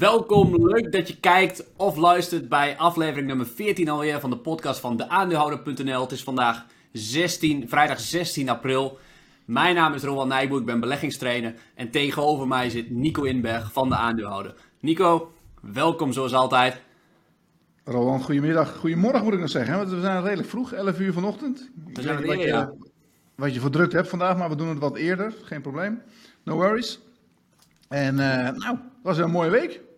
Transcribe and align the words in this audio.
Welkom, 0.00 0.68
leuk 0.68 0.92
dat 0.92 1.08
je 1.08 1.20
kijkt 1.20 1.64
of 1.76 1.96
luistert 1.96 2.48
bij 2.48 2.78
aflevering 2.78 3.26
nummer 3.26 3.46
14 3.46 3.88
alweer 3.88 4.20
van 4.20 4.30
de 4.30 4.36
podcast 4.36 4.80
van 4.80 4.96
deaandeelhouder.nl. 4.96 6.00
Het 6.00 6.12
is 6.12 6.22
vandaag 6.22 6.66
16, 6.92 7.68
vrijdag 7.68 8.00
16 8.00 8.48
april. 8.48 8.98
Mijn 9.44 9.74
naam 9.74 9.94
is 9.94 10.02
Rowan 10.02 10.28
Nijboer, 10.28 10.58
ik 10.58 10.66
ben 10.66 10.80
beleggingstrainer 10.80 11.54
en 11.74 11.90
tegenover 11.90 12.46
mij 12.46 12.70
zit 12.70 12.90
Nico 12.90 13.22
Inberg 13.22 13.72
van 13.72 13.88
de 13.88 13.94
aandeelhouder. 13.94 14.54
Nico, 14.80 15.32
welkom 15.62 16.12
zoals 16.12 16.34
altijd. 16.34 16.80
Roland, 17.84 18.24
goedemiddag. 18.24 18.76
Goedemorgen 18.76 19.24
moet 19.24 19.34
ik 19.34 19.40
nog 19.40 19.50
zeggen, 19.50 19.76
want 19.76 19.90
we 19.90 20.00
zijn 20.00 20.22
redelijk 20.22 20.48
vroeg, 20.48 20.72
11 20.72 21.00
uur 21.00 21.12
vanochtend. 21.12 21.70
We 21.94 22.02
zijn 22.02 22.20
weer, 22.20 22.36
niet 22.36 22.46
ja. 22.46 22.66
wat, 22.66 22.74
je, 22.78 22.88
wat 23.34 23.54
je 23.54 23.60
voor 23.60 23.70
druk 23.70 23.92
hebt 23.92 24.08
vandaag, 24.08 24.36
maar 24.36 24.48
we 24.48 24.56
doen 24.56 24.68
het 24.68 24.78
wat 24.78 24.96
eerder, 24.96 25.34
geen 25.42 25.60
probleem. 25.60 26.02
No 26.44 26.54
worries. 26.54 27.00
En 27.88 28.18
eh, 28.18 28.56
nou, 28.56 28.76
het 28.76 29.02
was 29.02 29.18
een 29.18 29.30
mooie 29.30 29.50
week. 29.50 29.88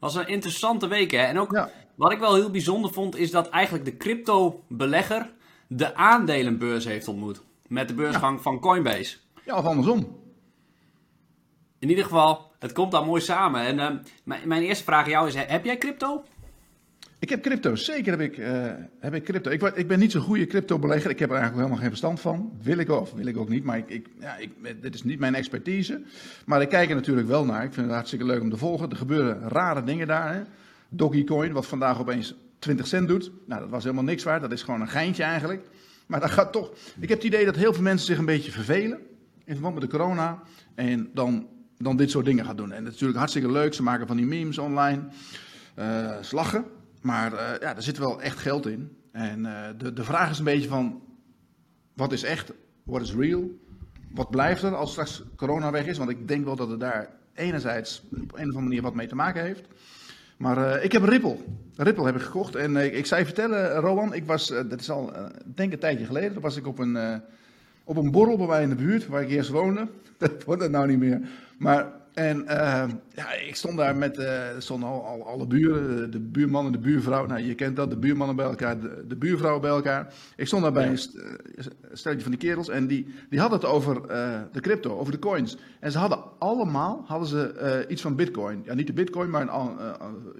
Was 0.00 0.14
een 0.14 0.28
interessante 0.28 0.86
week 0.86 1.10
hè. 1.10 1.18
En 1.22 1.38
ook 1.38 1.52
Ja. 1.52 1.70
wat 1.94 2.12
ik 2.12 2.18
wel 2.18 2.34
heel 2.34 2.50
bijzonder 2.50 2.92
vond 2.92 3.16
is 3.16 3.30
dat 3.30 3.48
eigenlijk 3.48 3.84
de 3.84 3.96
crypto-belegger 3.96 5.32
de 5.68 5.94
aandelenbeurs 5.94 6.84
heeft 6.84 7.08
ontmoet. 7.08 7.42
Met 7.66 7.88
de 7.88 7.94
beursgang 7.94 8.40
van 8.42 8.60
Coinbase. 8.60 9.16
Ja, 9.44 9.56
of 9.56 9.64
andersom. 9.64 10.18
In 11.78 11.88
ieder 11.88 12.04
geval, 12.04 12.50
het 12.58 12.72
komt 12.72 12.92
dan 12.92 13.06
mooi 13.06 13.20
samen. 13.20 13.60
En 13.60 14.02
mijn, 14.24 14.48
mijn 14.48 14.62
eerste 14.62 14.84
vraag 14.84 15.04
aan 15.04 15.10
jou 15.10 15.28
is, 15.28 15.34
heb 15.34 15.64
jij 15.64 15.78
crypto? 15.78 16.24
Ik 17.20 17.28
heb 17.28 17.42
crypto, 17.42 17.74
zeker 17.74 18.10
heb 18.10 18.20
ik, 18.20 18.38
eh, 18.38 18.72
heb 18.98 19.14
ik 19.14 19.24
crypto. 19.24 19.50
Ik, 19.50 19.62
ik 19.62 19.88
ben 19.88 19.98
niet 19.98 20.12
zo'n 20.12 20.22
goede 20.22 20.46
crypto-belegger. 20.46 21.10
Ik 21.10 21.18
heb 21.18 21.28
er 21.28 21.36
eigenlijk 21.36 21.62
helemaal 21.62 21.82
geen 21.82 21.98
verstand 21.98 22.20
van. 22.20 22.52
Wil 22.62 22.78
ik 22.78 22.90
of 22.90 23.12
wil 23.12 23.26
ik 23.26 23.36
ook 23.36 23.48
niet, 23.48 23.64
maar 23.64 23.78
ik, 23.78 23.88
ik, 23.88 24.06
ja, 24.20 24.36
ik, 24.36 24.50
dit 24.82 24.94
is 24.94 25.02
niet 25.02 25.18
mijn 25.18 25.34
expertise. 25.34 26.02
Maar 26.46 26.62
ik 26.62 26.68
kijk 26.68 26.88
er 26.88 26.94
natuurlijk 26.94 27.28
wel 27.28 27.44
naar. 27.44 27.64
Ik 27.64 27.72
vind 27.72 27.86
het 27.86 27.94
hartstikke 27.94 28.24
leuk 28.24 28.40
om 28.40 28.50
te 28.50 28.56
volgen. 28.56 28.90
Er 28.90 28.96
gebeuren 28.96 29.48
rare 29.48 29.84
dingen 29.84 30.06
daar. 30.06 30.34
Hè. 30.34 30.42
Dogecoin, 30.88 31.52
wat 31.52 31.66
vandaag 31.66 32.00
opeens 32.00 32.34
20 32.58 32.86
cent 32.86 33.08
doet. 33.08 33.30
Nou, 33.46 33.60
dat 33.60 33.70
was 33.70 33.82
helemaal 33.82 34.04
niks 34.04 34.22
waard. 34.22 34.40
Dat 34.40 34.52
is 34.52 34.62
gewoon 34.62 34.80
een 34.80 34.88
geintje 34.88 35.22
eigenlijk. 35.22 35.66
Maar 36.06 36.20
dat 36.20 36.30
gaat 36.30 36.52
toch... 36.52 36.70
Ik 37.00 37.08
heb 37.08 37.18
het 37.18 37.26
idee 37.26 37.44
dat 37.44 37.56
heel 37.56 37.72
veel 37.72 37.82
mensen 37.82 38.06
zich 38.06 38.18
een 38.18 38.24
beetje 38.24 38.50
vervelen. 38.50 38.98
In 39.44 39.52
verband 39.52 39.74
met 39.74 39.82
de 39.82 39.96
corona. 39.96 40.42
En 40.74 41.10
dan, 41.14 41.46
dan 41.78 41.96
dit 41.96 42.10
soort 42.10 42.24
dingen 42.24 42.44
gaan 42.44 42.56
doen. 42.56 42.72
En 42.72 42.76
het 42.76 42.86
is 42.86 42.92
natuurlijk 42.92 43.18
hartstikke 43.18 43.52
leuk. 43.52 43.74
Ze 43.74 43.82
maken 43.82 44.06
van 44.06 44.16
die 44.16 44.26
memes 44.26 44.58
online. 44.58 45.02
Eh, 45.74 46.22
ze 46.22 46.34
lachen. 46.34 46.64
Maar 47.00 47.32
eh, 47.32 47.60
ja, 47.60 47.76
er 47.76 47.82
zit 47.82 47.98
wel 47.98 48.22
echt 48.22 48.38
geld 48.38 48.66
in. 48.66 48.96
En 49.12 49.46
eh, 49.46 49.68
de, 49.78 49.92
de 49.92 50.04
vraag 50.04 50.30
is 50.30 50.38
een 50.38 50.44
beetje 50.44 50.68
van... 50.68 51.02
Wat 51.94 52.12
is 52.12 52.22
echt? 52.22 52.52
Wat 52.82 53.00
is 53.00 53.14
real? 53.14 53.50
Wat 54.10 54.30
blijft 54.30 54.62
er 54.62 54.74
als 54.74 54.90
straks 54.90 55.22
corona 55.36 55.70
weg 55.70 55.86
is? 55.86 55.98
Want 55.98 56.10
ik 56.10 56.28
denk 56.28 56.44
wel 56.44 56.56
dat 56.56 56.68
het 56.68 56.80
daar 56.80 57.08
enerzijds 57.34 58.02
op 58.12 58.18
een 58.18 58.24
of 58.24 58.38
andere 58.38 58.60
manier 58.60 58.82
wat 58.82 58.94
mee 58.94 59.06
te 59.06 59.14
maken 59.14 59.42
heeft. 59.42 59.64
Maar 60.36 60.72
eh, 60.72 60.84
ik 60.84 60.92
heb 60.92 61.02
Ripple. 61.02 61.36
Ripple 61.76 62.04
heb 62.04 62.14
ik 62.14 62.22
gekocht. 62.22 62.54
En 62.54 62.76
ik 62.76 63.06
zou 63.06 63.20
je 63.20 63.26
vertellen, 63.26 63.74
Rowan, 63.74 64.14
ik 64.14 64.26
was, 64.26 64.48
dat 64.48 64.80
is 64.80 64.90
al, 64.90 65.12
denk 65.44 65.72
een 65.72 65.78
tijdje 65.78 66.06
geleden, 66.06 66.40
was 66.40 66.56
ik 66.56 66.66
op 66.66 66.78
een, 66.78 67.22
op 67.84 67.96
een 67.96 68.10
borrel 68.10 68.36
bij 68.36 68.46
mij 68.46 68.62
in 68.62 68.68
de 68.68 68.74
buurt, 68.74 69.06
waar 69.06 69.22
ik 69.22 69.30
eerst 69.30 69.50
woonde. 69.50 69.88
Dat 70.18 70.44
wordt 70.44 70.62
het 70.62 70.70
nou 70.70 70.86
niet 70.86 70.98
meer. 70.98 71.20
Maar, 71.58 71.99
en 72.14 72.46
eh, 72.46 72.88
ja, 73.14 73.32
ik 73.32 73.56
stond 73.56 73.76
daar 73.76 73.96
met, 73.96 74.18
eh, 74.18 74.42
stonden 74.58 74.88
al, 74.88 75.06
al, 75.06 75.26
alle 75.26 75.46
buren, 75.46 76.10
de 76.10 76.20
buurman 76.20 76.66
en 76.66 76.72
de 76.72 76.78
buurvrouw. 76.78 77.26
Nou, 77.26 77.40
je 77.40 77.54
kent 77.54 77.76
dat, 77.76 77.90
de 77.90 77.96
buurmannen 77.96 78.36
bij 78.36 78.44
elkaar, 78.46 78.80
de, 78.80 79.04
de 79.08 79.16
buurvrouwen 79.16 79.62
bij 79.62 79.70
elkaar. 79.70 80.12
Ik 80.36 80.46
stond 80.46 80.62
daar 80.62 80.72
bij 80.72 80.88
een 80.88 80.98
st- 80.98 81.14
eh, 81.14 81.66
stelletje 81.92 82.22
van 82.22 82.30
die 82.30 82.40
kerels 82.40 82.68
en 82.68 82.86
die, 82.86 83.06
die 83.30 83.40
hadden 83.40 83.58
het 83.58 83.68
over 83.68 84.06
eh, 84.06 84.40
de 84.52 84.60
crypto, 84.60 84.98
over 84.98 85.12
de 85.12 85.18
coins. 85.18 85.56
En 85.80 85.92
ze 85.92 85.98
hadden 85.98 86.18
allemaal 86.38 87.04
hadden 87.06 87.28
ze, 87.28 87.84
iets 87.88 88.02
van 88.02 88.16
bitcoin. 88.16 88.62
Ja, 88.64 88.74
niet 88.74 88.86
de 88.86 88.92
bitcoin, 88.92 89.30
maar 89.30 89.42
een, 89.42 89.78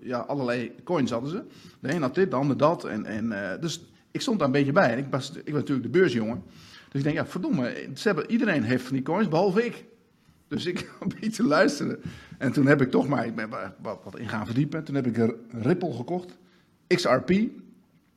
ja, 0.02 0.18
allerlei 0.18 0.72
coins 0.84 1.10
hadden 1.10 1.30
ze. 1.30 1.42
De 1.80 1.94
een 1.94 2.02
had 2.02 2.14
dit, 2.14 2.30
de 2.30 2.36
ander 2.36 2.56
dat. 2.56 2.84
En, 2.84 3.04
en, 3.04 3.58
dus 3.60 3.84
ik 4.10 4.20
stond 4.20 4.38
daar 4.38 4.46
een 4.46 4.54
beetje 4.54 4.72
bij. 4.72 4.92
En 4.92 4.98
ik 4.98 5.06
was, 5.10 5.30
ik 5.30 5.52
was 5.52 5.60
natuurlijk 5.60 5.92
de 5.92 5.98
beursjongen. 5.98 6.42
Dus 6.90 7.00
ik 7.00 7.02
denk, 7.02 7.16
ja, 7.16 7.26
verdomme, 7.26 7.88
ze 7.94 8.08
hebben, 8.08 8.30
iedereen 8.30 8.62
heeft 8.62 8.84
van 8.84 8.94
die 8.94 9.04
coins, 9.04 9.28
behalve 9.28 9.64
ik. 9.64 9.84
Dus 10.50 10.66
ik 10.66 10.90
een 11.00 11.12
beetje 11.20 11.42
luisteren. 11.42 12.00
En 12.38 12.52
toen 12.52 12.66
heb 12.66 12.80
ik 12.80 12.90
toch 12.90 13.08
maar, 13.08 13.26
ik 13.26 13.34
ben 13.34 13.48
wat, 13.80 13.98
wat 14.04 14.18
in 14.18 14.28
gaan 14.28 14.46
verdiepen. 14.46 14.84
Toen 14.84 14.94
heb 14.94 15.06
ik 15.06 15.34
Ripple 15.50 15.92
gekocht, 15.92 16.38
XRP. 16.86 17.30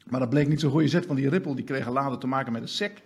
Maar 0.09 0.19
dat 0.19 0.29
bleek 0.29 0.47
niet 0.47 0.59
zo'n 0.59 0.71
goede 0.71 0.87
zet, 0.87 1.05
want 1.05 1.19
die 1.19 1.29
Ripple 1.29 1.55
die 1.55 1.65
kregen 1.65 1.91
later 1.91 2.17
te 2.17 2.27
maken 2.27 2.51
met 2.51 2.61
een 2.61 2.67
SEC. 2.67 3.01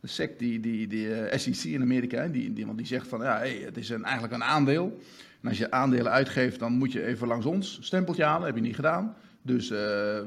De 0.00 0.08
SEC, 0.08 0.38
die, 0.38 0.60
die, 0.60 0.86
die 0.86 1.14
eh, 1.14 1.38
SEC 1.38 1.64
in 1.64 1.82
Amerika, 1.82 2.28
die, 2.28 2.52
die, 2.52 2.74
die 2.74 2.86
zegt 2.86 3.08
van, 3.08 3.20
ja, 3.20 3.42
het 3.64 3.76
is 3.76 3.88
een, 3.88 4.04
eigenlijk 4.04 4.34
een 4.34 4.44
aandeel. 4.44 4.98
En 5.40 5.48
als 5.48 5.58
je 5.58 5.70
aandelen 5.70 6.12
uitgeeft, 6.12 6.58
dan 6.58 6.72
moet 6.72 6.92
je 6.92 7.04
even 7.04 7.26
langs 7.26 7.46
ons 7.46 7.78
stempeltje 7.80 8.24
halen. 8.24 8.46
heb 8.46 8.54
je 8.54 8.62
niet 8.62 8.74
gedaan. 8.74 9.14
Dus 9.42 9.70
eh, 9.70 9.78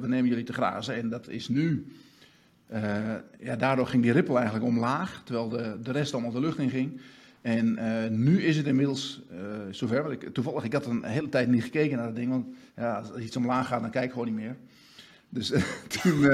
we 0.02 0.08
nemen 0.08 0.30
jullie 0.30 0.44
te 0.44 0.54
grazen. 0.54 0.96
En 0.96 1.10
dat 1.10 1.28
is 1.28 1.48
nu 1.48 1.86
eh, 2.68 3.14
ja, 3.40 3.56
daardoor 3.56 3.88
ging 3.88 4.04
die 4.04 4.12
Ripple 4.12 4.36
eigenlijk 4.36 4.66
omlaag, 4.66 5.22
terwijl 5.26 5.50
de, 5.50 5.78
de 5.84 5.92
rest 5.92 6.14
allemaal 6.14 6.32
de 6.32 6.40
lucht 6.40 6.58
in 6.58 6.70
ging. 6.70 7.00
En 7.46 7.78
eh, 7.78 8.10
nu 8.10 8.44
is 8.44 8.58
het 8.58 8.66
inmiddels 8.66 9.22
eh, 9.30 9.38
zover. 9.72 10.12
Ik, 10.12 10.34
toevallig, 10.34 10.64
ik 10.64 10.74
had 10.74 10.86
een 10.86 11.04
hele 11.04 11.30
tijd 11.30 11.48
niet 11.48 11.64
gekeken 11.64 11.98
naar 11.98 12.06
dat 12.06 12.16
ding. 12.16 12.30
Want 12.30 12.46
ja, 12.76 12.98
als 12.98 13.22
iets 13.22 13.36
omlaag 13.36 13.68
gaat, 13.68 13.82
dan 13.82 13.90
kijk 13.90 14.06
ik 14.06 14.12
gewoon 14.12 14.26
niet 14.26 14.36
meer. 14.36 14.56
Dus 15.30 15.52
eh, 15.52 15.64
toen, 16.02 16.30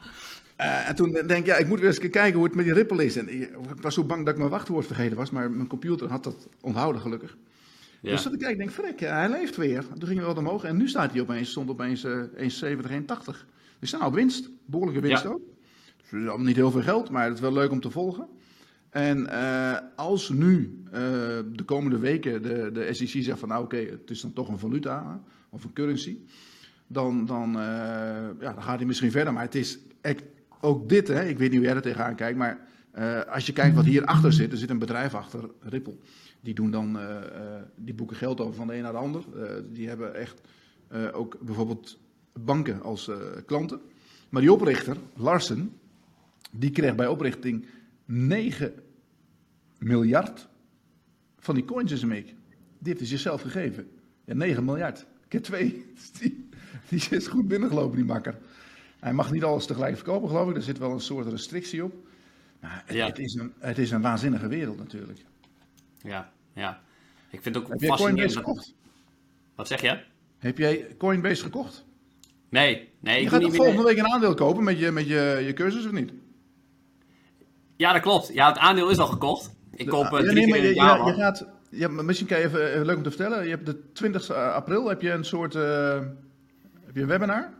en 0.88 0.94
toen 0.94 1.12
denk 1.12 1.30
ik, 1.30 1.46
ja, 1.46 1.56
ik 1.56 1.68
moet 1.68 1.78
weer 1.78 1.88
eens 1.88 1.98
kijken 1.98 2.34
hoe 2.34 2.44
het 2.44 2.54
met 2.54 2.64
die 2.64 2.74
Ripple 2.74 3.04
is. 3.04 3.16
En 3.16 3.28
ik, 3.28 3.40
ik 3.50 3.80
was 3.82 3.94
zo 3.94 4.04
bang 4.04 4.24
dat 4.24 4.32
ik 4.32 4.38
mijn 4.38 4.50
wachtwoord 4.50 4.86
vergeten 4.86 5.16
was, 5.16 5.30
maar 5.30 5.50
mijn 5.50 5.68
computer 5.68 6.10
had 6.10 6.24
dat 6.24 6.48
onthouden 6.60 7.00
gelukkig. 7.02 7.36
Ja. 8.00 8.10
Dus 8.10 8.22
dat 8.22 8.32
ik 8.32 8.38
kijk, 8.38 8.56
denk, 8.56 9.00
ja, 9.00 9.16
hij 9.16 9.30
leeft 9.30 9.56
weer. 9.56 9.84
Toen 9.98 10.06
ging 10.08 10.18
hij 10.18 10.28
wat 10.28 10.38
omhoog 10.38 10.64
en 10.64 10.76
nu 10.76 10.88
staat 10.88 11.12
hij 11.12 11.20
opeens, 11.20 11.50
stond 11.50 11.70
opeens 11.70 12.04
eh 12.04 12.76
1,70, 12.76 12.90
1,80. 12.90 12.98
Dus 13.78 13.92
nou, 13.92 14.04
op 14.04 14.14
winst, 14.14 14.50
behoorlijke 14.64 15.00
winst 15.00 15.22
Ja. 15.22 15.28
ook. 15.28 15.42
Dus 16.10 16.36
niet 16.36 16.56
heel 16.56 16.70
veel 16.70 16.82
geld, 16.82 17.10
maar 17.10 17.24
het 17.24 17.34
is 17.34 17.40
wel 17.40 17.52
leuk 17.52 17.70
om 17.70 17.80
te 17.80 17.90
volgen. 17.90 18.28
En 18.92 19.26
eh, 19.26 19.78
als 19.96 20.28
nu 20.28 20.82
eh, 20.86 21.00
de 21.52 21.62
komende 21.64 21.98
weken 21.98 22.42
de, 22.42 22.70
de 22.72 22.94
SEC 22.94 23.22
zegt 23.22 23.38
van 23.38 23.48
nou 23.48 23.64
oké, 23.64 23.76
het 23.76 24.10
is 24.10 24.20
dan 24.20 24.32
toch 24.32 24.48
een 24.48 24.58
valuta 24.58 25.20
of 25.50 25.64
een 25.64 25.72
currency, 25.72 26.18
dan, 26.86 27.26
dan, 27.26 27.48
eh, 27.48 27.62
ja, 28.40 28.52
dan 28.52 28.62
gaat 28.62 28.76
hij 28.76 28.86
misschien 28.86 29.10
verder. 29.10 29.32
Maar 29.32 29.42
het 29.42 29.54
is 29.54 29.78
ook 30.60 30.88
dit, 30.88 31.08
hè, 31.08 31.24
ik 31.24 31.38
weet 31.38 31.48
niet 31.48 31.58
hoe 31.58 31.66
jij 31.66 31.76
er 31.76 31.82
tegenaan 31.82 32.14
kijkt, 32.14 32.38
maar 32.38 32.70
als 33.28 33.46
je 33.46 33.52
kijkt 33.52 33.76
wat 33.76 33.84
hierachter 33.84 34.32
zit, 34.32 34.52
er 34.52 34.58
zit 34.58 34.70
een 34.70 34.78
bedrijf 34.78 35.14
achter, 35.14 35.50
Ripple. 35.60 35.96
Die 36.40 36.54
doen 36.54 36.70
dan, 36.70 36.98
die 37.76 37.94
boeken 37.94 38.16
geld 38.16 38.40
over 38.40 38.54
van 38.54 38.66
de 38.66 38.74
een 38.74 38.82
naar 38.82 38.92
de 38.92 38.98
ander. 38.98 39.24
Die 39.72 39.88
hebben 39.88 40.14
echt 40.14 40.40
ook 41.12 41.36
bijvoorbeeld 41.40 41.98
banken 42.32 42.82
als 42.82 43.10
klanten. 43.46 43.80
Maar 44.28 44.40
die 44.40 44.52
oprichter, 44.52 44.96
Larsen, 45.16 45.72
die 46.50 46.70
kreeg 46.70 46.94
bij 46.94 47.06
oprichting 47.06 47.66
9 48.12 48.72
miljard 49.78 50.48
van 51.38 51.54
die 51.54 51.64
coins 51.64 51.90
in 51.90 51.96
zijn 51.96 52.10
mik. 52.10 52.24
Die 52.26 52.34
heeft 52.78 52.98
hij 52.98 53.06
zichzelf 53.06 53.42
gegeven. 53.42 53.90
Ja, 54.24 54.34
9 54.34 54.64
miljard. 54.64 55.06
Keer 55.28 55.42
2. 55.42 55.84
Die, 56.18 56.48
die 56.88 57.06
is 57.10 57.26
goed 57.26 57.48
binnengelopen, 57.48 57.96
die 57.96 58.04
makker. 58.04 58.38
Hij 59.00 59.12
mag 59.12 59.32
niet 59.32 59.44
alles 59.44 59.66
tegelijk 59.66 59.94
verkopen, 59.96 60.28
geloof 60.28 60.50
ik. 60.50 60.56
Er 60.56 60.62
zit 60.62 60.78
wel 60.78 60.92
een 60.92 61.00
soort 61.00 61.26
restrictie 61.26 61.84
op. 61.84 61.94
Maar 62.60 62.82
het, 62.86 62.96
Ja. 62.96 63.06
het, 63.06 63.18
is, 63.18 63.34
een, 63.34 63.52
het 63.58 63.78
is 63.78 63.90
een 63.90 64.00
waanzinnige 64.00 64.48
wereld 64.48 64.78
natuurlijk. 64.78 65.18
Ja, 66.02 66.32
ja. 66.54 66.80
Ik 67.30 67.42
vind 67.42 67.54
het 67.54 67.64
ook 67.64 67.80
Heb. 67.80 67.90
Coinbase 67.96 68.36
gekocht? 68.36 68.74
Wat 69.54 69.68
zeg 69.68 69.80
je? 69.80 70.02
Heb 70.38 70.58
jij 70.58 70.94
Coinbase 70.98 71.42
gekocht? 71.42 71.84
Nee, 72.48 72.88
nee, 73.00 73.22
Je 73.22 73.28
gaat 73.28 73.40
niet 73.40 73.48
meer. 73.48 73.56
volgende 73.56 73.82
week 73.82 73.98
een 73.98 74.06
aandeel 74.12 74.34
kopen 74.34 74.64
met 74.64 74.78
je, 74.78 74.90
met 74.90 75.06
je, 75.06 75.42
je 75.46 75.52
cursus 75.52 75.84
of 75.86 75.92
niet? 75.92 76.12
Ja, 77.82 77.92
dat 77.92 78.02
klopt. 78.02 78.30
Ja, 78.32 78.48
het 78.48 78.58
aandeel 78.58 78.90
is 78.90 78.98
al 78.98 79.06
gekocht. 79.06 79.50
Ik 79.74 79.86
koop 79.86 80.04
eh, 80.04 80.10
Ja, 80.10 80.18
drie 80.18 80.34
nee, 80.34 80.44
keer 80.46 80.56
in 80.56 80.64
het 80.64 80.74
jaar. 80.74 81.06
je, 81.06 81.14
gaat, 81.14 81.46
ja, 81.70 81.88
misschien 81.88 82.26
kan 82.26 82.38
je 82.38 82.44
even, 82.44 82.72
even 82.72 82.86
leuk 82.86 82.96
om 82.96 83.02
te 83.02 83.10
vertellen. 83.10 83.44
Je 83.44 83.50
hebt 83.50 83.66
de 83.66 83.92
20 83.92 84.30
april 84.30 84.88
heb 84.88 85.02
je 85.02 85.10
een 85.10 85.24
soort 85.24 85.54
eh, 85.54 85.98
heb 86.86 86.94
je 86.94 87.00
een 87.00 87.06
webinar. 87.06 87.52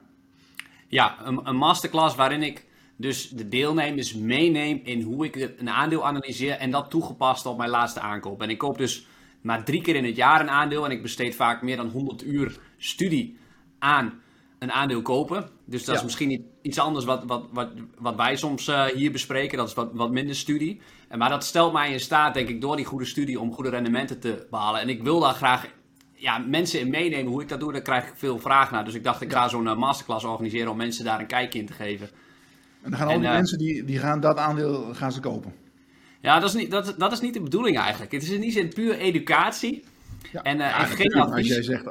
Ja, 0.89 1.17
een, 1.25 1.41
een 1.45 1.57
masterclass 1.57 2.17
waarin 2.17 2.43
ik 2.43 2.67
dus 2.97 3.29
de 3.29 3.49
deelnemers 3.49 4.15
meeneem 4.15 4.81
in 4.85 5.03
hoe 5.03 5.25
ik 5.25 5.55
een 5.59 5.71
aandeel 5.71 6.07
analyseer 6.07 6.55
en 6.55 6.71
dat 6.71 6.91
toegepast 6.91 7.47
op 7.47 7.57
mijn 7.57 7.71
laatste 7.71 8.01
aankoop. 8.01 8.43
En 8.43 8.51
ik 8.51 8.59
koop 8.59 8.79
dus 8.79 9.07
maar 9.41 9.65
drie 9.65 9.83
keer 9.83 9.97
in 9.97 10.05
het 10.05 10.17
jaar 10.17 10.41
een 10.41 10.51
aandeel 10.51 10.85
en 10.85 10.91
ik 10.91 11.03
besteed 11.03 11.35
vaak 11.35 11.63
meer 11.63 11.77
dan 11.77 11.89
100 11.89 12.25
uur 12.25 12.59
studie 12.79 13.39
aan 13.79 14.21
een 14.59 14.73
aandeel 14.73 15.03
kopen. 15.03 15.49
Dus 15.65 15.85
dat 15.85 15.97
is 15.97 16.03
misschien 16.03 16.29
niet 16.29 16.43
iets 16.63 16.79
anders 16.79 17.05
wat, 17.05 17.25
wat, 17.25 17.45
wat, 17.53 17.69
wat 17.99 18.17
wij 18.17 18.37
soms 18.37 18.69
eh, 18.69 18.85
hier 18.85 19.13
bespreken. 19.13 19.59
Dat 19.59 19.69
is 19.69 19.75
wat, 19.75 19.91
wat 19.93 20.11
minder 20.11 20.37
studie. 20.37 20.81
En, 21.09 21.19
maar 21.19 21.31
dat 21.31 21.45
stelt 21.45 21.73
mij 21.73 21.93
in 21.93 22.01
staat, 22.01 22.35
denk 22.35 22.49
ik, 22.49 22.61
door 22.61 22.77
die 22.77 22.85
goede 22.85 23.05
studie 23.05 23.41
om 23.41 23.53
goede 23.53 23.71
rendementen 23.71 24.21
te 24.21 24.47
behalen. 24.51 24.81
En 24.81 24.89
ik 24.89 25.03
wil 25.03 25.21
daar 25.21 25.35
graag 25.35 25.67
ja, 26.15 26.39
mensen 26.39 26.81
in 26.81 26.91
meenemen. 26.91 27.33
Hoe 27.33 27.43
ik 27.43 27.49
dat 27.49 27.61
doe, 27.61 27.73
daar 27.73 27.83
krijg 27.83 28.09
ik 28.09 28.13
veel 28.17 28.39
vraag 28.39 28.71
naar. 28.71 28.85
Dus 28.85 28.95
ik 28.95 29.05
dacht, 29.05 29.21
ik 29.21 29.33
ga 29.33 29.49
zo'n 29.49 29.69
eh, 29.69 29.77
masterclass 29.77 30.25
organiseren 30.25 30.71
om 30.71 30.77
mensen 30.77 31.05
daar 31.05 31.21
een 31.21 31.27
kijkje 31.27 31.59
in 31.59 31.67
te 31.67 31.73
geven. 31.73 32.11
En 32.83 32.91
dan 32.91 32.99
gaan 32.99 33.09
al 33.09 33.19
die 33.19 33.29
eh, 33.29 33.35
mensen 33.35 33.59
die, 33.59 33.85
die 33.85 33.99
gaan 33.99 34.21
dat 34.21 34.37
aandeel 34.37 34.95
gaan 34.95 35.13
ze 35.13 35.21
kopen. 35.21 35.53
Ja, 36.21 36.39
dat 36.41 36.49
is 36.49 36.55
niet, 36.55 36.71
dat, 36.71 36.95
dat 36.99 37.13
is 37.13 37.21
niet 37.21 37.35
de 37.35 37.41
bedoeling 37.41 37.79
eigenlijk. 37.79 38.13
Het 38.13 38.23
is 38.23 38.31
in 38.31 38.41
die 38.41 38.53
zin 38.53 38.69
puur 38.69 38.99
educatie. 38.99 39.85
Ja. 40.33 40.43
En, 40.43 40.59
Ja, 40.59 40.79
en 40.81 40.87
geen 40.87 41.11
maar 41.13 41.23
als 41.23 41.31
advies. 41.31 41.49
jij 41.49 41.63
zegt, 41.63 41.87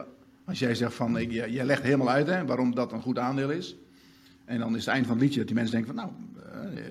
als 0.45 0.59
jij 0.59 0.75
zegt 0.75 0.93
van, 0.93 1.17
ik, 1.17 1.31
jij 1.31 1.49
jij 1.49 1.65
legt 1.65 1.83
helemaal 1.83 2.09
uit 2.09 2.27
hè, 2.27 2.45
waarom 2.45 2.75
dat 2.75 2.91
een 2.91 3.01
goed 3.01 3.19
aandeel 3.19 3.49
is. 3.49 3.75
En 4.45 4.59
dan 4.59 4.75
is 4.75 4.85
het 4.85 4.93
eind 4.93 5.05
van 5.05 5.15
het 5.15 5.23
liedje 5.23 5.39
dat 5.39 5.47
die 5.47 5.55
mensen 5.55 5.75
denken 5.75 5.95
van, 5.95 6.03
nou, 6.05 6.15
eh, 6.75 6.81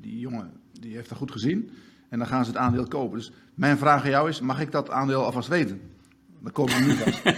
die 0.00 0.18
jongen 0.18 0.52
die 0.80 0.94
heeft 0.94 1.08
dat 1.08 1.18
goed 1.18 1.30
gezien. 1.30 1.70
En 2.08 2.18
dan 2.18 2.26
gaan 2.28 2.44
ze 2.44 2.50
het 2.50 2.60
aandeel 2.60 2.86
kopen. 2.86 3.18
Dus 3.18 3.32
mijn 3.54 3.78
vraag 3.78 4.04
aan 4.04 4.10
jou 4.10 4.28
is, 4.28 4.40
mag 4.40 4.60
ik 4.60 4.72
dat 4.72 4.90
aandeel 4.90 5.24
alvast 5.24 5.48
weten? 5.48 5.80
Dan 6.42 6.64
ik 6.64 6.70
hem 6.72 6.86
nu 6.86 6.92
vast. 6.92 7.22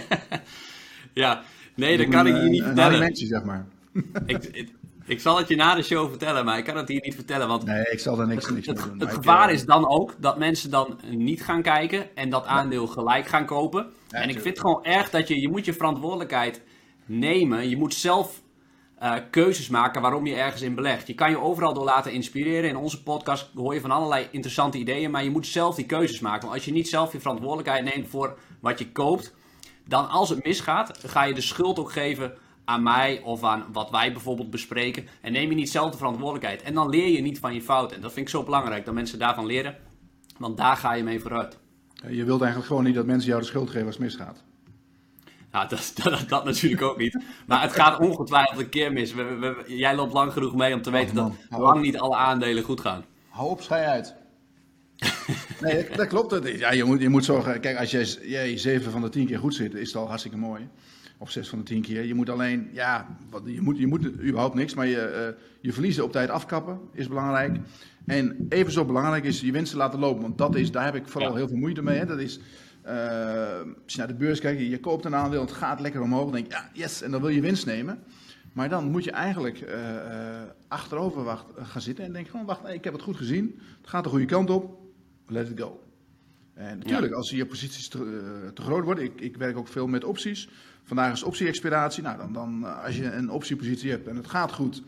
Ja, 1.13 1.41
nee, 1.75 1.97
dat 1.97 2.07
kan 2.07 2.27
ik 2.27 2.35
je 2.35 2.41
niet 2.41 2.59
Een 2.59 2.65
vertellen. 2.65 2.91
alimentje, 2.91 3.25
zeg 3.25 3.43
maar. 3.43 3.65
Ik, 4.25 4.43
ik, 4.43 4.69
ik 5.05 5.19
zal 5.19 5.37
het 5.37 5.47
je 5.47 5.55
na 5.55 5.75
de 5.75 5.81
show 5.81 6.09
vertellen, 6.09 6.45
maar 6.45 6.57
ik 6.57 6.63
kan 6.63 6.77
het 6.77 6.87
hier 6.87 7.01
niet 7.01 7.15
vertellen. 7.15 7.47
Want 7.47 7.65
Nee, 7.65 7.85
ik 7.91 7.99
zal 7.99 8.15
daar 8.15 8.27
niks, 8.27 8.49
niks 8.49 8.67
mee 8.67 8.75
het, 8.75 8.85
doen. 8.85 8.99
het 8.99 9.09
ik, 9.09 9.15
gevaar 9.15 9.47
eh, 9.47 9.53
is 9.53 9.65
dan 9.65 9.87
ook 9.89 10.15
dat 10.19 10.37
mensen 10.37 10.69
dan 10.69 10.99
niet 11.09 11.43
gaan 11.43 11.61
kijken 11.61 12.15
en 12.15 12.29
dat 12.29 12.45
aandeel 12.45 12.87
gelijk 12.87 13.27
gaan 13.27 13.45
kopen. 13.45 13.87
en 14.09 14.29
ik 14.29 14.39
vind 14.41 14.59
gewoon 14.59 14.85
erg 14.85 15.09
dat 15.09 15.27
je, 15.27 15.39
je 15.39 15.49
moet 15.49 15.65
je 15.65 15.73
verantwoordelijkheid 15.73 16.61
nemen. 17.05 17.69
Je 17.69 17.77
moet 17.77 17.93
zelf 17.93 18.41
eh, 18.99 19.15
keuzes 19.31 19.69
maken 19.69 20.01
waarom 20.01 20.25
je 20.25 20.35
ergens 20.35 20.61
in 20.61 20.75
belegt. 20.75 21.07
Je 21.07 21.15
kan 21.15 21.29
je 21.29 21.39
overal 21.39 21.73
door 21.73 21.83
laten 21.83 22.11
inspireren. 22.11 22.69
In 22.69 22.75
onze 22.75 23.03
podcast 23.03 23.49
hoor 23.55 23.73
je 23.73 23.81
van 23.81 23.91
allerlei 23.91 24.27
interessante 24.31 24.77
ideeën, 24.77 25.11
maar 25.11 25.23
je 25.23 25.29
moet 25.29 25.47
zelf 25.47 25.75
die 25.75 25.85
keuzes 25.85 26.19
maken. 26.19 26.41
Want 26.41 26.53
als 26.53 26.65
je 26.65 26.71
niet 26.71 26.89
zelf 26.89 27.11
je 27.11 27.19
verantwoordelijkheid 27.19 27.83
neemt 27.83 28.07
voor 28.07 28.37
wat 28.59 28.79
je 28.79 28.91
koopt, 28.91 29.35
dan 29.87 30.09
als 30.09 30.29
het 30.29 30.43
misgaat, 30.43 30.99
ga 31.05 31.23
je 31.23 31.33
de 31.33 31.41
schuld 31.41 31.79
ook 31.79 31.91
geven 31.91 32.33
aan 32.65 32.83
mij 32.83 33.21
of 33.23 33.43
aan 33.43 33.65
wat 33.71 33.89
wij 33.89 34.11
bijvoorbeeld 34.11 34.49
bespreken. 34.49 35.07
En 35.21 35.31
neem 35.31 35.49
je 35.49 35.55
niet 35.55 35.69
zelf 35.69 35.91
de 35.91 35.97
verantwoordelijkheid. 35.97 36.61
En 36.61 36.73
dan 36.73 36.89
leer 36.89 37.09
je 37.09 37.21
niet 37.21 37.39
van 37.39 37.53
je 37.53 37.61
fouten. 37.61 37.95
En 37.95 38.01
dat 38.01 38.13
vind 38.13 38.25
ik 38.25 38.31
zo 38.31 38.43
belangrijk, 38.43 38.85
dat 38.85 38.93
mensen 38.93 39.19
daarvan 39.19 39.45
leren. 39.45 39.77
Want 40.37 40.57
daar 40.57 40.75
ga 40.75 40.93
je 40.93 41.03
mee 41.03 41.19
vooruit. 41.19 41.57
Je 42.07 42.23
wilt 42.23 42.39
eigenlijk 42.41 42.69
gewoon 42.69 42.83
niet 42.83 42.95
dat 42.95 43.05
mensen 43.05 43.29
jou 43.29 43.41
de 43.41 43.47
schuld 43.47 43.69
geven 43.69 43.85
als 43.85 43.95
het 43.95 44.03
misgaat. 44.03 44.43
Nou, 45.51 45.67
dat, 45.69 45.91
dat, 46.03 46.29
dat 46.29 46.45
natuurlijk 46.45 46.81
ook 46.81 46.97
niet. 46.97 47.23
Maar 47.47 47.61
het 47.61 47.71
gaat 47.71 47.99
ongetwijfeld 47.99 48.59
een 48.59 48.69
keer 48.69 48.93
mis. 48.93 49.13
We, 49.13 49.63
jij 49.67 49.95
loopt 49.95 50.13
lang 50.13 50.33
genoeg 50.33 50.55
mee 50.55 50.73
om 50.73 50.81
te 50.81 50.91
weten 50.91 51.15
dat 51.15 51.33
lang 51.49 51.81
niet 51.81 51.97
alle 51.97 52.15
aandelen 52.15 52.63
goed 52.63 52.81
gaan. 52.81 53.05
Hou 53.29 53.49
op, 53.49 53.61
schei 53.61 53.85
uit. 53.85 54.15
nee, 55.61 55.87
dat, 55.87 55.97
dat 55.97 56.07
klopt. 56.07 56.57
Ja, 56.57 56.71
je, 56.71 56.83
moet, 56.83 57.01
je 57.01 57.09
moet 57.09 57.25
zorgen, 57.25 57.59
kijk, 57.59 57.77
als 57.77 57.91
jij, 57.91 58.05
jij 58.21 58.57
7 58.57 58.91
van 58.91 59.01
de 59.01 59.09
10 59.09 59.25
keer 59.25 59.39
goed 59.39 59.55
zit, 59.55 59.73
is 59.73 59.87
het 59.87 59.95
al 59.95 60.07
hartstikke 60.07 60.37
mooi. 60.37 60.67
Of 61.17 61.31
6 61.31 61.49
van 61.49 61.57
de 61.57 61.63
10 61.63 61.81
keer. 61.81 62.03
Je 62.05 62.13
moet 62.13 62.29
alleen, 62.29 62.69
ja, 62.73 63.17
wat, 63.29 63.41
je, 63.45 63.61
moet, 63.61 63.77
je 63.77 63.87
moet 63.87 64.05
überhaupt 64.05 64.55
niks, 64.55 64.73
maar 64.73 64.87
je, 64.87 65.01
eh, 65.01 65.41
je 65.61 65.73
verliezen 65.73 66.03
op 66.03 66.11
tijd 66.11 66.29
afkappen 66.29 66.79
is 66.93 67.07
belangrijk. 67.07 67.57
En 68.05 68.45
even 68.49 68.71
zo 68.71 68.85
belangrijk 68.85 69.23
is 69.23 69.41
je 69.41 69.51
winsten 69.51 69.77
laten 69.77 69.99
lopen, 69.99 70.21
want 70.21 70.37
dat 70.37 70.55
is, 70.55 70.71
daar 70.71 70.85
heb 70.85 70.95
ik 70.95 71.07
vooral 71.07 71.29
Ja. 71.29 71.35
heel 71.35 71.47
veel 71.47 71.57
moeite 71.57 71.81
mee. 71.81 71.97
Hè. 71.97 72.05
Dat 72.05 72.19
is, 72.19 72.39
als 72.83 73.93
je 73.93 73.97
naar 73.97 74.07
de 74.07 74.13
beurs 74.13 74.39
kijkt, 74.39 74.59
je, 74.59 74.69
je 74.69 74.79
koopt 74.79 75.05
een 75.05 75.15
aandeel, 75.15 75.41
het 75.41 75.51
gaat 75.51 75.79
lekker 75.79 76.01
omhoog, 76.01 76.23
dan 76.23 76.33
denk 76.33 76.45
je, 76.45 76.51
ja, 76.51 76.69
yes, 76.73 77.01
en 77.01 77.11
dan 77.11 77.21
wil 77.21 77.29
je 77.29 77.41
winst 77.41 77.65
nemen. 77.65 78.03
Maar 78.53 78.69
dan 78.69 78.91
moet 78.91 79.03
je 79.03 79.11
eigenlijk 79.11 79.61
eh, 79.61 79.95
eh, 79.95 80.49
achterover 80.67 81.23
wacht, 81.23 81.45
gaan 81.55 81.81
zitten 81.81 82.05
en 82.05 82.13
denk 82.13 82.27
gewoon, 82.27 82.45
wacht, 82.45 82.67
ik 82.67 82.83
heb 82.83 82.93
het 82.93 83.01
goed 83.01 83.17
gezien. 83.17 83.59
Het 83.81 83.89
gaat 83.89 84.03
de 84.03 84.09
goede 84.09 84.25
kant 84.25 84.49
op. 84.49 84.77
Let 85.27 85.49
it 85.49 85.59
go. 85.59 85.79
En 86.59 86.77
natuurlijk, 86.77 87.13
als 87.13 87.29
je 87.29 87.45
posities 87.45 87.87
te, 87.87 87.97
eh, 87.97 88.51
te 88.51 88.61
groot 88.61 88.83
worden, 88.83 89.03
ik, 89.03 89.21
ik 89.21 89.37
werk 89.37 89.57
ook 89.57 89.67
veel 89.67 89.87
met 89.87 90.03
opties. 90.03 90.49
Vandaag 90.83 91.13
is 91.13 91.23
optie-expiratie. 91.23 92.03
Nou, 92.03 92.17
dan, 92.17 92.33
dan, 92.33 92.65
eh, 92.65 92.83
als 92.85 92.97
je 92.97 93.11
een 93.11 93.29
optiepositie 93.29 93.91
hebt 93.91 94.07
en 94.07 94.15
het 94.15 94.27
gaat 94.27 94.51
goed, 94.51 94.83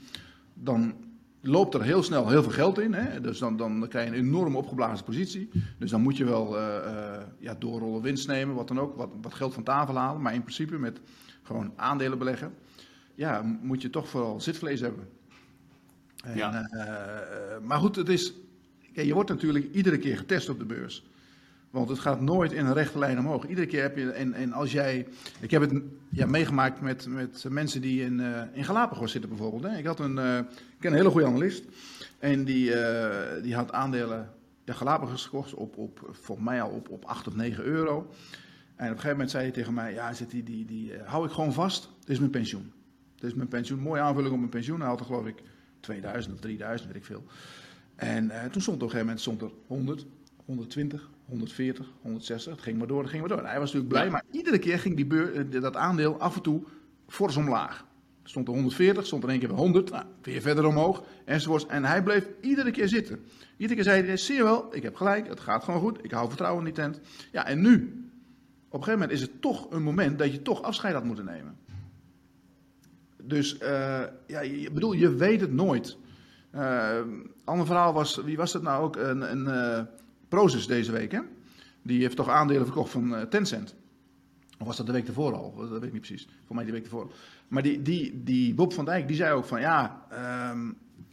dan 0.54 0.94
loopt 1.42 1.74
er 1.74 1.82
heel 1.84 2.04
snel 2.04 2.30
heel 2.30 2.44
veel 2.44 2.52
geld 2.52 2.80
in. 2.80 2.94
Hè? 2.94 3.22
Dus 3.22 3.40
dan, 3.40 3.58
dan 3.58 3.86
krijg 3.90 4.10
je 4.10 4.16
een 4.16 4.26
enorm 4.26 4.56
opgeblazen 4.56 5.06
positie. 5.06 5.50
Dus 5.80 5.90
dan 5.90 6.02
moet 6.02 6.18
je 6.18 6.26
wel 6.26 6.58
eh, 6.58 6.78
eh, 6.78 7.22
ja, 7.40 7.56
doorrollen, 7.60 8.02
winst 8.02 8.28
nemen, 8.28 8.56
wat 8.56 8.68
dan 8.68 8.80
ook, 8.80 8.96
wat, 8.98 9.10
wat 9.22 9.34
geld 9.34 9.54
van 9.54 9.64
tafel 9.64 9.96
halen. 9.96 10.22
Maar 10.22 10.34
in 10.34 10.42
principe 10.44 10.78
met 10.78 11.00
gewoon 11.44 11.74
aandelen 11.76 12.18
beleggen, 12.18 12.54
ja, 13.16 13.42
moet 13.62 13.82
je 13.82 13.90
toch 13.90 14.10
vooral 14.10 14.42
zitvlees 14.42 14.80
hebben. 14.80 15.08
En, 16.24 16.38
Ja. 16.38 16.64
eh, 16.70 17.68
maar 17.68 17.80
goed, 17.80 17.96
het 17.96 18.10
is, 18.10 18.34
je 18.94 19.14
wordt 19.14 19.30
natuurlijk 19.30 19.74
iedere 19.74 19.98
keer 19.98 20.18
getest 20.18 20.50
op 20.50 20.60
de 20.60 20.66
beurs. 20.66 21.06
Want 21.72 21.90
het 21.90 22.00
gaat 22.00 22.22
nooit 22.22 22.52
in 22.52 22.66
een 22.66 22.74
rechte 22.74 23.00
lijn 23.00 23.20
omhoog. 23.20 23.48
Iedere 23.48 23.68
keer 23.68 23.82
heb 23.82 23.98
je. 23.98 24.12
En, 24.12 24.34
en 24.34 24.52
als 24.54 24.72
jij. 24.72 25.08
Ik 25.40 25.52
heb 25.52 25.62
het 25.62 25.82
ja, 26.10 26.26
meegemaakt 26.26 26.82
met, 26.82 27.08
met 27.08 27.46
mensen 27.50 27.82
die 27.82 28.02
in, 28.02 28.20
eh, 28.20 28.42
in 28.54 28.64
Galapagos 28.66 29.12
zitten, 29.12 29.30
bijvoorbeeld. 29.30 29.64
Hè. 29.64 29.78
Ik 29.78 29.86
had 29.86 30.00
een. 30.00 30.18
eh, 30.18 30.38
ik 30.38 30.78
ken 30.80 30.92
een 30.92 30.98
hele 30.98 31.10
goede 31.10 31.26
analist. 31.28 31.64
En 32.20 32.44
die, 32.44 32.74
eh, 32.74 33.44
die 33.44 33.56
had 33.56 33.72
aandelen. 33.72 34.30
De 34.64 34.74
Galapagos 34.74 35.24
gekocht 35.24 35.54
op, 35.54 35.78
op, 35.78 36.10
volgens 36.12 36.48
mij 36.48 36.62
al 36.62 36.70
op, 36.70 36.90
op 36.90 37.06
8 37.06 37.28
of 37.28 37.36
9 37.36 37.64
euro. 37.64 37.98
En 37.98 38.04
op 38.06 38.12
een 38.80 38.88
gegeven 38.88 39.10
moment 39.10 39.32
zei 39.32 39.44
hij 39.44 39.52
tegen 39.52 39.74
mij: 39.74 39.94
Ja, 39.94 40.14
zit 40.14 40.30
die, 40.32 40.44
die, 40.44 40.66
die 40.66 40.92
hou 41.06 41.26
ik 41.26 41.32
gewoon 41.32 41.54
vast. 41.54 41.90
Dit 42.00 42.10
is 42.10 42.20
mijn 42.20 42.32
pensioen. 42.32 42.72
Dit 43.16 43.30
is 43.30 43.36
mijn 43.36 43.48
pensioen. 43.50 43.80
Mooie 43.80 44.02
aanvulling 44.02 44.32
op 44.34 44.40
mijn 44.40 44.50
pensioen. 44.50 44.80
Hij 44.80 44.90
had 44.90 45.00
er 45.00 45.06
geloof 45.06 45.26
ik 45.26 45.42
2000 45.80 46.34
of 46.34 46.40
3000, 46.40 46.88
weet 46.92 46.98
ik 46.98 47.06
veel. 47.06 47.24
En 47.96 48.32
toen 48.52 48.62
stond 48.62 48.78
op 48.78 48.82
een 48.84 48.90
gegeven 48.90 49.00
moment 49.00 49.20
stond 49.22 49.42
er 49.42 49.52
100, 49.68 50.06
120, 50.46 51.10
140, 51.32 51.92
160. 52.02 52.52
Het 52.54 52.62
ging 52.62 52.78
maar 52.78 52.88
door, 52.88 53.02
het 53.02 53.10
ging 53.10 53.28
maar 53.28 53.38
door. 53.38 53.48
Hij 53.48 53.60
was 53.60 53.74
natuurlijk 53.74 53.88
blij, 53.90 54.06
Ja. 54.06 54.12
maar 54.12 54.24
iedere 54.32 54.60
keer 54.60 54.80
ging 54.80 54.96
die 54.96 55.06
beur, 55.06 55.36
eh, 55.36 55.62
dat 55.62 55.76
aandeel 55.76 56.20
af 56.20 56.36
en 56.36 56.42
toe 56.42 56.64
fors 57.08 57.36
omlaag. 57.36 57.86
Stond 58.24 58.48
er 58.48 58.54
140, 58.54 59.06
stond 59.06 59.24
er 59.24 59.30
één 59.30 59.40
keer 59.40 59.48
bij 59.48 59.58
100, 59.58 59.90
nou, 59.92 60.06
weer 60.22 60.42
verder 60.42 60.66
omhoog, 60.66 61.04
enzovoorts. 61.26 61.66
En 61.68 61.86
hij 61.86 62.04
bleef 62.04 62.28
iedere 62.42 62.72
keer 62.72 62.88
zitten. 62.88 63.20
Iedere 63.58 63.76
keer 63.76 63.84
zei 63.84 64.04
hij, 64.06 64.18
zie 64.18 64.36
je 64.36 64.44
wel, 64.44 64.76
ik 64.76 64.84
heb 64.84 64.96
gelijk, 64.96 65.28
het 65.28 65.40
gaat 65.40 65.64
gewoon 65.64 65.80
goed, 65.80 66.04
ik 66.04 66.12
hou 66.12 66.28
vertrouwen 66.28 66.60
in 66.68 66.74
die 66.74 66.84
tent. 66.84 67.00
Ja, 67.32 67.46
en 67.48 67.62
nu, 67.62 67.74
op 68.68 68.80
een 68.80 68.84
gegeven 68.84 68.92
moment 69.00 69.12
is 69.12 69.22
het 69.22 69.42
toch 69.42 69.72
een 69.72 69.84
moment 69.84 70.20
dat 70.20 70.32
je 70.32 70.42
toch 70.42 70.62
afscheid 70.62 70.94
had 70.94 71.04
moeten 71.04 71.26
nemen. 71.26 71.58
Dus, 73.24 73.58
eh, 73.58 74.04
ja, 74.28 74.42
je, 74.42 74.72
bedoel, 74.72 74.94
je 74.94 75.16
weet 75.16 75.42
het 75.42 75.54
nooit. 75.54 75.98
Eh 76.52 77.00
ander 77.44 77.66
verhaal 77.66 77.94
was, 77.94 78.16
wie 78.16 78.38
was 78.38 78.54
het 78.54 78.64
nou 78.64 78.84
ook? 78.84 78.96
Een, 78.96 79.32
een 79.32 79.88
Prozus 80.32 80.68
deze 80.68 80.92
week, 80.92 81.12
hè? 81.12 81.20
Die 81.82 82.02
heeft 82.02 82.16
toch 82.16 82.30
aandelen 82.30 82.66
verkocht 82.66 82.92
van 82.92 83.16
eh, 83.16 83.22
Tencent. 83.22 83.76
Of 84.60 84.68
was 84.68 84.78
dat 84.78 84.86
de 84.86 84.92
week 84.92 85.08
ervoor 85.08 85.36
al? 85.36 85.56
Dat 85.56 85.70
weet 85.70 85.84
ik 85.84 85.92
niet 85.92 86.08
precies. 86.08 86.28
Voor 86.46 86.56
mij 86.56 86.64
die 86.64 86.74
week 86.74 86.84
ervoor. 86.84 87.12
Maar 87.48 87.64
die, 87.64 87.82
die, 87.82 88.24
die 88.24 88.54
Bob 88.54 88.74
van 88.74 88.86
Dijk, 88.86 89.08
die 89.08 89.16
zei 89.16 89.34
ook 89.34 89.46
van, 89.46 89.60
ja, 89.60 90.06
ehm, 90.10 90.72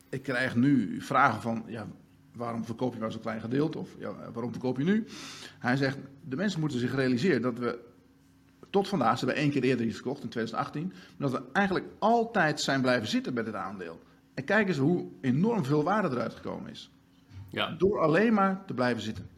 ik 0.09 0.23
krijg 0.23 0.56
nu 0.56 1.00
vragen 1.00 1.41
van, 1.41 1.65
ja, 1.67 1.87
waarom 2.32 2.65
verkoop 2.65 2.94
je 2.94 3.00
maar 3.00 3.12
zo'n 3.12 3.20
klein 3.20 3.41
gedeelte? 3.41 3.79
Of 3.79 3.88
ja, 3.99 4.15
waarom 4.32 4.53
verkoop 4.53 4.79
je 4.79 4.85
nu? 4.85 5.05
Hij 5.59 5.76
zegt, 5.76 5.99
de 6.28 6.37
mensen 6.37 6.61
moeten 6.61 6.78
zich 6.78 6.95
realiseren 6.95 7.42
dat 7.42 7.59
we 7.59 7.78
tot 8.71 8.88
vandaag, 8.88 9.19
ze 9.19 9.25
hebben 9.25 9.42
één 9.42 9.50
keer 9.52 9.62
eerder 9.62 9.87
iets 9.87 9.95
verkocht 9.95 10.23
in 10.23 10.28
2018, 10.28 10.92
maar 11.16 11.31
dat 11.31 11.40
we 11.40 11.52
eigenlijk 11.52 11.87
altijd 11.99 12.61
zijn 12.61 12.81
blijven 12.81 13.09
zitten 13.09 13.35
bij 13.35 13.45
dit 13.45 13.54
aandeel. 13.54 14.00
En 14.35 14.45
kijk 14.45 14.69
eens 14.69 14.76
hoe 14.78 15.09
enorm 15.21 15.64
veel 15.64 15.83
waarde 15.83 16.09
eruit 16.09 16.35
gekomen 16.35 16.71
is. 16.71 16.90
Ja, 17.50 17.75
Door 17.78 18.00
alleen 18.00 18.35
maar 18.35 18.64
te 18.67 18.75
blijven 18.75 19.02
zitten. 19.02 19.28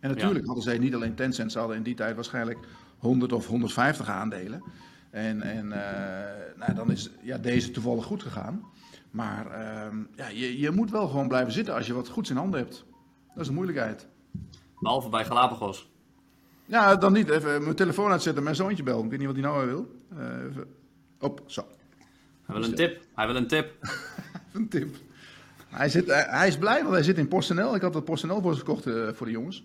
En 0.00 0.10
natuurlijk 0.10 0.46
hadden 0.46 0.64
zij 0.64 0.78
niet 0.78 0.94
alleen 0.94 1.14
Tencent, 1.14 1.52
ze 1.52 1.58
hadden 1.58 1.76
in 1.76 1.82
die 1.82 1.94
tijd 1.94 2.14
waarschijnlijk 2.14 2.58
100 2.98 3.32
of 3.32 3.46
150 3.46 4.08
aandelen. 4.08 4.62
En, 5.10 5.42
en 5.42 5.72
eh, 5.72 6.56
nou, 6.56 6.74
dan 6.74 6.90
is 6.90 7.10
ja, 7.22 7.38
deze 7.38 7.70
toevallig 7.70 8.04
goed 8.04 8.22
gegaan. 8.22 8.64
Maar 9.10 9.50
ehm, 9.50 9.96
ja, 10.14 10.28
je, 10.28 10.58
je 10.58 10.70
moet 10.70 10.90
wel 10.90 11.08
gewoon 11.08 11.28
blijven 11.28 11.52
zitten 11.52 11.74
als 11.74 11.86
je 11.86 11.94
wat 11.94 12.08
goeds 12.08 12.30
in 12.30 12.36
handen 12.36 12.60
hebt. 12.60 12.84
Dat 13.34 13.42
is 13.42 13.48
een 13.48 13.54
moeilijkheid. 13.54 14.08
behalve 14.80 15.08
bij 15.08 15.24
Galapagos. 15.24 15.92
Ja, 16.66 16.96
dan 16.96 17.12
niet 17.12 17.28
even 17.28 17.62
mijn 17.62 17.74
telefoon 17.74 18.10
uitzetten 18.10 18.36
en 18.36 18.44
mijn 18.44 18.56
zoontje 18.56 18.82
bellen. 18.82 19.04
Ik 19.04 19.10
weet 19.10 19.18
niet 19.18 19.28
wat 19.28 19.36
hij 19.36 19.44
nou 19.44 19.66
wil. 19.66 20.00
Eh, 20.16 20.44
even 20.44 20.66
op, 21.20 21.42
zo. 21.46 21.66
Hij 22.46 22.54
wil 22.54 22.64
een 22.64 22.74
tip. 22.74 23.02
Hij 23.14 23.26
wil 23.26 23.36
een 23.36 23.46
tip. 23.46 23.72
Een 24.52 24.68
tip. 24.68 24.96
Hij, 25.74 25.88
zit, 25.88 26.06
hij, 26.06 26.26
hij 26.28 26.48
is 26.48 26.58
blij, 26.58 26.82
want 26.82 26.94
hij 26.94 27.02
zit 27.02 27.18
in 27.18 27.28
PostNL. 27.28 27.74
Ik 27.74 27.82
had 27.82 27.92
dat 27.92 28.04
PostNL 28.04 28.40
voor 28.40 28.52
ze 28.52 28.58
gekocht 28.58 28.86
eh, 28.86 29.08
voor 29.12 29.26
de 29.26 29.32
jongens. 29.32 29.64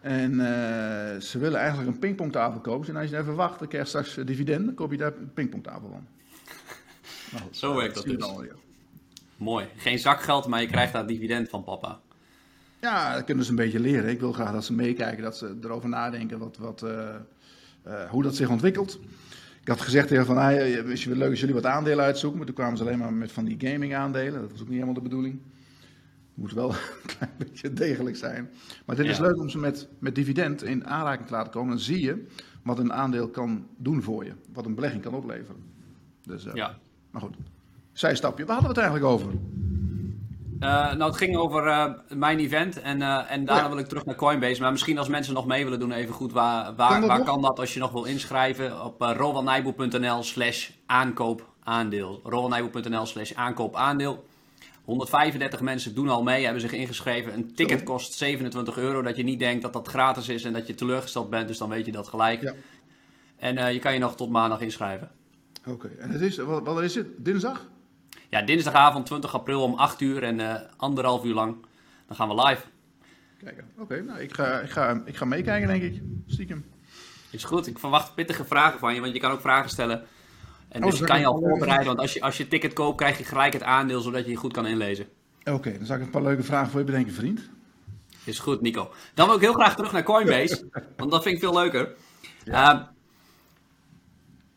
En 0.00 0.30
eh, 0.30 1.20
ze 1.20 1.38
willen 1.38 1.58
eigenlijk 1.58 1.88
een 1.88 1.98
pingpongtafel 1.98 2.60
kopen. 2.60 2.88
En 2.88 2.96
als 2.96 3.10
je 3.10 3.16
even 3.16 3.34
wacht, 3.34 3.58
dan 3.58 3.68
krijg 3.68 3.82
je 3.82 3.88
straks 3.88 4.16
eh, 4.16 4.26
dividend. 4.26 4.64
Dan 4.64 4.74
koop 4.74 4.90
je 4.90 4.96
daar 4.96 5.12
een 5.16 5.32
pingpongtafel 5.34 5.88
van. 5.88 6.06
Nou 7.32 7.44
goed, 7.44 7.56
Zo 7.56 7.74
werkt 7.74 7.94
dat 7.94 8.04
dus. 8.04 8.26
Mooi. 9.36 9.66
Geen 9.76 9.98
zakgeld, 9.98 10.46
maar 10.46 10.60
je 10.60 10.66
krijgt 10.66 10.92
daar 10.92 11.06
dividend 11.06 11.48
van 11.48 11.64
papa. 11.64 12.00
Ja, 12.80 13.14
dat 13.14 13.24
kunnen 13.24 13.44
ze 13.44 13.50
een 13.50 13.56
beetje 13.56 13.80
leren. 13.80 14.10
Ik 14.10 14.20
wil 14.20 14.32
graag 14.32 14.52
dat 14.52 14.64
ze 14.64 14.72
meekijken, 14.72 15.22
dat 15.22 15.36
ze 15.36 15.58
erover 15.62 15.88
nadenken 15.88 16.38
wat, 16.38 16.56
wat, 16.56 16.84
hoe 18.10 18.22
dat 18.22 18.36
zich 18.36 18.48
ontwikkelt. 18.48 18.98
Ik 19.66 19.72
had 19.72 19.80
gezegd 19.80 20.08
tegen 20.08 20.26
van, 20.26 20.36
ah, 20.36 20.52
is 20.90 21.04
het 21.04 21.16
leuk 21.16 21.30
als 21.30 21.40
jullie 21.40 21.54
wat 21.54 21.66
aandelen 21.66 22.04
uitzoeken. 22.04 22.38
Maar 22.38 22.46
toen 22.46 22.56
kwamen 22.56 22.76
ze 22.78 22.82
alleen 22.84 22.98
maar 22.98 23.12
met 23.12 23.32
van 23.32 23.44
die 23.44 23.56
gaming 23.58 23.94
aandelen. 23.94 24.40
Dat 24.40 24.50
was 24.50 24.60
ook 24.60 24.66
niet 24.66 24.74
helemaal 24.74 24.94
de 24.94 25.00
bedoeling. 25.00 25.34
Het 25.34 26.34
moet 26.34 26.52
wel 26.52 26.70
een 27.02 27.06
klein 27.16 27.32
beetje 27.38 27.72
degelijk 27.72 28.16
zijn. 28.16 28.50
Maar 28.84 28.96
dit 28.96 29.06
is 29.06 29.16
Ja. 29.16 29.22
leuk 29.22 29.36
om 29.38 29.48
ze 29.48 29.58
met, 29.58 29.88
met 29.98 30.14
dividend 30.14 30.62
in 30.62 30.86
aanraking 30.86 31.26
te 31.26 31.32
laten 31.34 31.52
komen. 31.52 31.68
Dan 31.70 31.78
zie 31.78 32.00
je 32.00 32.26
wat 32.62 32.78
een 32.78 32.92
aandeel 32.92 33.28
kan 33.28 33.66
doen 33.76 34.02
voor 34.02 34.24
je. 34.24 34.32
Wat 34.52 34.66
een 34.66 34.74
belegging 34.74 35.02
kan 35.02 35.14
opleveren. 35.14 35.60
Dus, 36.22 36.46
eh, 36.46 36.54
Ja. 36.54 36.78
Maar 37.10 37.20
goed, 37.22 37.36
zijstapje. 37.92 38.44
Waar 38.44 38.56
hadden 38.60 38.74
we 38.74 38.80
het 38.80 38.90
eigenlijk 38.90 39.20
over? 39.22 39.38
Nou, 40.58 41.02
het 41.02 41.16
ging 41.16 41.36
over 41.36 41.94
mijn 42.08 42.38
event 42.38 42.80
en, 42.80 43.02
en 43.28 43.44
daarna 43.44 43.68
wil 43.68 43.78
ik 43.78 43.86
terug 43.86 44.04
naar 44.04 44.14
Coinbase. 44.14 44.60
Maar 44.60 44.70
misschien 44.70 44.98
als 44.98 45.08
mensen 45.08 45.34
nog 45.34 45.46
mee 45.46 45.64
willen 45.64 45.78
doen, 45.78 45.92
even 45.92 46.14
goed, 46.14 46.32
waar, 46.32 46.74
waar, 46.74 46.98
kan, 47.00 47.08
waar 47.08 47.22
kan 47.22 47.42
dat 47.42 47.58
als 47.58 47.74
je 47.74 47.80
nog 47.80 47.92
wil 47.92 48.04
inschrijven? 48.04 48.84
Op 48.84 49.02
uh, 49.02 50.20
slash 50.20 50.70
aankoop 50.86 51.48
aandeel. 51.62 52.20
slash 53.04 53.32
aankoop 53.32 53.76
aandeel. 53.76 54.24
135 54.84 55.60
mensen 55.60 55.94
doen 55.94 56.08
al 56.08 56.22
mee, 56.22 56.44
hebben 56.44 56.60
zich 56.60 56.72
ingeschreven. 56.72 57.32
Een 57.32 57.54
ticket 57.54 57.82
kost 57.82 58.12
27 58.12 58.78
euro. 58.78 59.02
Dat 59.02 59.16
je 59.16 59.22
niet 59.22 59.38
denkt 59.38 59.62
dat 59.62 59.72
dat 59.72 59.88
gratis 59.88 60.28
is 60.28 60.44
en 60.44 60.52
dat 60.52 60.66
je 60.66 60.74
teleurgesteld 60.74 61.30
bent. 61.30 61.48
Dus 61.48 61.58
dan 61.58 61.68
weet 61.68 61.86
je 61.86 61.92
dat 61.92 62.08
gelijk. 62.08 62.42
Ja. 62.42 62.54
En 63.36 63.56
uh, 63.56 63.72
je 63.72 63.78
kan 63.78 63.92
je 63.92 63.98
nog 63.98 64.16
tot 64.16 64.30
maandag 64.30 64.60
inschrijven. 64.60 65.10
Oké, 65.66 65.88
en 65.98 66.10
het 66.10 66.20
is, 66.20 66.36
wat, 66.36 66.64
wat, 66.64 66.82
is 66.82 66.94
het? 66.94 67.06
Dinsdag? 67.16 67.66
Ja, 68.28 68.42
dinsdagavond 68.42 69.06
20 69.06 69.34
april 69.34 69.62
om 69.62 69.74
8 69.74 70.00
uur 70.00 70.22
en 70.22 70.38
uh, 70.38 70.54
anderhalf 70.76 71.24
uur 71.24 71.34
lang. 71.34 71.56
Dan 72.06 72.16
gaan 72.16 72.28
we 72.28 72.46
live. 72.46 72.62
Kijken. 73.44 73.70
Oké, 73.78 74.02
nou 74.02 74.20
ik 74.20 74.34
ga, 74.34 74.60
ik, 74.60 74.70
ga, 74.70 75.02
ik 75.04 75.16
ga 75.16 75.24
meekijken 75.24 75.68
denk 75.68 75.82
ik. 75.82 76.02
Stiekem. 76.26 76.64
Is 77.30 77.44
goed, 77.44 77.66
ik 77.66 77.78
verwacht 77.78 78.14
pittige 78.14 78.44
vragen 78.44 78.78
van 78.78 78.94
je, 78.94 79.00
want 79.00 79.12
je 79.12 79.20
kan 79.20 79.30
ook 79.30 79.40
vragen 79.40 79.70
stellen. 79.70 80.04
En 80.68 80.84
oh, 80.84 80.90
dus 80.90 80.98
je 80.98 81.04
kan 81.04 81.20
je 81.20 81.26
al 81.26 81.38
voorbereiden, 81.38 81.86
want 81.86 81.98
als 81.98 82.12
je, 82.12 82.20
als 82.20 82.36
je 82.36 82.48
ticket 82.48 82.72
koopt, 82.72 82.96
krijg 82.96 83.18
je 83.18 83.24
gelijk 83.24 83.52
het 83.52 83.62
aandeel, 83.62 84.00
zodat 84.00 84.24
je 84.24 84.30
je 84.30 84.36
goed 84.36 84.52
kan 84.52 84.66
inlezen. 84.66 85.06
Oké, 85.44 85.76
dan 85.76 85.86
zal 85.86 85.96
ik 85.96 86.02
een 86.02 86.10
paar 86.10 86.22
leuke 86.22 86.42
vragen 86.42 86.70
voor 86.70 86.80
je 86.80 86.86
bedenken, 86.86 87.12
vriend. 87.12 87.48
Is 88.24 88.38
goed, 88.38 88.60
Nico. 88.60 88.90
Dan 89.14 89.26
wil 89.26 89.36
ik 89.36 89.40
heel 89.40 89.52
graag 89.52 89.76
terug 89.76 89.92
naar 89.92 90.02
Coinbase, 90.02 90.68
want 90.96 91.10
dat 91.10 91.22
vind 91.22 91.34
ik 91.34 91.40
veel 91.40 91.54
leuker. 91.54 91.94
Ehm, 92.44 92.82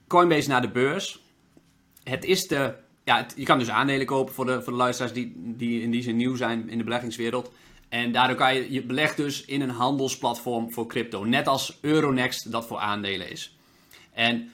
Coinbase 0.08 0.50
naar 0.50 0.62
de 0.62 0.70
beurs. 0.70 1.24
Het 2.04 2.26
is 2.26 2.48
de. 2.48 2.76
Ja, 3.10 3.26
je 3.36 3.44
kan 3.44 3.60
dus 3.60 3.70
aandelen 3.70 4.06
kopen 4.06 4.34
voor 4.34 4.46
de, 4.46 4.62
voor 4.62 4.74
de 4.74 4.80
luisteraars 4.80 5.14
die, 5.14 5.34
die 5.36 5.82
in 5.82 5.92
die 5.92 6.02
zin 6.02 6.16
nieuw 6.16 6.36
zijn 6.36 6.70
in 6.70 6.78
de 6.78 6.84
beleggingswereld. 6.84 7.52
En 7.88 8.12
daardoor 8.12 8.36
kan 8.36 8.56
je, 8.56 8.72
je 8.72 8.84
belegt 8.84 9.18
dus 9.18 9.46
in 9.46 9.62
een 9.62 9.70
handelsplatform 9.70 10.72
voor 10.72 10.88
crypto. 10.88 11.24
Net 11.24 11.48
als 11.48 11.78
Euronext 11.82 12.52
dat 12.52 12.68
voor 12.68 12.78
aandelen 12.78 13.32
is. 13.32 13.58
En 14.14 14.52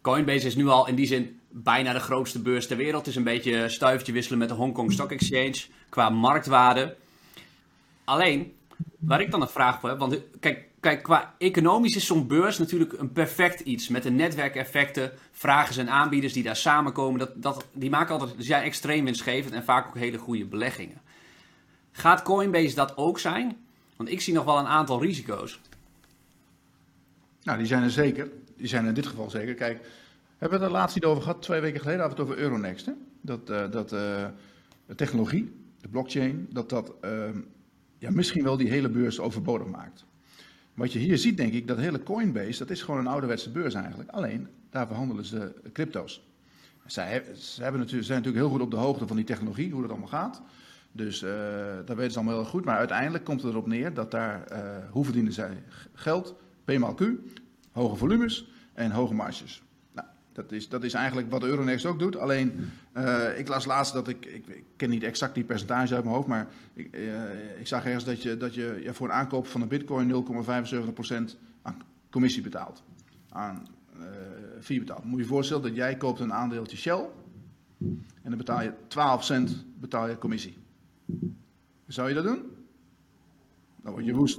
Coinbase 0.00 0.46
is 0.46 0.56
nu 0.56 0.68
al 0.68 0.88
in 0.88 0.94
die 0.94 1.06
zin 1.06 1.40
bijna 1.48 1.92
de 1.92 2.00
grootste 2.00 2.42
beurs 2.42 2.66
ter 2.66 2.76
wereld. 2.76 2.98
Het 2.98 3.06
is 3.06 3.16
een 3.16 3.24
beetje 3.24 3.68
stuivertje 3.68 4.12
wisselen 4.12 4.38
met 4.38 4.48
de 4.48 4.54
Hong 4.54 4.74
Kong 4.74 4.92
Stock 4.92 5.10
Exchange 5.10 5.62
qua 5.88 6.10
marktwaarde. 6.10 6.96
Alleen, 8.04 8.52
waar 8.98 9.20
ik 9.20 9.30
dan 9.30 9.42
een 9.42 9.48
vraag 9.48 9.80
voor 9.80 9.88
heb, 9.88 9.98
want 9.98 10.18
kijk, 10.40 10.68
kijk 10.82 11.02
qua 11.02 11.34
economisch 11.38 11.96
is 11.96 12.06
zo'n 12.06 12.26
beurs 12.26 12.58
natuurlijk 12.58 12.92
een 12.92 13.12
perfect 13.12 13.60
iets. 13.60 13.88
Met 13.88 14.02
de 14.02 14.10
netwerkeffecten, 14.10 15.12
vragers 15.30 15.76
en 15.76 15.88
aanbieders 15.88 16.32
die 16.32 16.42
daar 16.42 16.56
samenkomen, 16.56 17.18
dat, 17.18 17.42
dat, 17.42 17.66
die 17.72 17.90
maken 17.90 18.18
altijd, 18.18 18.36
dus 18.36 18.46
ja, 18.46 18.62
extreem 18.62 19.04
winstgevend 19.04 19.54
en 19.54 19.64
vaak 19.64 19.86
ook 19.86 19.98
hele 19.98 20.18
goede 20.18 20.44
beleggingen. 20.44 21.00
Gaat 21.92 22.22
Coinbase 22.22 22.74
dat 22.74 22.96
ook 22.96 23.18
zijn? 23.18 23.56
Want 23.96 24.10
ik 24.10 24.20
zie 24.20 24.34
nog 24.34 24.44
wel 24.44 24.58
een 24.58 24.66
aantal 24.66 25.02
risico's. 25.02 25.60
Nou, 27.42 27.58
die 27.58 27.66
zijn 27.66 27.82
er 27.82 27.90
zeker 27.90 28.30
die 28.62 28.70
zijn 28.70 28.86
in 28.86 28.94
dit 28.94 29.06
geval 29.06 29.30
zeker. 29.30 29.54
Kijk, 29.54 29.80
hebben 30.38 30.58
we 30.58 30.64
het 30.64 30.74
er 30.74 30.78
laatst 30.78 30.94
niet 30.94 31.04
over 31.04 31.22
gehad? 31.22 31.42
Twee 31.42 31.60
weken 31.60 31.80
geleden 31.80 32.00
hadden 32.00 32.18
we 32.18 32.24
over 32.24 32.42
Euronext. 32.42 32.86
Hè? 32.86 32.92
Dat, 33.20 33.50
uh, 33.50 33.70
dat 33.70 33.92
uh, 33.92 34.26
de 34.86 34.94
technologie, 34.94 35.52
de 35.80 35.88
blockchain, 35.88 36.46
dat 36.50 36.68
dat 36.68 36.92
uh, 37.04 37.28
ja, 37.98 38.10
misschien 38.10 38.42
wel 38.42 38.56
die 38.56 38.68
hele 38.68 38.88
beurs 38.88 39.20
overbodig 39.20 39.66
maakt. 39.66 40.04
Wat 40.74 40.92
je 40.92 40.98
hier 40.98 41.18
ziet, 41.18 41.36
denk 41.36 41.52
ik, 41.52 41.66
dat 41.66 41.78
hele 41.78 42.02
Coinbase, 42.02 42.58
dat 42.58 42.70
is 42.70 42.82
gewoon 42.82 43.00
een 43.00 43.06
ouderwetse 43.06 43.50
beurs 43.50 43.74
eigenlijk. 43.74 44.10
Alleen, 44.10 44.48
daar 44.70 44.86
verhandelen 44.86 45.24
ze 45.24 45.52
crypto's. 45.72 46.22
Zij, 46.86 47.24
zij 47.34 47.62
hebben 47.62 47.80
natuurlijk, 47.80 48.06
zijn 48.06 48.18
natuurlijk 48.18 48.44
heel 48.44 48.54
goed 48.54 48.64
op 48.64 48.70
de 48.70 48.76
hoogte 48.76 49.06
van 49.06 49.16
die 49.16 49.24
technologie, 49.24 49.72
hoe 49.72 49.80
dat 49.80 49.90
allemaal 49.90 50.08
gaat. 50.08 50.42
Dus 50.92 51.22
uh, 51.22 51.30
dat 51.84 51.96
weten 51.96 52.12
ze 52.12 52.18
allemaal 52.18 52.36
heel 52.36 52.50
goed. 52.50 52.64
Maar 52.64 52.76
uiteindelijk 52.76 53.24
komt 53.24 53.42
het 53.42 53.52
erop 53.52 53.66
neer 53.66 53.94
dat 53.94 54.10
daar, 54.10 54.52
uh, 54.52 54.58
hoe 54.90 55.04
verdienen 55.04 55.32
zij 55.32 55.62
geld? 55.92 56.34
P 56.64 56.78
maal 56.78 56.94
Q, 56.94 57.02
hoge 57.72 57.96
volumes 57.96 58.48
en 58.72 58.90
hoge 58.90 59.14
marges. 59.14 59.62
Dat 60.32 60.52
is, 60.52 60.68
dat 60.68 60.84
is 60.84 60.94
eigenlijk 60.94 61.30
wat 61.30 61.42
Euronext 61.42 61.86
ook 61.86 61.98
doet. 61.98 62.16
Alleen, 62.16 62.70
uh, 62.96 63.38
ik 63.38 63.48
las 63.48 63.64
laatst 63.64 63.92
dat 63.92 64.08
ik, 64.08 64.26
ik, 64.26 64.46
ik, 64.46 64.64
ken 64.76 64.90
niet 64.90 65.02
exact 65.02 65.34
die 65.34 65.44
percentage 65.44 65.94
uit 65.94 66.04
mijn 66.04 66.16
hoofd, 66.16 66.28
maar 66.28 66.48
ik, 66.74 66.96
uh, 66.96 67.60
ik 67.60 67.66
zag 67.66 67.84
ergens 67.84 68.04
dat 68.04 68.22
je, 68.22 68.36
dat 68.36 68.54
je 68.54 68.80
ja, 68.82 68.92
voor 68.92 69.06
een 69.06 69.14
aankoop 69.14 69.46
van 69.46 69.60
een 69.60 69.68
bitcoin 69.68 70.24
0,75% 71.32 71.36
aan 71.62 71.82
commissie 72.10 72.42
betaalt. 72.42 72.82
Aan 73.28 73.66
uh, 73.98 74.06
fee 74.60 74.78
betaalt. 74.78 75.04
Moet 75.04 75.16
je 75.16 75.22
je 75.22 75.28
voorstellen 75.28 75.62
dat 75.62 75.74
jij 75.74 75.96
koopt 75.96 76.20
een 76.20 76.32
aandeeltje 76.32 76.76
Shell 76.76 77.08
en 78.22 78.28
dan 78.28 78.36
betaal 78.36 78.62
je 78.62 78.72
12 78.88 79.24
cent 79.24 79.64
betaal 79.80 80.08
je 80.08 80.18
commissie. 80.18 80.56
Zou 81.86 82.08
je 82.08 82.14
dat 82.14 82.24
doen? 82.24 82.42
Dan 83.82 83.92
word 83.92 84.04
je 84.04 84.14
woest. 84.14 84.38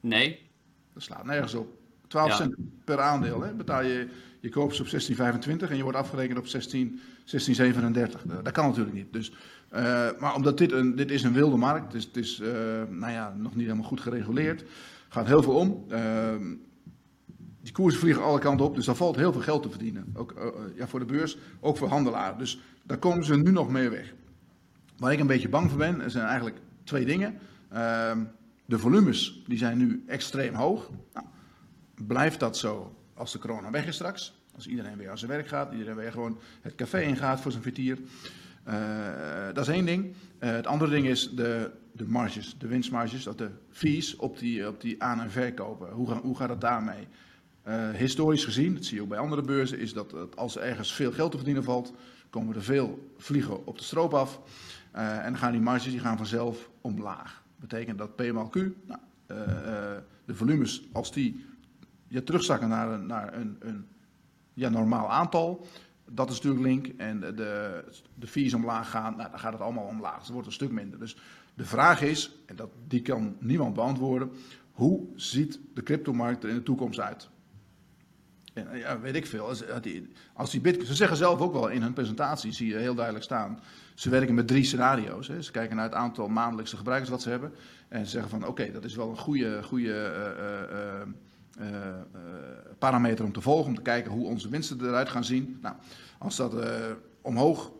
Nee. 0.00 0.50
Dat 0.92 1.02
slaat 1.02 1.24
nergens 1.24 1.54
op. 1.54 1.77
12 2.08 2.32
cent 2.32 2.54
per 2.84 3.00
aandeel. 3.00 3.42
Hè? 3.42 3.52
Betaal 3.52 3.82
je, 3.82 4.08
je 4.40 4.48
koopt 4.48 4.74
ze 4.74 4.82
op 4.82 4.88
16,25 4.88 5.70
en 5.70 5.76
je 5.76 5.82
wordt 5.82 5.98
afgerekend 5.98 6.38
op 6.38 6.46
16, 6.46 7.00
16,37. 7.24 8.42
Dat 8.42 8.52
kan 8.52 8.66
natuurlijk 8.66 8.96
niet. 8.96 9.12
Dus, 9.12 9.32
uh, 9.72 10.08
maar 10.18 10.34
omdat 10.34 10.58
dit 10.58 10.72
een, 10.72 10.96
dit 10.96 11.10
is 11.10 11.22
een 11.22 11.32
wilde 11.32 11.56
markt, 11.56 11.92
dus 11.92 12.04
het 12.04 12.16
is 12.16 12.40
uh, 12.40 12.48
nou 12.88 13.12
ja, 13.12 13.34
nog 13.36 13.54
niet 13.54 13.64
helemaal 13.64 13.88
goed 13.88 14.00
gereguleerd, 14.00 14.64
gaat 15.08 15.26
heel 15.26 15.42
veel 15.42 15.54
om. 15.54 15.84
Uh, 15.90 16.00
die 17.60 17.72
koersen 17.72 18.00
vliegen 18.00 18.22
alle 18.22 18.38
kanten 18.38 18.66
op, 18.66 18.74
dus 18.74 18.86
daar 18.86 18.94
valt 18.94 19.16
heel 19.16 19.32
veel 19.32 19.40
geld 19.40 19.62
te 19.62 19.70
verdienen. 19.70 20.12
Ook 20.14 20.34
ja, 20.76 20.86
voor 20.86 20.98
de 20.98 21.04
beurs, 21.04 21.38
ook 21.60 21.76
voor 21.76 21.88
handelaren. 21.88 22.38
Dus 22.38 22.60
daar 22.82 22.98
komen 22.98 23.24
ze 23.24 23.36
nu 23.36 23.50
nog 23.50 23.70
mee 23.70 23.88
weg. 23.88 24.14
Waar 24.98 25.12
ik 25.12 25.20
een 25.20 25.26
beetje 25.26 25.48
bang 25.48 25.70
voor 25.70 25.78
ben, 25.78 26.10
zijn 26.10 26.24
eigenlijk 26.24 26.56
twee 26.84 27.04
dingen. 27.04 27.38
Ehm, 27.68 28.18
de 28.64 28.78
volumes 28.78 29.42
die 29.46 29.58
zijn 29.58 29.78
nu 29.78 30.04
extreem 30.06 30.54
hoog. 30.54 30.90
Nou, 31.12 31.26
blijft 32.06 32.40
dat 32.40 32.56
zo 32.56 32.96
als 33.14 33.32
de 33.32 33.38
corona 33.38 33.70
weg 33.70 33.86
is 33.86 33.94
straks? 33.94 34.36
Als 34.54 34.66
iedereen 34.66 34.96
weer 34.96 35.10
aan 35.10 35.18
zijn 35.18 35.30
werk 35.30 35.48
gaat, 35.48 35.72
iedereen 35.72 35.96
weer 35.96 36.12
gewoon 36.12 36.38
het 36.60 36.74
café 36.74 37.00
ingaat 37.00 37.40
voor 37.40 37.50
zijn 37.50 37.62
vertier. 37.62 37.98
Uh, 38.68 38.74
dat 39.52 39.68
is 39.68 39.74
één 39.74 39.84
ding. 39.84 40.04
Uh, 40.04 40.50
het 40.50 40.66
andere 40.66 40.90
ding 40.90 41.06
is 41.06 41.30
de, 41.30 41.70
de 41.92 42.06
marges, 42.06 42.56
de 42.58 42.66
winstmarges, 42.66 43.24
dat 43.24 43.38
de 43.38 43.50
fees 43.70 44.16
op 44.16 44.38
die, 44.38 44.68
op 44.68 44.80
die 44.80 45.02
aan- 45.02 45.20
en 45.20 45.30
verkopen. 45.30 45.90
Hoe, 45.90 46.12
hoe 46.14 46.36
gaat 46.36 46.48
het 46.48 46.60
daarmee? 46.60 47.06
Uh, 47.68 47.90
historisch 47.90 48.44
gezien, 48.44 48.74
dat 48.74 48.84
zie 48.84 48.96
je 48.96 49.02
ook 49.02 49.08
bij 49.08 49.18
andere 49.18 49.42
beurzen, 49.42 49.78
is 49.78 49.92
dat, 49.92 50.10
dat 50.10 50.36
als 50.36 50.56
er 50.56 50.62
ergens 50.62 50.92
veel 50.92 51.12
geld 51.12 51.30
te 51.30 51.36
verdienen 51.36 51.64
valt, 51.64 51.92
komen 52.30 52.54
er 52.54 52.62
veel 52.62 53.12
vliegen 53.16 53.66
op 53.66 53.78
de 53.78 53.84
stroop 53.84 54.14
af. 54.14 54.40
en 54.92 55.22
dan 55.22 55.38
gaan 55.38 55.52
die 55.52 55.60
marges 55.60 55.90
die 55.90 56.00
gaan 56.00 56.16
vanzelf 56.16 56.70
omlaag. 56.80 57.42
Dat 57.58 57.68
betekent 57.68 57.98
dat 57.98 58.16
P 58.16 58.32
maal 58.32 58.48
Q, 58.48 58.54
nou, 58.54 59.00
de 60.24 60.34
volumes, 60.34 60.82
als 60.92 61.12
die 61.12 61.44
je 62.08 62.24
terugzakken 62.24 62.68
naar 62.68 62.88
een, 62.88 63.06
naar 63.06 63.34
een, 63.34 63.56
een 63.58 63.86
ja, 64.54 64.68
normaal 64.68 65.10
aantal. 65.10 65.66
Dat 66.10 66.30
is 66.30 66.40
natuurlijk 66.40 66.64
link. 66.64 67.00
En 67.00 67.20
de, 67.20 67.84
de 68.14 68.26
fees 68.26 68.54
omlaag 68.54 68.90
gaan, 68.90 69.16
nou, 69.16 69.30
dan 69.30 69.38
gaat 69.38 69.52
het 69.52 69.62
allemaal 69.62 69.86
omlaag. 69.86 70.16
Dus 70.16 70.24
het 70.24 70.32
wordt 70.32 70.46
een 70.46 70.52
stuk 70.52 70.70
minder. 70.70 70.98
Dus 70.98 71.16
de 71.54 71.64
vraag 71.64 72.02
is, 72.02 72.38
en 72.46 72.56
dat, 72.56 72.70
die 72.86 73.02
kan 73.02 73.36
niemand 73.38 73.74
beantwoorden, 73.74 74.30
hoe 74.72 75.06
ziet 75.16 75.60
de 75.74 75.82
cryptomarkt 75.82 76.42
er 76.42 76.48
in 76.48 76.54
de 76.54 76.62
toekomst 76.62 77.00
uit? 77.00 77.28
En, 78.52 78.78
ja, 78.78 79.00
weet 79.00 79.14
ik 79.14 79.26
veel. 79.26 79.46
Als, 79.46 79.64
die, 79.80 80.08
als 80.34 80.60
Bitcoin, 80.60 80.86
ze 80.86 80.94
zeggen 80.94 81.16
zelf 81.16 81.40
ook 81.40 81.52
wel 81.52 81.68
in 81.68 81.82
hun 81.82 81.92
presentatie, 81.92 82.52
zie 82.52 82.68
je 82.68 82.76
heel 82.76 82.94
duidelijk 82.94 83.24
staan. 83.24 83.60
Ze 83.94 84.10
werken 84.10 84.34
met 84.34 84.46
drie 84.46 84.64
scenario's. 84.64 85.28
Hè. 85.28 85.42
Ze 85.42 85.50
kijken 85.50 85.76
naar 85.76 85.84
het 85.84 85.94
aantal 85.94 86.28
maandelijkse 86.28 86.76
gebruikers 86.76 87.10
wat 87.10 87.22
ze 87.22 87.30
hebben. 87.30 87.52
En 87.88 88.04
ze 88.04 88.10
zeggen 88.10 88.30
van 88.30 88.46
oké, 88.46 88.72
dat 88.72 88.84
is 88.84 88.94
wel 88.94 89.10
een 89.10 89.18
goede, 89.18 89.62
goede 89.62 90.12
uh, 90.72 91.12
parameter 92.78 93.24
om 93.24 93.32
te 93.32 93.40
volgen, 93.40 93.68
om 93.68 93.74
te 93.74 93.82
kijken 93.82 94.12
hoe 94.12 94.26
onze 94.26 94.48
winsten 94.48 94.80
eruit 94.80 95.08
gaan 95.08 95.24
zien. 95.24 95.58
Nou, 95.62 95.74
als 96.18 96.36
dat 96.36 96.54
uh, 96.54 96.62
omhoog 97.20 97.70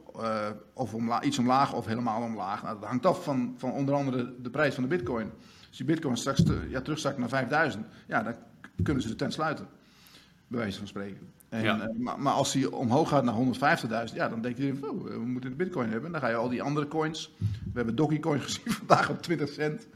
of 0.72 0.94
iets 1.22 1.38
omlaag 1.38 1.74
of 1.74 1.86
helemaal 1.86 2.22
omlaag, 2.22 2.62
nou, 2.62 2.80
dat 2.80 2.88
hangt 2.88 3.06
af 3.06 3.24
van, 3.24 3.54
van 3.56 3.72
onder 3.72 3.94
andere 3.94 4.34
de 4.42 4.50
prijs 4.50 4.74
van 4.74 4.82
de 4.82 4.88
bitcoin. 4.88 5.30
Als 5.68 5.76
die 5.76 5.86
bitcoin 5.86 6.16
straks 6.16 6.42
te, 6.42 6.66
ja, 6.68 6.80
terugzakt 6.80 7.18
naar 7.18 7.28
5000, 7.28 7.86
ja, 8.06 8.22
dan 8.22 8.34
kunnen 8.82 9.02
ze 9.02 9.08
de 9.08 9.14
tent 9.14 9.32
sluiten, 9.32 9.66
bij 10.46 10.58
wijze 10.58 10.78
van 10.78 10.86
spreken. 10.86 11.36
En, 11.48 11.62
ja. 11.62 11.90
maar, 11.98 12.20
maar, 12.20 12.32
als 12.32 12.52
die 12.52 12.74
omhoog 12.74 13.08
gaat 13.08 13.24
naar 13.24 13.34
150.000, 14.08 14.14
ja, 14.14 14.28
dan 14.28 14.40
denk 14.40 14.56
je, 14.56 14.78
oh, 14.80 15.04
we 15.04 15.18
moeten 15.18 15.50
de 15.50 15.56
bitcoin 15.56 15.90
hebben. 15.90 16.12
Dan 16.12 16.20
ga 16.20 16.28
je 16.28 16.34
al 16.34 16.48
die 16.48 16.62
andere 16.62 16.88
coins, 16.88 17.34
we 17.38 17.72
hebben 17.74 17.96
Dogecoin 17.96 18.40
gezien 18.48 18.72
vandaag 18.72 19.10
op 19.10 19.22
20 19.22 19.48
cent. 19.48 19.86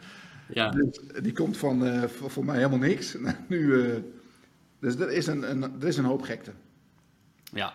Ja. 0.53 0.71
Dus 0.71 1.01
die 1.23 1.33
komt 1.33 1.57
van 1.57 1.87
uh, 1.87 2.03
voor, 2.03 2.31
voor, 2.31 2.45
mij 2.45 2.57
helemaal 2.57 2.79
niks. 2.79 3.17
nu, 3.49 3.59
uh, 3.59 3.97
dus 4.81 4.95
er 4.95 5.11
is 5.11 5.27
een, 5.27 5.51
een, 5.51 5.63
er 5.81 5.87
is 5.87 5.97
een 5.97 6.05
hoop 6.05 6.23
gekte. 6.23 6.53
Ja, 7.53 7.75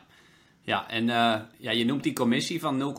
ja 0.61 0.89
en 0.89 1.03
uh, 1.03 1.35
ja, 1.57 1.71
je 1.71 1.85
noemt 1.85 2.03
die 2.03 2.13
commissie 2.13 2.59
van 2.59 2.95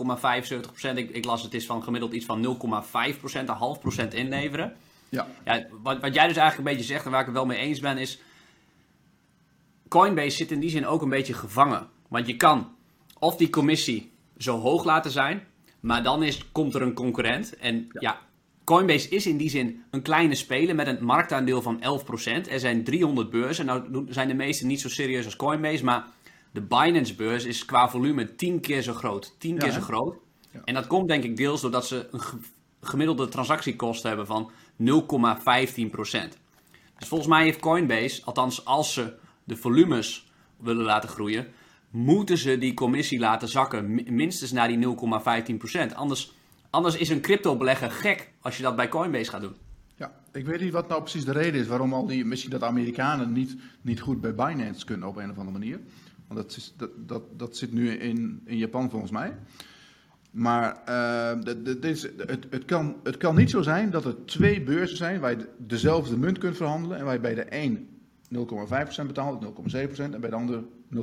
0,75%. 0.92 0.94
Ik, 0.94 1.10
ik 1.10 1.24
las 1.24 1.42
het 1.42 1.54
is 1.54 1.66
van 1.66 1.82
gemiddeld 1.82 2.12
iets 2.12 2.26
van 2.26 2.58
0,5%, 3.22 3.32
een 3.32 3.48
half 3.48 3.80
procent 3.80 4.14
inleveren. 4.14 4.76
Ja. 5.08 5.26
ja 5.44 5.66
wat, 5.82 6.00
wat 6.00 6.14
jij 6.14 6.26
dus 6.26 6.36
eigenlijk 6.36 6.56
een 6.58 6.76
beetje 6.76 6.92
zegt 6.92 7.04
en 7.04 7.10
waar 7.10 7.20
ik 7.20 7.26
het 7.26 7.34
wel 7.34 7.46
mee 7.46 7.58
eens 7.58 7.80
ben 7.80 7.98
is... 7.98 8.20
Coinbase 9.88 10.36
zit 10.36 10.50
in 10.50 10.60
die 10.60 10.70
zin 10.70 10.86
ook 10.86 11.02
een 11.02 11.08
beetje 11.08 11.34
gevangen. 11.34 11.88
Want 12.08 12.26
je 12.26 12.36
kan 12.36 12.76
of 13.18 13.36
die 13.36 13.50
commissie 13.50 14.12
zo 14.38 14.58
hoog 14.58 14.84
laten 14.84 15.10
zijn 15.10 15.46
Maar 15.80 16.02
dan 16.02 16.22
is, 16.22 16.52
komt 16.52 16.74
er 16.74 16.82
een 16.82 16.94
concurrent. 16.94 17.56
En 17.56 17.88
ja. 17.98 18.18
Coinbase 18.68 19.08
is 19.08 19.26
in 19.26 19.36
die 19.36 19.50
zin 19.50 19.82
een 19.90 20.02
kleine 20.02 20.34
speler 20.34 20.74
met 20.74 20.86
een 20.86 21.04
marktaandeel 21.04 21.62
van 21.62 21.82
11%. 21.82 21.82
Er 22.50 22.60
zijn 22.60 22.84
300 22.84 23.30
beurzen. 23.30 23.66
Nou 23.66 24.06
zijn 24.08 24.28
de 24.28 24.34
meeste 24.34 24.66
niet 24.66 24.80
zo 24.80 24.88
serieus 24.88 25.24
als 25.24 25.36
Coinbase, 25.36 25.84
maar 25.84 26.06
de 26.52 26.60
Binance-beurs 26.60 27.44
is 27.44 27.64
qua 27.64 27.88
volume 27.88 28.34
10 28.34 28.60
keer 28.60 28.82
zo 28.82 28.92
groot. 28.92 29.34
10 29.38 29.58
keer 29.58 29.70
zo 29.70 29.80
groot. 29.80 30.16
Ja. 30.50 30.60
En 30.64 30.74
dat 30.74 30.86
komt 30.86 31.08
denk 31.08 31.24
ik 31.24 31.36
deels 31.36 31.60
doordat 31.60 31.86
ze 31.86 32.08
een 32.10 32.20
gemiddelde 32.80 33.28
transactiekosten 33.28 34.08
hebben 34.08 34.26
van 34.26 34.50
0,15%. 34.50 34.86
Dus 36.98 37.08
volgens 37.08 37.28
mij 37.28 37.42
heeft 37.44 37.60
Coinbase, 37.60 38.24
althans 38.24 38.64
als 38.64 38.92
ze 38.92 39.14
de 39.44 39.56
volumes 39.56 40.30
willen 40.56 40.84
laten 40.84 41.08
groeien, 41.08 41.46
moeten 41.90 42.38
ze 42.38 42.58
die 42.58 42.74
commissie 42.74 43.18
laten 43.18 43.48
zakken 43.48 44.14
minstens 44.14 44.52
naar 44.52 44.68
die 44.68 44.96
0,15%. 45.90 45.94
Anders, 45.94 46.36
anders 46.70 46.96
is 46.96 47.08
een 47.08 47.20
crypto-belegger 47.20 47.90
gek 47.90 48.32
als 48.40 48.56
je 48.56 48.62
dat 48.62 48.76
bij 48.76 48.88
Coinbase 48.88 49.30
gaat 49.30 49.40
doen. 49.40 49.56
Ja, 49.94 50.12
ik 50.32 50.46
weet 50.46 50.60
niet 50.60 50.72
wat 50.72 50.88
nou 50.88 51.00
precies 51.00 51.24
de 51.24 51.32
reden 51.32 51.60
is 51.60 51.66
waarom 51.66 51.92
al 51.92 52.06
die, 52.06 52.24
misschien 52.24 52.50
dat 52.50 52.62
Amerikanen 52.62 53.32
niet, 53.32 53.56
niet 53.82 54.00
goed 54.00 54.20
bij 54.20 54.34
Binance 54.34 54.84
kunnen 54.84 55.08
op 55.08 55.16
een 55.16 55.30
of 55.30 55.38
andere 55.38 55.58
manier. 55.58 55.80
Want 56.26 56.40
dat, 56.40 56.56
is, 56.56 56.74
dat, 56.76 56.90
dat, 57.08 57.22
dat 57.38 57.56
zit 57.56 57.72
nu 57.72 57.90
in, 57.90 58.40
in 58.44 58.56
Japan 58.56 58.90
volgens 58.90 59.12
mij. 59.12 59.34
Maar 60.30 60.82
is, 61.80 62.02
het, 62.02 62.46
het, 62.50 62.64
kan, 62.64 62.96
het 63.02 63.16
kan 63.16 63.34
niet 63.34 63.50
zo 63.50 63.62
zijn 63.62 63.90
dat 63.90 64.04
er 64.04 64.24
twee 64.24 64.62
beurzen 64.62 64.96
zijn 64.96 65.20
waar 65.20 65.30
je 65.30 65.48
dezelfde 65.58 66.16
munt 66.16 66.38
kunt 66.38 66.56
verhandelen 66.56 66.98
en 66.98 67.04
waar 67.04 67.14
je 67.14 67.20
bij 67.20 67.34
de 67.34 67.46
een 67.48 67.88
0,5% 68.34 69.06
betaalt, 69.06 69.44
0,7% 69.44 69.50
en 69.96 70.20
bij 70.20 70.30
de 70.30 70.36
ander 70.36 70.62
0,15. 70.94 70.98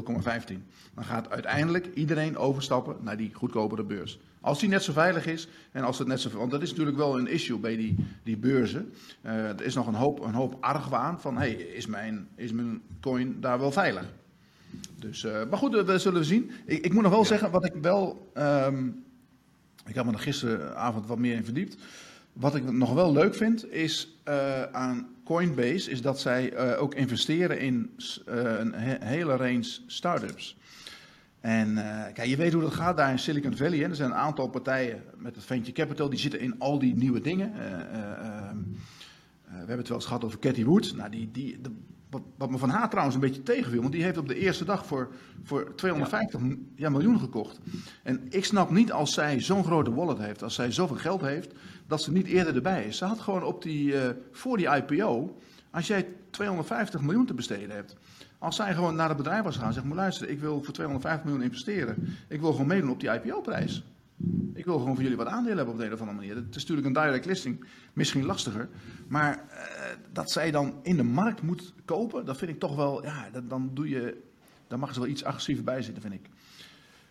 Dan 0.94 1.04
gaat 1.04 1.30
uiteindelijk 1.30 1.94
iedereen 1.94 2.38
overstappen 2.38 2.98
naar 3.02 3.18
die 3.18 3.34
goedkopere 3.34 3.84
beurs. 3.84 4.20
Als 4.46 4.60
die 4.60 4.70
net 4.70 4.84
zo 4.84 4.94
veilig 4.94 5.26
is 5.26 5.48
en 5.72 5.84
als 5.84 6.00
het 6.00 6.08
net 6.08 6.22
zo. 6.22 6.30
Want 6.30 6.52
dat 6.52 6.62
is 6.62 6.70
natuurlijk 6.70 6.98
wel 6.98 7.20
een 7.20 7.28
issue 7.28 7.58
bij 7.58 7.76
die, 7.76 7.96
die 8.24 8.38
beurzen. 8.38 8.94
Uh, 9.26 9.32
er 9.32 9.62
is 9.62 9.76
nog 9.76 9.88
een 9.88 9.94
hoop, 9.94 10.20
een 10.20 10.34
hoop 10.34 10.58
argwaan 10.60 11.22
van: 11.22 11.38
hey, 11.38 11.52
is, 11.52 11.86
mijn, 11.86 12.28
is 12.36 12.52
mijn 12.52 12.82
coin 13.02 13.38
daar 13.40 13.60
wel 13.60 13.72
veilig? 13.72 14.06
Dus, 14.96 15.24
uh, 15.24 15.32
maar 15.50 15.58
goed, 15.58 15.72
dat 15.72 16.02
zullen 16.02 16.20
we 16.20 16.26
zien. 16.26 16.52
Ik, 16.66 16.86
ik 16.86 16.94
moet 16.94 17.04
nog 17.04 17.12
wel 17.12 17.26
zeggen, 17.26 17.52
wat 17.52 17.66
ik 17.66 17.74
wel. 17.82 18.32
Um, 18.38 19.04
ik 19.86 19.96
heb 19.96 20.06
me 20.06 20.12
er 20.12 20.20
gisteravond 20.20 21.08
wat 21.08 21.20
meer 21.20 21.36
in 21.36 21.46
verdiept. 21.46 21.78
Wat 22.34 22.56
ik 22.56 22.72
nog 22.72 22.94
wel 22.94 23.14
leuk 23.14 23.36
vind 23.36 23.72
is 23.72 24.18
uh, 24.28 24.64
aan 24.64 25.08
Coinbase, 25.24 25.92
is 25.92 26.02
dat 26.02 26.20
zij 26.20 26.78
ook 26.78 26.96
investeren 26.96 27.60
in 27.60 27.92
een 28.26 28.74
he 28.74 29.06
hele 29.06 29.36
range 29.36 29.78
start-ups. 29.88 30.58
En 31.46 31.74
kijk, 32.14 32.26
je 32.28 32.36
weet 32.36 32.54
hoe 32.54 32.62
dat 32.62 32.74
gaat 32.74 32.98
daar 32.98 33.12
in 33.12 33.20
Silicon 33.20 33.56
Valley. 33.56 33.80
Hè? 33.80 33.90
Er 33.90 33.96
zijn 33.96 34.10
een 34.10 34.16
aantal 34.16 34.48
partijen 34.48 35.04
met 35.18 35.36
het 35.36 35.44
venture 35.44 35.72
capital, 35.72 36.10
die 36.10 36.20
zitten 36.20 36.40
in 36.40 36.60
al 36.60 36.80
die 36.80 36.96
nieuwe 36.96 37.22
dingen. 37.22 37.54
Ehm, 37.54 38.58
we 39.44 39.56
hebben 39.56 39.78
het 39.78 39.88
wel 39.88 39.98
eens 39.98 40.06
gehad 40.06 40.24
over 40.24 40.40
Cathy 40.40 40.64
Wood. 40.64 40.94
Nou, 40.96 41.10
die, 41.10 41.32
die, 41.32 41.62
de, 41.62 41.72
wat, 42.10 42.22
wat, 42.38 42.50
me 42.50 42.58
van 42.58 42.70
haar 42.70 42.90
trouwens 42.90 43.16
een 43.16 43.22
beetje 43.22 43.44
tegenviel, 43.44 43.82
want 43.82 43.94
die 43.94 44.04
heeft 44.04 44.18
op 44.18 44.28
de 44.28 44.36
eerste 44.36 44.66
dag 44.66 44.86
voor, 44.86 45.12
voor 45.44 45.76
250 45.76 46.42
ja. 46.42 46.56
Ja, 46.76 46.90
miljoen 46.90 47.20
gekocht. 47.20 47.60
En 48.04 48.26
ik 48.30 48.46
snap 48.46 48.70
niet 48.70 48.92
als 48.92 49.14
zij 49.14 49.42
zo'n 49.42 49.64
grote 49.64 49.94
wallet 49.94 50.18
heeft, 50.18 50.44
als 50.44 50.56
zij 50.56 50.72
zoveel 50.72 50.98
geld 50.98 51.22
heeft, 51.22 51.54
dat 51.88 52.02
ze 52.02 52.12
niet 52.12 52.28
eerder 52.28 52.56
erbij 52.56 52.86
is. 52.86 52.98
Ze 52.98 53.06
had 53.06 53.20
gewoon 53.20 53.44
op 53.44 53.62
die, 53.62 53.94
voor 54.32 54.58
die 54.58 54.70
IPO, 54.70 55.38
als 55.72 55.88
jij 55.88 56.08
250 56.30 57.02
miljoen 57.02 57.26
te 57.26 57.34
besteden 57.34 57.76
hebt, 57.76 57.96
als 58.46 58.56
zij 58.56 58.74
gewoon 58.74 58.96
naar 58.96 59.08
het 59.08 59.18
bedrijf 59.18 59.44
was 59.44 59.58
gaan, 59.58 59.74
zeg 59.74 59.84
maar 59.84 59.96
luister, 59.96 60.30
ik 60.30 60.40
wil 60.40 60.64
voor 60.64 60.74
250 60.74 61.26
miljoen 61.26 61.44
investeren, 61.44 62.18
ik 62.28 62.40
wil 62.40 62.52
gewoon 62.52 62.68
meedoen 62.68 62.90
op 62.90 63.00
die 63.00 63.10
IPO-prijs. 63.10 63.84
Ik 64.54 64.66
wil 64.66 64.80
gewoon 64.80 64.94
voor 64.94 65.04
jullie 65.04 65.18
wat 65.18 65.28
aandelen 65.28 65.58
hebben 65.58 65.74
op 65.74 65.80
de 65.80 65.86
een 65.86 65.94
of 65.94 66.00
andere 66.00 66.18
manier. 66.18 66.36
Het 66.36 66.56
is 66.56 66.66
natuurlijk 66.66 66.88
een 66.88 67.04
direct 67.04 67.26
listing, 67.26 67.66
misschien 67.94 68.26
lastiger. 68.26 68.70
Maar 69.08 69.44
uh, 69.50 69.58
dat 70.12 70.32
zij 70.32 70.52
dan 70.52 70.74
in 70.82 70.98
de 70.98 71.04
markt 71.04 71.42
moet 71.42 71.74
kopen, 71.86 72.26
dat 72.26 72.38
vind 72.38 72.52
ik 72.52 72.60
toch 72.60 72.76
wel, 72.76 73.04
ja, 73.04 73.30
dan 73.44 73.72
doe 73.74 73.90
je, 73.90 74.22
dan 74.68 74.80
mag 74.80 74.94
ze 74.94 75.00
wel 75.00 75.10
iets 75.10 75.24
agressiever 75.24 75.64
bij 75.64 75.82
zitten, 75.82 76.02
vind 76.02 76.14
ik. 76.14 76.30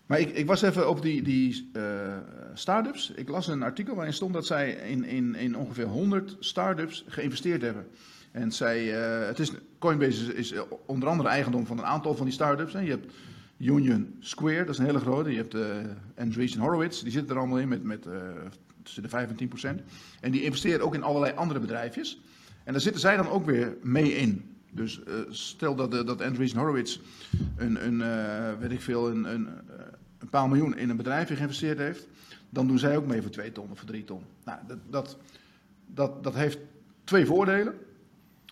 Maar 0.07 0.21
ik, 0.21 0.31
ik 0.31 0.47
was 0.47 0.63
even 0.63 0.89
op 0.89 1.03
die, 1.03 1.23
die 1.23 1.71
uh, 1.73 2.17
start-ups. 2.55 3.11
Ik 3.11 3.29
las 3.29 3.49
een 3.49 3.63
artikel 3.63 3.95
waarin 3.95 4.13
stond 4.13 4.33
dat 4.33 4.47
zij 4.47 4.71
in, 4.73 5.05
in, 5.05 5.35
in 5.35 5.57
ongeveer 5.57 5.87
100 5.87 6.37
start-ups 6.39 7.05
geïnvesteerd 7.09 7.63
hebben. 7.63 7.87
En 8.35 8.53
zij, 8.53 8.85
uh, 8.85 9.27
het 9.27 9.39
is, 9.39 9.53
Coinbase 9.85 10.35
is, 10.35 10.53
is, 10.53 10.61
onder 10.87 11.09
andere 11.09 11.29
eigendom 11.29 11.67
van 11.67 11.79
een 11.79 11.85
aantal 11.85 12.15
van 12.15 12.25
die 12.25 12.35
start-ups. 12.35 12.73
Hè. 12.73 12.81
Je 12.81 12.91
hebt 12.91 13.13
Union 13.59 14.17
Square, 14.21 14.65
dat 14.65 14.69
is 14.69 14.79
een 14.79 14.85
hele 14.85 14.99
grote. 14.99 15.31
Je 15.31 15.37
hebt 15.37 15.55
uh, 15.55 15.63
Andreessen 16.19 16.61
Horowitz, 16.61 17.03
die 17.03 17.13
zitten 17.13 17.35
er 17.35 17.41
allemaal 17.41 17.59
in 17.59 17.69
met, 17.69 17.83
met 17.83 18.07
uh, 18.07 18.13
tussen 18.83 19.03
de 19.03 19.09
5 19.09 19.29
en 19.29 19.37
10 19.37 19.49
procent. 19.49 19.83
En 20.21 20.31
die 20.31 20.43
investeren 20.43 20.81
ook 20.81 20.95
in 20.95 21.03
allerlei 21.03 21.35
andere 21.35 21.61
bedrijfjes. 21.61 22.21
En 22.65 22.73
daar 22.73 22.83
zitten 22.83 23.01
zij 23.01 23.17
dan 23.17 23.29
ook 23.29 23.45
weer 23.45 23.77
mee 23.83 24.17
in. 24.17 24.57
Dus 24.71 25.01
uh, 25.09 25.15
stel 25.29 25.75
dat, 25.75 25.91
dat 25.91 26.23
Andreessen 26.23 26.59
Horowitz 26.59 27.01
een, 27.57 27.87
een 27.87 28.59
weet 28.59 28.73
ik 28.73 28.81
veel, 28.81 29.11
een, 29.11 29.25
een, 29.25 29.49
een 30.19 30.29
paar 30.31 30.49
miljoen 30.49 30.77
in 30.77 30.91
een 30.91 30.97
bedrijfje 30.97 31.37
geïnvesteerd 31.37 31.79
heeft, 31.79 32.09
dan 32.51 32.67
doen 32.67 32.79
zij 32.79 32.97
ook 32.97 33.07
mee 33.07 33.23
voor 33.23 33.31
2 33.31 33.53
ton 33.53 33.71
of 33.71 33.79
voor 33.79 33.89
3 33.89 34.05
ton. 34.05 34.23
Nou, 34.45 34.59
dat, 34.67 34.79
dat, 34.91 35.19
dat, 35.87 36.25
dat 36.25 36.35
heeft 36.35 36.59
twee 37.05 37.27
voordelen. 37.27 37.75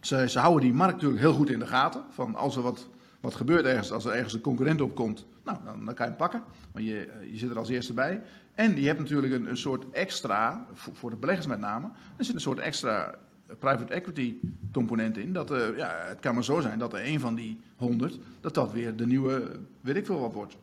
Ze, 0.03 0.29
ze 0.29 0.39
houden 0.39 0.63
die 0.63 0.73
markt 0.73 0.93
natuurlijk 0.93 1.21
heel 1.21 1.33
goed 1.33 1.51
in 1.51 1.59
de 1.59 1.67
gaten. 1.67 2.05
Van 2.11 2.35
als 2.35 2.57
er 2.57 2.63
wat 2.63 2.89
wat 3.23 3.35
gebeurt 3.35 3.65
ergens 3.65 3.91
als 3.91 4.05
er 4.05 4.13
ergens 4.13 4.35
een 4.35 4.41
concurrent 4.41 4.81
opkomt? 4.81 5.27
Nou, 5.45 5.59
dan, 5.65 5.85
dan 5.85 5.95
kan 5.95 6.07
je 6.07 6.11
hem 6.11 6.17
pakken, 6.17 6.43
want 6.73 6.85
je, 6.85 7.09
je 7.31 7.39
zit 7.39 7.51
er 7.51 7.59
als 7.59 7.69
eerste 7.69 7.93
bij. 7.93 8.23
En 8.55 8.81
je 8.81 8.87
hebt 8.87 8.99
natuurlijk 8.99 9.33
een, 9.33 9.49
een 9.49 9.57
soort 9.57 9.91
extra, 9.91 10.67
voor, 10.73 10.95
voor, 10.95 11.11
de 11.11 11.17
beleggers 11.17 11.47
met 11.47 11.61
name, 11.61 11.91
er 12.17 12.25
zit 12.25 12.35
een 12.35 12.41
soort 12.41 12.59
extra 12.59 13.15
private 13.59 13.93
equity 13.93 14.35
component 14.73 15.17
in. 15.17 15.33
Dat, 15.33 15.51
uh, 15.51 15.77
ja, 15.77 15.97
het 16.09 16.21
kan 16.21 16.35
maar 16.35 16.45
zo 16.45 16.61
zijn 16.61 16.79
dat 16.79 16.93
er 16.93 17.07
een 17.07 17.21
van 17.21 17.35
die 17.35 17.61
honderd, 17.77 18.19
dat 18.41 18.55
dat 18.55 18.73
weer 18.73 18.97
de 18.97 19.07
nieuwe, 19.07 19.61
weet 19.81 19.97
ik 19.97 20.07
veel 20.07 20.21
wat 20.21 20.33
wordt. 20.33 20.57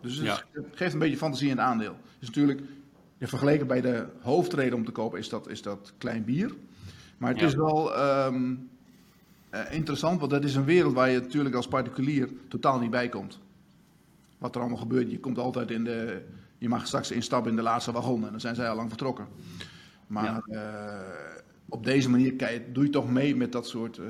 Dus 0.00 0.16
het, 0.16 0.26
ja. 0.26 0.42
geeft 0.72 0.92
een 0.92 0.98
beetje 0.98 1.16
fantasie 1.16 1.48
in 1.48 1.56
het 1.56 1.66
aandeel. 1.66 1.96
Dus 2.18 2.28
natuurlijk, 2.28 2.60
ja, 3.18 3.26
vergeleken 3.26 3.66
bij 3.66 3.80
de 3.80 4.06
hoofdreden 4.20 4.74
om 4.74 4.84
te 4.84 4.92
kopen, 4.92 5.18
is 5.18 5.28
dat, 5.28 5.48
is 5.48 5.62
dat 5.62 5.92
klein 5.98 6.24
bier. 6.24 6.54
Maar 7.24 7.32
het 7.32 7.42
ja. 7.42 7.48
is 7.48 7.54
wel, 7.54 7.98
um, 8.26 8.68
uh, 9.54 9.60
interessant, 9.72 10.18
want 10.18 10.30
dat 10.30 10.44
is 10.44 10.54
een 10.54 10.64
wereld 10.64 10.94
waar 10.94 11.10
je 11.10 11.20
natuurlijk 11.20 11.54
als 11.54 11.68
particulier 11.68 12.28
totaal 12.48 12.78
niet 12.78 12.90
bij 12.90 13.08
komt. 13.08 13.38
Wat 14.38 14.54
er 14.54 14.60
allemaal 14.60 14.78
gebeurt, 14.78 15.10
je 15.10 15.20
komt 15.20 15.38
altijd 15.38 15.70
in 15.70 15.84
de. 15.84 16.22
Je 16.58 16.68
mag 16.68 16.86
straks 16.86 17.10
instappen 17.10 17.50
in 17.50 17.56
de 17.56 17.62
laatste 17.62 17.92
wagon 17.92 18.24
en 18.24 18.30
dan 18.30 18.40
zijn 18.40 18.54
zij 18.54 18.68
al 18.68 18.76
lang 18.76 18.88
vertrokken. 18.88 19.26
Maar 20.06 20.24
ja. 20.24 20.42
uh, 20.46 21.00
op 21.68 21.84
deze 21.84 22.10
manier 22.10 22.34
kijk, 22.34 22.74
doe 22.74 22.84
je 22.84 22.90
toch 22.90 23.10
mee 23.10 23.36
met 23.36 23.52
dat 23.52 23.66
soort. 23.66 23.98
Uh, 23.98 24.06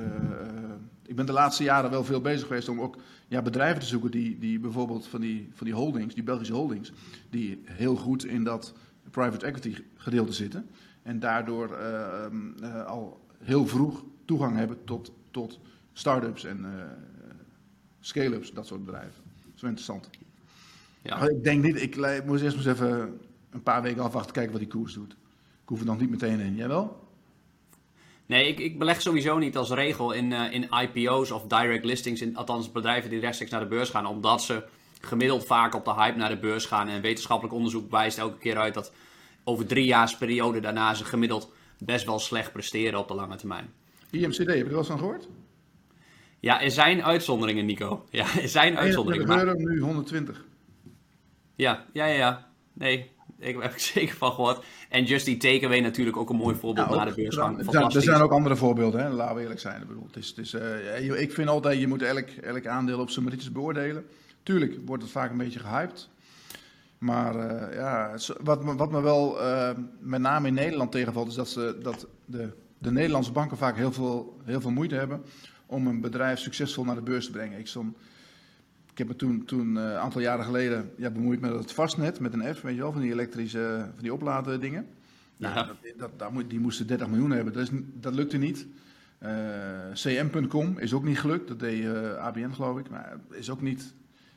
ik 1.07 1.16
ben 1.16 1.27
de 1.27 1.33
laatste 1.33 1.62
jaren 1.62 1.90
wel 1.90 2.05
veel 2.05 2.20
bezig 2.20 2.46
geweest 2.46 2.68
om 2.68 2.81
ook 2.81 2.96
ja, 3.29 3.42
bedrijven 3.42 3.81
te 3.81 3.87
zoeken 3.87 4.11
die, 4.11 4.38
die 4.38 4.59
bijvoorbeeld 4.59 5.07
van 5.07 5.20
die, 5.20 5.50
van 5.55 5.66
die 5.66 5.74
holdings, 5.74 6.14
die 6.14 6.22
Belgische 6.22 6.55
holdings, 6.55 6.92
die 7.31 7.62
heel 7.64 7.96
goed 7.96 8.24
in 8.24 8.44
dat 8.44 8.74
private 9.11 9.46
equity 9.46 9.74
gedeelte 9.96 10.33
zitten. 10.33 10.66
En 11.05 11.21
daardoor 11.21 11.77
al 12.87 13.21
heel 13.38 13.67
vroeg 13.67 14.05
toegang 14.25 14.57
hebben 14.57 14.85
tot 14.85 15.12
tot 15.35 15.59
start-ups 15.93 16.45
en 16.45 16.59
uh, 16.64 16.83
scale-ups, 18.01 18.53
dat 18.53 18.67
soort 18.67 18.85
bedrijven. 18.85 19.23
Dat 19.45 19.55
is 19.55 19.61
wel 19.61 19.71
interessant. 19.71 20.11
Ja. 21.03 21.19
Maar 21.19 21.31
ik 21.31 21.45
denk 21.45 21.62
niet, 21.62 21.83
ik, 21.83 21.97
ik 21.97 22.25
moet 22.25 22.40
eerst 22.40 22.57
eens 22.57 22.67
even 22.67 23.21
een 23.51 23.62
paar 23.62 23.83
weken 23.83 24.03
afwachten, 24.03 24.33
kijken 24.33 24.53
wat 24.53 24.61
die 24.61 24.71
koers 24.71 24.95
doet. 24.95 25.12
Ik 25.62 25.69
hoef 25.69 25.81
er 25.81 25.87
dan 25.87 25.99
niet 25.99 26.11
meteen 26.11 26.40
in. 26.40 26.55
Jij 26.55 26.69
wel? 26.69 27.03
Nee, 28.27 28.49
ik, 28.49 28.59
ik, 28.59 28.79
beleg 28.79 29.03
sowieso 29.03 29.38
niet 29.38 29.57
als 29.57 29.71
regel 29.71 30.12
in, 30.12 30.31
uh, 30.31 30.53
in 30.53 30.69
IPO's 30.83 31.31
of 31.31 31.47
direct 31.47 31.85
listings, 31.85 32.21
in, 32.21 32.37
althans 32.37 32.73
bedrijven 32.73 33.11
die 33.11 33.21
rechtstreeks 33.21 33.53
naar 33.53 33.61
de 33.61 33.67
beurs 33.67 33.90
gaan, 33.90 34.07
omdat 34.07 34.43
ze 34.43 34.64
gemiddeld 35.01 35.47
vaak 35.47 35.75
op 35.75 35.85
de 35.85 35.95
hype 35.95 36.19
naar 36.19 36.29
de 36.29 36.38
beurs 36.38 36.67
gaan. 36.67 36.88
En 36.88 37.01
wetenschappelijk 37.01 37.55
onderzoek 37.55 37.90
wijst 37.90 38.19
elke 38.19 38.38
keer 38.38 38.59
uit 38.59 38.75
dat 38.75 38.93
over 39.44 39.66
drie 39.66 39.85
jaar 39.85 40.16
periode 40.18 40.61
daarna 40.61 40.94
ze 40.94 41.04
gemiddeld 41.04 41.52
best 41.78 42.07
wel 42.07 42.18
slecht 42.18 42.52
presteren 42.52 42.98
op 42.98 43.09
de 43.09 43.14
lange 43.14 43.37
termijn. 43.37 43.72
IMCD, 44.11 44.38
heb 44.38 44.48
je 44.48 44.62
er 44.62 44.68
wel 44.68 44.78
eens 44.78 44.87
van 44.87 44.98
gehoord? 44.98 45.28
Ja, 46.40 46.62
er 46.62 46.70
zijn 46.70 47.04
uitzonderingen, 47.04 47.66
Nico. 47.66 48.04
Ja, 48.11 48.26
er 48.40 48.48
zijn 48.48 48.78
uitzonderingen. 48.78 49.26
Maar... 49.26 49.46
euro, 49.46 49.59
nu 49.59 49.80
120. 49.80 50.44
Ja, 51.54 51.87
ja, 51.92 52.07
ja, 52.07 52.14
ja. 52.14 52.48
Nee, 52.72 53.11
ik 53.38 53.62
heb 53.62 53.72
ik 53.72 53.78
zeker 53.94 54.16
van 54.16 54.33
gehoord. 54.33 54.64
En 54.88 55.04
Just 55.04 55.24
die 55.24 55.37
Takeaway 55.37 55.80
natuurlijk 55.80 56.16
ook 56.16 56.30
een 56.30 56.37
mooi 56.37 56.57
voorbeeld 56.57 56.88
ja, 56.88 56.94
naar 56.96 57.07
de 57.07 57.14
beursgang. 57.14 57.64
Zijn, 57.70 57.90
er 57.90 58.02
zijn 58.02 58.20
ook 58.20 58.33
andere 58.33 58.57
voorbeelden, 58.57 59.00
hè? 59.00 59.09
laten 59.11 59.37
we 59.37 59.42
eerlijk 59.42 59.61
zijn. 59.61 59.83
Ik, 59.83 59.88
bedoel, 59.88 60.07
het 60.07 60.16
is, 60.16 60.28
het 60.28 60.38
is, 60.38 60.54
uh, 60.54 61.20
ik 61.20 61.33
vind 61.33 61.48
altijd, 61.48 61.80
je 61.80 61.88
moet 61.88 62.02
elk, 62.02 62.28
elk 62.28 62.66
aandeel 62.66 63.00
op 63.00 63.11
zijn 63.11 63.24
merites 63.24 63.52
beoordelen. 63.52 64.07
Tuurlijk 64.42 64.78
wordt 64.85 65.02
het 65.02 65.12
vaak 65.12 65.30
een 65.30 65.37
beetje 65.37 65.59
gehyped. 65.59 66.09
Maar 67.05 67.37
uh, 67.37 67.75
ja, 67.75 68.17
wat, 68.43 68.64
wat 68.64 68.90
me 68.90 69.01
wel 69.01 69.40
uh, 69.40 69.71
met 69.99 70.21
name 70.21 70.49
in 70.49 70.55
Nederland 70.55 70.93
tegenvalt, 70.93 71.29
is 71.29 71.35
dat, 71.35 71.49
ze, 71.49 71.79
dat 71.83 72.07
de 72.25 72.53
de 72.85 72.93
Nederlandse 72.93 73.33
banken 73.33 73.57
vaak 73.57 73.77
heel 73.77 73.93
veel, 73.93 74.40
heel 74.45 74.61
veel 74.61 74.71
moeite 74.71 74.95
hebben 74.95 75.23
om 75.67 75.87
een 75.87 76.01
bedrijf 76.01 76.38
succesvol 76.38 76.85
naar 76.85 76.95
de 76.95 77.03
beurs 77.03 77.27
te 77.27 77.31
brengen. 77.31 77.59
Ik 77.59 77.67
stond, 77.67 77.97
ik 78.90 78.99
heb 78.99 79.09
me 79.09 79.17
toen, 79.17 79.45
toen 79.45 79.77
een 79.77 79.99
aantal 79.99 80.21
jaren 80.21 80.45
geleden 80.45 80.90
ja, 80.97 81.11
bemoeid 81.11 81.40
met 81.40 81.53
het 81.53 81.73
vastnet, 81.73 82.21
met 82.21 82.33
een 82.33 82.55
F, 82.55 82.61
weet 82.61 82.75
je 82.75 82.81
wel, 82.81 82.93
van 82.93 83.01
die 83.01 83.12
elektrische, 83.12 83.90
van 83.95 84.03
die 84.03 84.12
opladen 84.12 84.61
dingen. 84.61 84.87
Ja. 85.37 85.71
dat, 85.97 86.11
dat, 86.17 86.33
die 86.49 86.61
moesten 86.61 86.87
30 86.87 87.09
miljoen 87.09 87.31
hebben, 87.31 87.53
dat, 87.53 87.62
is, 87.62 87.71
dat 87.95 88.14
lukte 88.14 88.37
niet. 88.37 88.67
Eh, 89.19 89.33
CM.com 89.93 90.79
is 90.79 90.93
ook 90.93 91.05
niet 91.05 91.19
gelukt, 91.19 91.49
dat 91.49 91.61
deed 91.61 91.85
eh, 91.85 92.17
ABN 92.17 92.53
geloof 92.53 92.79
ik, 92.79 92.90
maar 92.90 93.17
is 93.31 93.51
ook 93.51 93.62
niet, 93.62 93.95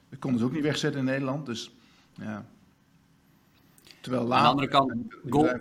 dat 0.10 0.20
konden 0.20 0.40
ze 0.40 0.46
ook 0.46 0.54
niet 0.54 0.64
wegzetten 0.64 1.00
in 1.00 1.06
Nederland, 1.06 1.46
dus 1.46 1.76
ja. 2.14 2.46
Terwijl 4.08 4.34
Aan 4.34 4.44
de 4.44 4.50
andere 4.50 4.68
kant, 4.68 4.92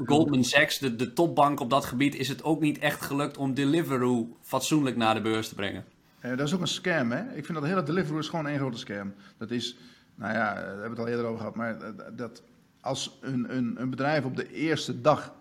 Goldman 0.04 0.44
Sachs, 0.44 0.78
de, 0.78 0.96
de 0.96 1.12
topbank 1.12 1.60
op 1.60 1.70
dat 1.70 1.84
gebied, 1.84 2.14
is 2.14 2.28
het 2.28 2.44
ook 2.44 2.60
niet 2.60 2.78
echt 2.78 3.02
gelukt 3.02 3.36
om 3.36 3.54
Deliveroo 3.54 4.36
fatsoenlijk 4.40 4.96
naar 4.96 5.14
de 5.14 5.20
beurs 5.20 5.48
te 5.48 5.54
brengen. 5.54 5.84
Eh, 6.20 6.30
dat 6.36 6.46
is 6.46 6.54
ook 6.54 6.60
een 6.60 6.66
scam, 6.66 7.10
hè? 7.10 7.20
Ik 7.20 7.44
vind 7.44 7.52
dat 7.52 7.62
de 7.62 7.68
hele 7.68 7.82
Deliveroo 7.82 8.18
is 8.18 8.28
gewoon 8.28 8.46
één 8.46 8.58
grote 8.58 8.78
scam. 8.78 9.14
Dat 9.38 9.50
is, 9.50 9.76
nou 10.14 10.32
ja, 10.34 10.54
daar 10.54 10.64
hebben 10.64 10.82
we 10.82 10.88
het 10.88 10.98
al 10.98 11.06
eerder 11.06 11.24
over 11.24 11.38
gehad, 11.38 11.54
maar 11.54 11.78
dat 12.16 12.42
als 12.80 13.18
een, 13.20 13.56
een, 13.56 13.80
een 13.80 13.90
bedrijf 13.90 14.24
op 14.24 14.36
de 14.36 14.52
eerste 14.52 15.00
dag 15.00 15.34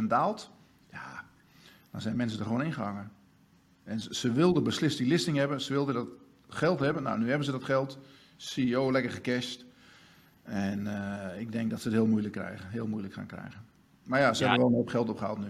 30% 0.00 0.04
daalt, 0.08 0.50
ja, 0.90 1.24
dan 1.90 2.00
zijn 2.00 2.16
mensen 2.16 2.38
er 2.38 2.44
gewoon 2.44 2.62
ingehangen. 2.62 3.10
En 3.84 4.00
ze, 4.00 4.14
ze 4.14 4.32
wilden 4.32 4.62
beslist 4.62 4.98
die 4.98 5.06
listing 5.06 5.36
hebben, 5.36 5.60
ze 5.60 5.72
wilden 5.72 5.94
dat 5.94 6.08
geld 6.48 6.80
hebben. 6.80 7.02
Nou, 7.02 7.18
nu 7.18 7.28
hebben 7.28 7.44
ze 7.44 7.52
dat 7.52 7.64
geld. 7.64 7.98
CEO 8.36 8.92
lekker 8.92 9.10
gecashed. 9.10 9.64
En 10.44 10.86
eh, 10.86 11.40
ik 11.40 11.52
denk 11.52 11.70
dat 11.70 11.80
ze 11.80 11.88
het 11.88 11.96
heel 11.96 12.06
moeilijk 12.06 12.32
krijgen, 12.34 12.68
heel 12.70 12.86
moeilijk 12.86 13.14
gaan 13.14 13.26
krijgen. 13.26 13.62
Maar 14.04 14.20
ja, 14.20 14.34
ze 14.34 14.42
Ja. 14.42 14.48
hebben 14.48 14.66
wel 14.66 14.74
een 14.74 14.80
hoop 14.82 14.88
geld 14.90 15.08
opgehaald 15.08 15.38
nu. 15.38 15.46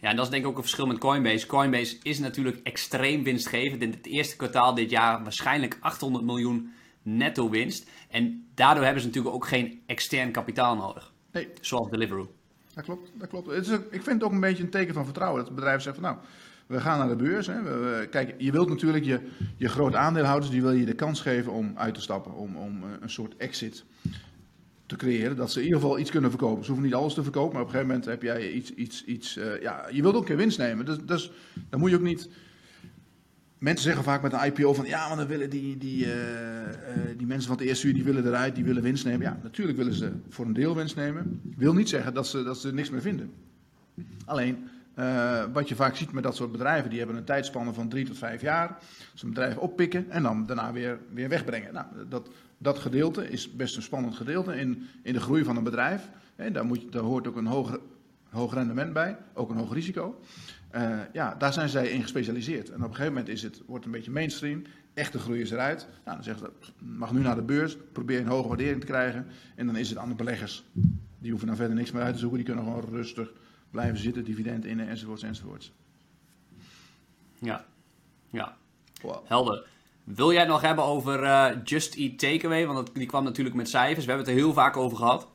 Ja, 0.00 0.08
en 0.10 0.16
dat 0.16 0.24
is 0.24 0.30
denk 0.30 0.42
ik 0.42 0.48
ook 0.48 0.56
een 0.56 0.62
verschil 0.62 0.86
met 0.86 0.98
Coinbase. 0.98 1.46
Coinbase 1.46 1.96
is 2.02 2.18
natuurlijk 2.18 2.60
extreem 2.62 3.22
winstgevend. 3.22 3.82
In 3.82 3.90
het 3.90 4.06
eerste 4.06 4.36
kwartaal 4.36 4.74
dit 4.74 4.90
jaar 4.90 5.22
waarschijnlijk 5.22 5.76
800 5.80 6.24
miljoen 6.24 6.72
netto 7.02 7.50
winst. 7.50 7.90
En 8.10 8.46
daardoor 8.54 8.84
hebben 8.84 9.00
ze 9.02 9.06
natuurlijk 9.08 9.34
ook 9.34 9.46
geen 9.46 9.82
extern 9.86 10.32
kapitaal 10.32 10.76
nodig. 10.76 11.12
Nee, 11.32 11.48
Zoals 11.60 11.90
Deliveroo. 11.90 12.32
Dat 12.74 12.84
klopt, 12.84 13.10
dat 13.14 13.28
klopt. 13.28 13.46
Het 13.50 13.66
is 13.66 13.72
ook, 13.72 13.82
ik 13.84 14.02
vind 14.02 14.06
het 14.06 14.22
ook 14.22 14.32
een 14.32 14.40
beetje 14.40 14.62
een 14.62 14.70
teken 14.70 14.94
van 14.94 15.04
vertrouwen. 15.04 15.38
Dat 15.38 15.46
het 15.46 15.56
bedrijf 15.56 15.82
zegt 15.82 15.96
van 15.96 16.04
nou, 16.04 16.16
we 16.68 16.80
gaan 16.80 16.98
naar 16.98 17.08
de 17.08 17.24
beurs. 17.24 17.46
Hè. 17.46 17.62
We, 17.62 18.06
kijk, 18.10 18.34
je 18.38 18.52
wilt 18.52 18.68
natuurlijk 18.68 19.04
je, 19.04 19.20
je 19.56 19.68
grote 19.68 19.96
aandeelhouders, 19.96 20.50
die 20.50 20.62
wil 20.62 20.72
je 20.72 20.84
de 20.84 20.94
kans 20.94 21.20
geven 21.20 21.52
om 21.52 21.72
uit 21.74 21.94
te 21.94 22.00
stappen. 22.00 22.34
Om, 22.34 22.56
om 22.56 22.82
eh, 22.82 22.88
een 23.00 23.10
soort 23.10 23.36
exit 23.36 23.84
te 24.86 24.96
creëren. 24.96 25.36
Dat 25.36 25.52
ze 25.52 25.58
in 25.58 25.64
ieder 25.64 25.80
geval 25.80 25.98
iets 25.98 26.10
kunnen 26.10 26.30
verkopen. 26.30 26.64
Ze 26.64 26.70
hoeven 26.70 26.88
niet 26.88 26.96
alles 26.96 27.14
te 27.14 27.22
verkopen, 27.22 27.52
maar 27.52 27.62
op 27.62 27.68
een 27.68 27.74
gegeven 27.74 27.94
moment 27.94 28.10
heb 28.10 28.22
jij 28.22 28.50
iets, 28.50 28.74
iets, 28.74 29.04
iets 29.04 29.36
eh, 29.36 29.62
ja, 29.62 29.86
je 29.90 30.02
wilt 30.02 30.14
ook 30.14 30.20
een 30.20 30.26
keer 30.26 30.36
winst 30.36 30.58
nemen. 30.58 30.84
Dus, 30.84 30.96
dus 31.04 31.32
dan 31.68 31.80
moet 31.80 31.90
je 31.90 31.96
ook 31.96 32.02
niet... 32.02 32.28
Mensen 33.58 33.84
zeggen 33.84 34.04
vaak 34.04 34.22
met 34.22 34.32
een 34.32 34.44
IPO 34.44 34.74
van 34.74 34.86
ja, 34.86 35.08
maar 35.08 35.16
dan 35.16 35.26
willen 35.26 35.50
die, 35.50 35.78
die, 35.78 36.12
eh, 36.12 36.18
die 37.16 37.26
mensen 37.26 37.48
van 37.48 37.56
het 37.56 37.66
eerste 37.66 37.86
uur 37.86 37.94
die 37.94 38.04
willen 38.04 38.26
eruit, 38.26 38.54
die 38.54 38.64
willen 38.64 38.82
winst 38.82 39.04
nemen. 39.04 39.20
Ja, 39.20 39.38
natuurlijk 39.42 39.78
willen 39.78 39.94
ze 39.94 40.12
voor 40.28 40.46
een 40.46 40.52
deel 40.52 40.74
winst 40.74 40.96
nemen. 40.96 41.40
Wil 41.56 41.74
niet 41.74 41.88
zeggen 41.88 42.14
dat 42.14 42.26
ze, 42.26 42.42
dat 42.42 42.58
ze 42.58 42.72
niks 42.72 42.90
meer 42.90 43.00
vinden. 43.00 43.30
Alleen, 44.24 44.68
eh, 44.98 45.44
wat 45.52 45.68
je 45.68 45.74
vaak 45.74 45.96
ziet 45.96 46.12
met 46.12 46.22
dat 46.22 46.36
soort 46.36 46.52
bedrijven, 46.52 46.90
die 46.90 46.98
hebben 46.98 47.16
een 47.16 47.24
tijdspanne 47.24 47.72
van 47.72 47.88
drie 47.88 48.06
tot 48.06 48.18
vijf 48.18 48.40
jaar. 48.40 48.78
Ze 49.14 49.24
een 49.24 49.30
bedrijf 49.30 49.56
oppikken 49.56 50.10
en 50.10 50.22
dan 50.22 50.46
daarna 50.46 50.72
weer, 50.72 50.98
weer 51.12 51.28
wegbrengen. 51.28 51.72
Nou, 51.72 51.86
dat, 52.08 52.28
dat 52.58 52.78
gedeelte 52.78 53.30
is 53.30 53.52
best 53.52 53.76
een 53.76 53.82
spannend 53.82 54.14
gedeelte 54.14 54.54
in, 54.54 54.86
in 55.02 55.12
de 55.12 55.20
groei 55.20 55.44
van 55.44 55.56
een 55.56 55.64
bedrijf. 55.64 56.08
Hè, 56.36 56.50
daar, 56.50 56.64
moet 56.64 56.94
hoort 56.94 57.26
ook 57.26 57.36
een 57.36 57.46
hoog, 57.46 57.78
hoog 58.30 58.54
rendement 58.54 58.92
bij, 58.92 59.16
ook 59.34 59.50
een 59.50 59.56
hoog 59.56 59.72
risico. 59.72 60.20
Eh, 60.70 60.98
ja, 61.12 61.34
daar 61.34 61.52
zijn 61.52 61.68
zij 61.68 61.88
in 61.88 62.02
gespecialiseerd. 62.02 62.68
En 62.68 62.76
op 62.76 62.82
een 62.82 62.94
gegeven 62.94 63.12
moment 63.12 63.28
is 63.28 63.42
het, 63.42 63.62
wordt 63.66 63.84
het 63.84 63.84
een 63.84 63.98
beetje 63.98 64.10
mainstream. 64.10 64.62
Echte 64.94 65.18
groei 65.18 65.40
is 65.40 65.50
eruit. 65.50 65.88
Nou, 66.04 66.16
dan 66.16 66.24
zeggen 66.24 66.46
ze, 66.46 66.72
mag 66.84 67.12
nu 67.12 67.20
naar 67.20 67.34
de 67.34 67.42
beurs. 67.42 67.76
Probeer 67.92 68.20
een 68.20 68.26
hoge 68.26 68.48
waardering 68.48 68.80
te 68.80 68.86
krijgen. 68.86 69.26
En 69.54 69.66
dan 69.66 69.76
is 69.76 69.88
het 69.88 69.98
aan 69.98 70.08
de 70.08 70.14
beleggers. 70.14 70.64
Die 71.18 71.30
hoeven 71.30 71.48
dan 71.48 71.56
verder 71.56 71.76
niks 71.76 71.92
meer 71.92 72.02
uit 72.02 72.14
te 72.14 72.20
zoeken. 72.20 72.38
Die 72.38 72.46
kunnen 72.46 72.64
gewoon 72.64 72.84
rustig 72.90 73.32
blijven 73.70 73.98
zitten, 73.98 74.24
dividend 74.24 74.64
in 74.64 74.80
enzovoorts 74.80 75.22
enzovoorts. 75.22 75.72
Ja, 77.38 77.64
ja. 78.30 78.56
Wow. 79.02 79.26
helder. 79.26 79.66
Wil 80.04 80.32
jij 80.32 80.40
het 80.40 80.48
nog 80.48 80.60
hebben 80.60 80.84
over 80.84 81.22
eh, 81.22 81.56
Just 81.64 81.94
Eat 81.94 82.18
Takeaway? 82.18 82.66
Want 82.66 82.86
dat, 82.86 82.94
die 82.94 83.06
kwam 83.06 83.24
natuurlijk 83.24 83.56
met 83.56 83.68
cijfers. 83.68 84.04
We 84.04 84.10
hebben 84.10 84.26
het 84.26 84.36
er 84.36 84.42
heel 84.42 84.52
vaak 84.52 84.76
over 84.76 84.96
gehad. 84.96 85.28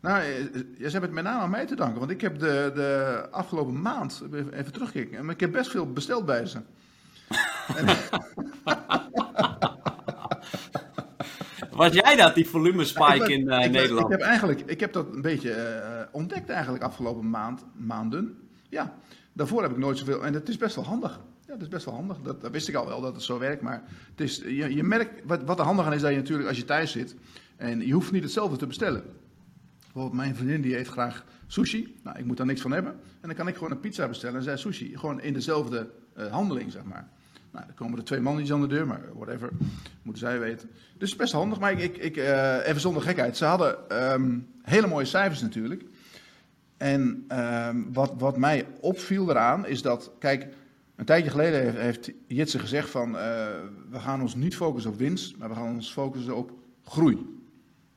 Nou, 0.00 0.22
eh, 0.22 0.24
ze 0.24 0.64
hebben 0.78 1.02
het 1.02 1.10
met 1.10 1.24
name 1.24 1.40
aan 1.40 1.50
mij 1.50 1.66
te 1.66 1.74
danken. 1.74 1.98
Want 1.98 2.10
ik 2.10 2.20
heb 2.20 2.38
de, 2.38 2.70
de 2.74 3.26
afgelopen 3.30 3.80
maand, 3.80 4.22
even 4.52 4.72
terugkijken, 4.72 5.24
maar 5.24 5.34
ik 5.34 5.40
heb 5.40 5.52
best 5.52 5.70
veel 5.70 5.92
besteld 5.92 6.26
bij 6.26 6.46
ze. 6.46 6.60
Was 11.80 11.92
jij 11.92 12.16
dat, 12.16 12.34
die 12.34 12.48
volume 12.48 12.82
Ik 12.82 12.88
spike 12.88 13.18
ben- 13.18 13.30
in 13.30 13.48
eh, 13.48 13.64
ik 13.64 13.70
Nederland? 13.70 14.04
Ik 14.04 14.18
heb, 14.18 14.20
eigenlijk, 14.20 14.60
ik 14.66 14.80
heb 14.80 14.92
dat 14.92 15.12
een 15.12 15.22
beetje 15.22 15.52
eh, 15.52 16.06
ontdekt 16.12 16.48
eigenlijk 16.48 16.84
afgelopen 16.84 17.30
maand, 17.30 17.64
maanden. 17.76 18.38
Ja, 18.68 18.94
daarvoor 19.32 19.62
heb 19.62 19.70
ik 19.70 19.76
nooit 19.76 19.98
zoveel. 19.98 20.24
En 20.24 20.34
het 20.34 20.48
is 20.48 20.56
best 20.56 20.74
wel 20.74 20.84
handig. 20.84 21.20
Ja, 21.46 21.52
dat 21.52 21.62
is 21.62 21.68
best 21.68 21.84
wel 21.84 21.94
handig. 21.94 22.16
Dat, 22.22 22.40
dat 22.40 22.50
wist 22.50 22.68
ik 22.68 22.74
al 22.74 22.86
wel 22.86 23.00
dat 23.00 23.14
het 23.14 23.22
zo 23.22 23.38
werkt. 23.38 23.62
Maar 23.62 23.82
het 24.10 24.20
is, 24.20 24.36
je, 24.36 24.74
je 24.74 24.82
merkt, 24.82 25.22
wat, 25.24 25.42
wat 25.42 25.58
er 25.58 25.64
handig 25.64 25.86
aan 25.86 25.92
is, 25.92 26.00
dat 26.00 26.10
je 26.10 26.16
natuurlijk 26.16 26.48
als 26.48 26.56
je 26.56 26.64
thuis 26.64 26.90
zit. 26.90 27.14
En 27.56 27.86
je 27.86 27.92
hoeft 27.92 28.12
niet 28.12 28.22
hetzelfde 28.22 28.56
te 28.56 28.66
bestellen. 28.66 29.02
Bijvoorbeeld 29.80 30.14
mijn 30.14 30.36
vriendin 30.36 30.60
die 30.60 30.78
eet 30.78 30.88
graag 30.88 31.24
sushi. 31.46 31.96
Nou, 32.02 32.18
ik 32.18 32.24
moet 32.24 32.36
daar 32.36 32.46
niks 32.46 32.60
van 32.60 32.70
hebben. 32.70 32.92
En 32.92 33.28
dan 33.28 33.34
kan 33.34 33.48
ik 33.48 33.54
gewoon 33.54 33.70
een 33.70 33.80
pizza 33.80 34.08
bestellen 34.08 34.36
en 34.36 34.42
zij 34.42 34.56
sushi. 34.56 34.98
Gewoon 34.98 35.20
in 35.20 35.32
dezelfde 35.32 35.90
eh, 36.14 36.26
handeling, 36.26 36.72
zeg 36.72 36.84
maar. 36.84 37.08
Nou, 37.52 37.66
dan 37.66 37.74
komen 37.74 37.98
er 37.98 38.04
twee 38.04 38.20
mannetjes 38.20 38.52
aan 38.54 38.60
de 38.60 38.66
deur, 38.66 38.86
maar 38.86 39.00
whatever. 39.14 39.50
Moeten 40.02 40.22
zij 40.22 40.38
weten. 40.38 40.70
Dus 40.98 41.16
best 41.16 41.32
handig. 41.32 41.60
Maar 41.60 41.80
ik, 41.80 41.96
ik, 41.96 42.16
eh, 42.16 42.66
even 42.66 42.80
zonder 42.80 43.02
gekheid. 43.02 43.36
Ze 43.36 43.44
hadden 43.44 43.90
ehm, 43.90 44.38
hele 44.62 44.86
mooie 44.86 45.04
cijfers 45.04 45.40
natuurlijk. 45.40 45.84
En 46.76 47.24
ehm, 47.28 47.82
wat, 47.92 48.14
wat 48.18 48.36
mij 48.36 48.66
opviel 48.80 49.30
eraan 49.30 49.66
is 49.66 49.82
dat, 49.82 50.10
kijk, 50.18 50.46
een 50.96 51.04
tijdje 51.04 51.30
geleden 51.30 51.60
heeft, 51.60 51.76
heeft 51.76 52.10
Jitse 52.26 52.58
gezegd 52.58 52.90
van, 52.90 53.18
eh, 53.18 53.46
we 53.90 53.98
gaan 53.98 54.20
ons 54.20 54.34
niet 54.34 54.56
focussen 54.56 54.90
op 54.90 54.98
winst, 54.98 55.36
maar 55.36 55.48
we 55.48 55.54
gaan 55.54 55.74
ons 55.74 55.92
focussen 55.92 56.36
op 56.36 56.50
groei. 56.84 57.38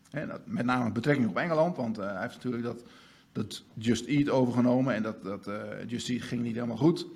Hè, 0.09 0.27
dat, 0.27 0.41
met 0.45 0.65
name 0.65 0.91
betrekking 0.91 1.29
op 1.29 1.37
Engeland, 1.37 1.77
want 1.77 1.97
eh, 1.97 2.05
hij 2.05 2.21
heeft 2.21 2.35
natuurlijk 2.35 2.63
dat, 2.63 2.83
dat 3.31 3.63
Just 3.73 4.05
Eat 4.05 4.29
overgenomen 4.29 4.93
en 4.93 5.03
dat, 5.03 5.23
dat 5.23 5.49
Just 5.87 6.09
Eat 6.09 6.21
ging 6.21 6.41
niet 6.41 6.55
helemaal 6.55 6.77
goed. 6.77 7.07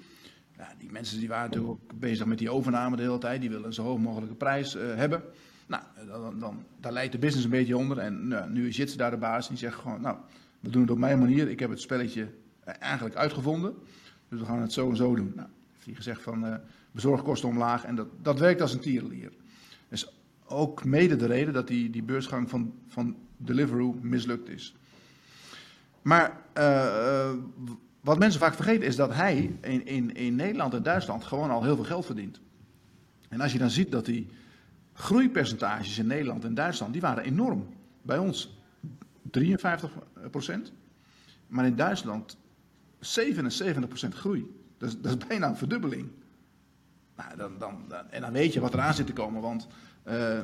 Ja, 0.58 0.74
die 0.78 0.92
mensen 0.92 1.20
die 1.20 1.28
waren 1.28 1.50
natuurlijk 1.50 1.74
ook 1.74 2.00
bezig 2.00 2.26
met 2.26 2.38
die 2.38 2.50
overname 2.50 2.96
de 2.96 3.02
hele 3.02 3.18
tijd, 3.18 3.42
die 3.42 3.50
willen 3.50 3.66
een 3.66 3.74
zo 3.74 3.84
hoog 3.84 4.00
mogelijke 4.00 4.36
prijs 4.36 4.76
eh, 4.76 4.96
hebben. 4.96 5.24
Nou, 5.68 5.84
dan, 6.08 6.40
dan, 6.40 6.64
daar 6.80 6.92
leidt 6.92 7.12
de 7.12 7.18
business 7.18 7.46
een 7.46 7.52
beetje 7.52 7.78
onder 7.78 7.98
en 7.98 8.28
nou, 8.28 8.50
nu 8.50 8.68
is 8.68 8.76
Jitse 8.76 8.98
daar 8.98 9.12
de 9.12 9.18
baas 9.18 9.48
en 9.48 9.54
die 9.54 9.64
zegt 9.64 9.80
gewoon, 9.80 10.02
nou, 10.02 10.18
we 10.60 10.70
doen 10.70 10.82
het 10.82 10.92
op 10.92 10.98
mijn 10.98 11.20
manier. 11.20 11.50
Ik 11.50 11.60
heb 11.60 11.70
het 11.70 11.82
spelletje 11.82 12.28
eh, 12.64 12.74
eigenlijk 12.80 13.16
uitgevonden, 13.16 13.74
dus 14.30 14.40
we 14.40 14.46
gaan 14.46 14.62
het 14.62 14.74
zo 14.74 14.90
en 14.90 14.96
zo 14.96 15.16
doen. 15.16 15.32
Nou, 15.36 15.48
heeft 15.74 15.86
hij 15.86 15.96
gezegd 15.96 16.22
van 16.22 16.46
eh, 16.46 16.56
bezorgkosten 16.92 17.50
omlaag 17.50 17.84
en 17.84 17.96
dat, 17.96 18.08
dat 18.22 18.40
werkt 18.40 18.62
als 18.62 18.74
een 18.74 18.80
tierenlier. 18.80 19.32
Dus 19.90 20.14
ook 20.46 20.86
mede 20.86 21.16
de 21.16 21.26
reden 21.26 21.54
dat 21.54 21.68
die, 21.68 21.90
die 21.90 22.04
beursgang 22.04 22.50
van, 22.50 22.74
van 22.88 23.16
Deliveroo 23.38 24.00
mislukt 24.02 24.50
is. 24.50 24.76
Maar 26.02 26.38
eh, 26.54 27.28
eh, 27.28 27.34
wat 28.08 28.20
mensen 28.20 28.40
vaak 28.40 28.54
vergeten 28.54 28.88
is 28.88 28.96
dat 28.96 29.14
hij 29.14 29.56
in, 29.62 29.86
in, 29.86 30.16
in 30.16 30.36
Nederland 30.36 30.74
en 30.74 30.84
Duitsland 30.84 31.24
gewoon 31.24 31.50
al 31.50 31.64
heel 31.64 31.76
veel 31.76 31.84
geld 31.86 32.06
verdient. 32.06 32.40
En 33.30 33.42
als 33.42 33.52
je 33.52 33.58
dan 33.58 33.70
ziet 33.70 33.92
dat 33.92 34.06
die 34.06 34.28
groeipercentages 34.94 35.98
in 35.98 36.08
Nederland 36.08 36.44
en 36.44 36.54
Duitsland, 36.54 36.94
die 36.94 37.02
waren 37.02 37.24
enorm. 37.24 37.68
Bij 38.02 38.18
ons 38.18 38.58
53 39.32 39.92
procent, 40.32 40.72
maar 41.48 41.66
in 41.66 41.76
Duitsland 41.76 42.38
77 43.00 43.88
procent 43.88 44.14
groei. 44.14 44.56
Dat 44.78 44.90
is, 44.90 45.02
dat 45.02 45.18
is 45.18 45.28
bijna 45.28 45.48
een 45.48 45.58
verdubbeling. 45.58 46.10
Nou, 47.16 47.38
dan, 47.38 47.52
dan- 47.60 47.92
en 48.10 48.22
dan 48.22 48.32
weet 48.32 48.54
je 48.54 48.60
wat 48.60 48.74
eraan 48.74 48.94
zit 48.94 49.06
te 49.06 49.14
komen, 49.14 49.42
want 49.42 49.68
eh, 50.04 50.40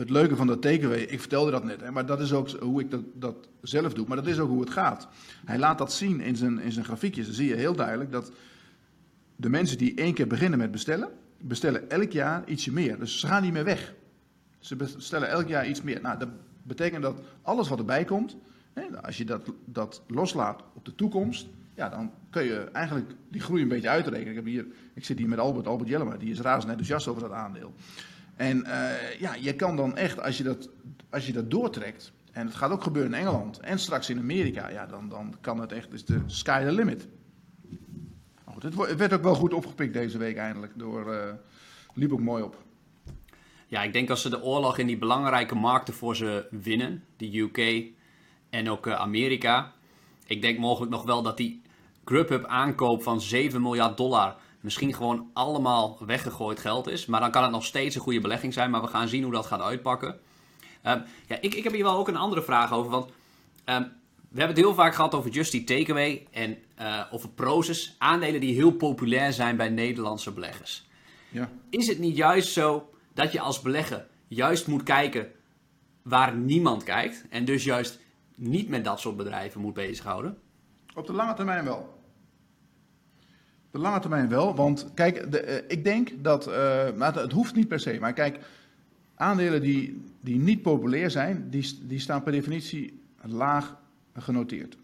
het 0.00 0.10
leuke 0.10 0.36
van 0.36 0.46
dat 0.46 0.62
takeaway, 0.62 1.00
ik 1.00 1.20
vertelde 1.20 1.50
dat 1.50 1.64
net, 1.64 1.80
hè, 1.80 1.90
maar 1.90 2.06
dat 2.06 2.20
is 2.20 2.32
ook 2.32 2.50
hoe 2.50 2.80
ik 2.80 2.90
dat, 2.90 3.02
dat 3.14 3.48
zelf 3.62 3.92
doe, 3.92 4.06
maar 4.08 4.16
dat 4.16 4.26
is 4.26 4.38
ook 4.38 4.48
hoe 4.48 4.60
het 4.60 4.70
gaat. 4.70 5.08
Hij 5.44 5.58
laat 5.58 5.78
dat 5.78 5.92
zien 5.92 6.20
in 6.20 6.36
zijn, 6.36 6.60
in 6.60 6.72
zijn 6.72 6.84
grafiekjes, 6.84 7.26
dan 7.26 7.34
zie 7.34 7.48
je 7.48 7.54
heel 7.54 7.74
duidelijk 7.74 8.12
dat 8.12 8.32
de 9.36 9.48
mensen 9.48 9.78
die 9.78 9.94
één 9.94 10.14
keer 10.14 10.26
beginnen 10.26 10.58
met 10.58 10.70
bestellen, 10.70 11.08
bestellen 11.38 11.90
elk 11.90 12.10
jaar 12.10 12.48
ietsje 12.48 12.72
meer. 12.72 12.98
Dus 12.98 13.20
ze 13.20 13.26
gaan 13.26 13.42
niet 13.42 13.52
meer 13.52 13.64
weg. 13.64 13.94
Ze 14.58 14.76
bestellen 14.76 15.28
elk 15.28 15.48
jaar 15.48 15.68
iets 15.68 15.82
meer. 15.82 16.00
Nou, 16.00 16.18
dat 16.18 16.28
betekent 16.62 17.02
dat 17.02 17.20
alles 17.42 17.68
wat 17.68 17.78
erbij 17.78 18.04
komt, 18.04 18.36
hè, 18.72 19.02
als 19.02 19.16
je 19.16 19.24
dat, 19.24 19.52
dat 19.64 20.02
loslaat 20.06 20.62
op 20.74 20.84
de 20.84 20.94
toekomst, 20.94 21.46
ja, 21.74 21.88
dan 21.88 22.10
kun 22.30 22.44
je 22.44 22.68
eigenlijk 22.72 23.10
die 23.28 23.40
groei 23.40 23.62
een 23.62 23.68
beetje 23.68 23.88
uitrekenen. 23.88 24.30
Ik, 24.30 24.36
heb 24.36 24.44
hier, 24.44 24.66
ik 24.94 25.04
zit 25.04 25.18
hier 25.18 25.28
met 25.28 25.38
Albert, 25.38 25.66
Albert 25.66 25.88
Jellema, 25.88 26.16
die 26.16 26.30
is 26.30 26.40
razend 26.40 26.70
enthousiast 26.70 27.08
over 27.08 27.22
dat 27.22 27.32
aandeel. 27.32 27.74
En 28.40 28.64
eh, 28.64 29.20
ja, 29.20 29.34
je 29.34 29.56
kan 29.56 29.76
dan 29.76 29.96
echt, 29.96 30.20
als 30.20 30.36
je, 30.36 30.42
dat, 30.42 30.68
als 31.10 31.26
je 31.26 31.32
dat 31.32 31.50
doortrekt, 31.50 32.12
en 32.32 32.46
het 32.46 32.54
gaat 32.54 32.70
ook 32.70 32.82
gebeuren 32.82 33.12
in 33.12 33.18
Engeland 33.18 33.60
en 33.60 33.78
straks 33.78 34.10
in 34.10 34.18
Amerika, 34.18 34.68
ja, 34.68 34.86
dan, 34.86 35.08
dan 35.08 35.34
kan 35.40 35.60
het 35.60 35.72
echt, 35.72 35.92
is 35.92 36.04
de 36.04 36.22
sky 36.26 36.64
the 36.64 36.72
limit. 36.72 37.08
Goed, 38.44 38.62
het, 38.62 38.96
werd 38.96 39.12
ook 39.12 39.22
wel 39.22 39.34
goed 39.34 39.54
opgepikt 39.54 39.92
deze 39.92 40.18
week 40.18 40.36
eindelijk, 40.36 40.72
door, 40.76 41.12
eh 41.12 41.32
liep 41.94 42.12
ook 42.12 42.20
mooi 42.20 42.42
op. 42.42 42.62
Ja, 43.66 43.82
ik 43.82 43.92
denk 43.92 44.10
als 44.10 44.22
ze 44.22 44.30
de 44.30 44.42
oorlog 44.42 44.78
in 44.78 44.86
die 44.86 44.98
belangrijke 44.98 45.54
markten 45.54 45.94
voor 45.94 46.16
ze 46.16 46.46
winnen, 46.50 47.04
de 47.16 47.38
UK 47.38 47.84
en 48.50 48.70
ook 48.70 48.88
Amerika. 48.88 49.72
Ik 50.26 50.42
denk 50.42 50.58
mogelijk 50.58 50.92
nog 50.92 51.04
wel 51.04 51.22
dat 51.22 51.36
die 51.36 51.62
Grubhub 52.04 52.44
aankoop 52.44 53.02
van 53.02 53.20
7 53.20 53.62
miljard 53.62 53.96
dollar 53.96 54.36
misschien 54.60 54.94
gewoon 54.94 55.30
allemaal 55.32 55.98
weggegooid 56.06 56.60
geld 56.60 56.88
is. 56.88 57.06
Maar 57.06 57.20
dan 57.20 57.30
kan 57.30 57.42
het 57.42 57.52
nog 57.52 57.64
steeds 57.64 57.94
een 57.94 58.00
goede 58.00 58.20
belegging 58.20 58.52
zijn. 58.52 58.70
Maar 58.70 58.80
we 58.80 58.86
gaan 58.86 59.08
zien 59.08 59.22
hoe 59.22 59.32
dat 59.32 59.46
gaat 59.46 59.60
uitpakken. 59.60 60.08
Um, 60.86 61.02
ja, 61.26 61.36
ik, 61.40 61.54
ik 61.54 61.64
heb 61.64 61.72
hier 61.72 61.82
wel 61.82 61.96
ook 61.96 62.08
een 62.08 62.16
andere 62.16 62.42
vraag 62.42 62.72
over. 62.72 62.90
Want 62.90 63.04
um, 63.04 63.92
we 64.28 64.38
hebben 64.38 64.56
het 64.56 64.64
heel 64.64 64.74
vaak 64.74 64.94
gehad 64.94 65.14
over 65.14 65.30
Just 65.30 65.54
Eat 65.54 65.66
Takeaway 65.66 66.26
en 66.30 66.58
uh, 66.80 67.02
over 67.10 67.28
Proces. 67.28 67.94
Aandelen 67.98 68.40
die 68.40 68.54
heel 68.54 68.72
populair 68.72 69.32
zijn 69.32 69.56
bij 69.56 69.68
Nederlandse 69.68 70.32
beleggers. 70.32 70.88
Ja. 71.28 71.50
Is 71.70 71.86
het 71.86 71.98
niet 71.98 72.16
juist 72.16 72.52
zo 72.52 72.90
dat 73.14 73.32
je 73.32 73.40
als 73.40 73.60
belegger 73.60 74.06
juist 74.28 74.66
moet 74.66 74.82
kijken 74.82 75.32
waar 76.02 76.36
niemand 76.36 76.82
kijkt. 76.82 77.24
En 77.30 77.44
dus 77.44 77.64
juist 77.64 78.00
niet 78.34 78.68
met 78.68 78.84
dat 78.84 79.00
soort 79.00 79.16
bedrijven 79.16 79.60
moet 79.60 79.74
bezighouden? 79.74 80.38
Op 80.94 81.06
de 81.06 81.12
lange 81.12 81.34
termijn 81.34 81.64
wel. 81.64 81.99
De 83.70 83.78
lange 83.78 84.00
termijn 84.00 84.28
wel, 84.28 84.54
want 84.54 84.90
kijk, 84.94 85.32
de, 85.32 85.46
uh, 85.46 85.54
ik 85.68 85.84
denk 85.84 86.10
dat, 86.18 86.48
uh, 86.48 86.54
maar 86.96 87.14
het, 87.14 87.32
hoeft 87.32 87.54
niet 87.54 87.68
per 87.68 87.80
se, 87.80 87.96
maar 88.00 88.12
kijk, 88.12 88.38
aandelen 89.14 89.60
die, 89.60 90.04
die 90.20 90.38
niet 90.38 90.62
populair 90.62 91.10
zijn, 91.10 91.50
die, 91.50 91.78
die 91.82 91.98
staan 91.98 92.22
per 92.22 92.32
definitie 92.32 93.02
laag 93.22 93.76
genoteerd. 94.14 94.76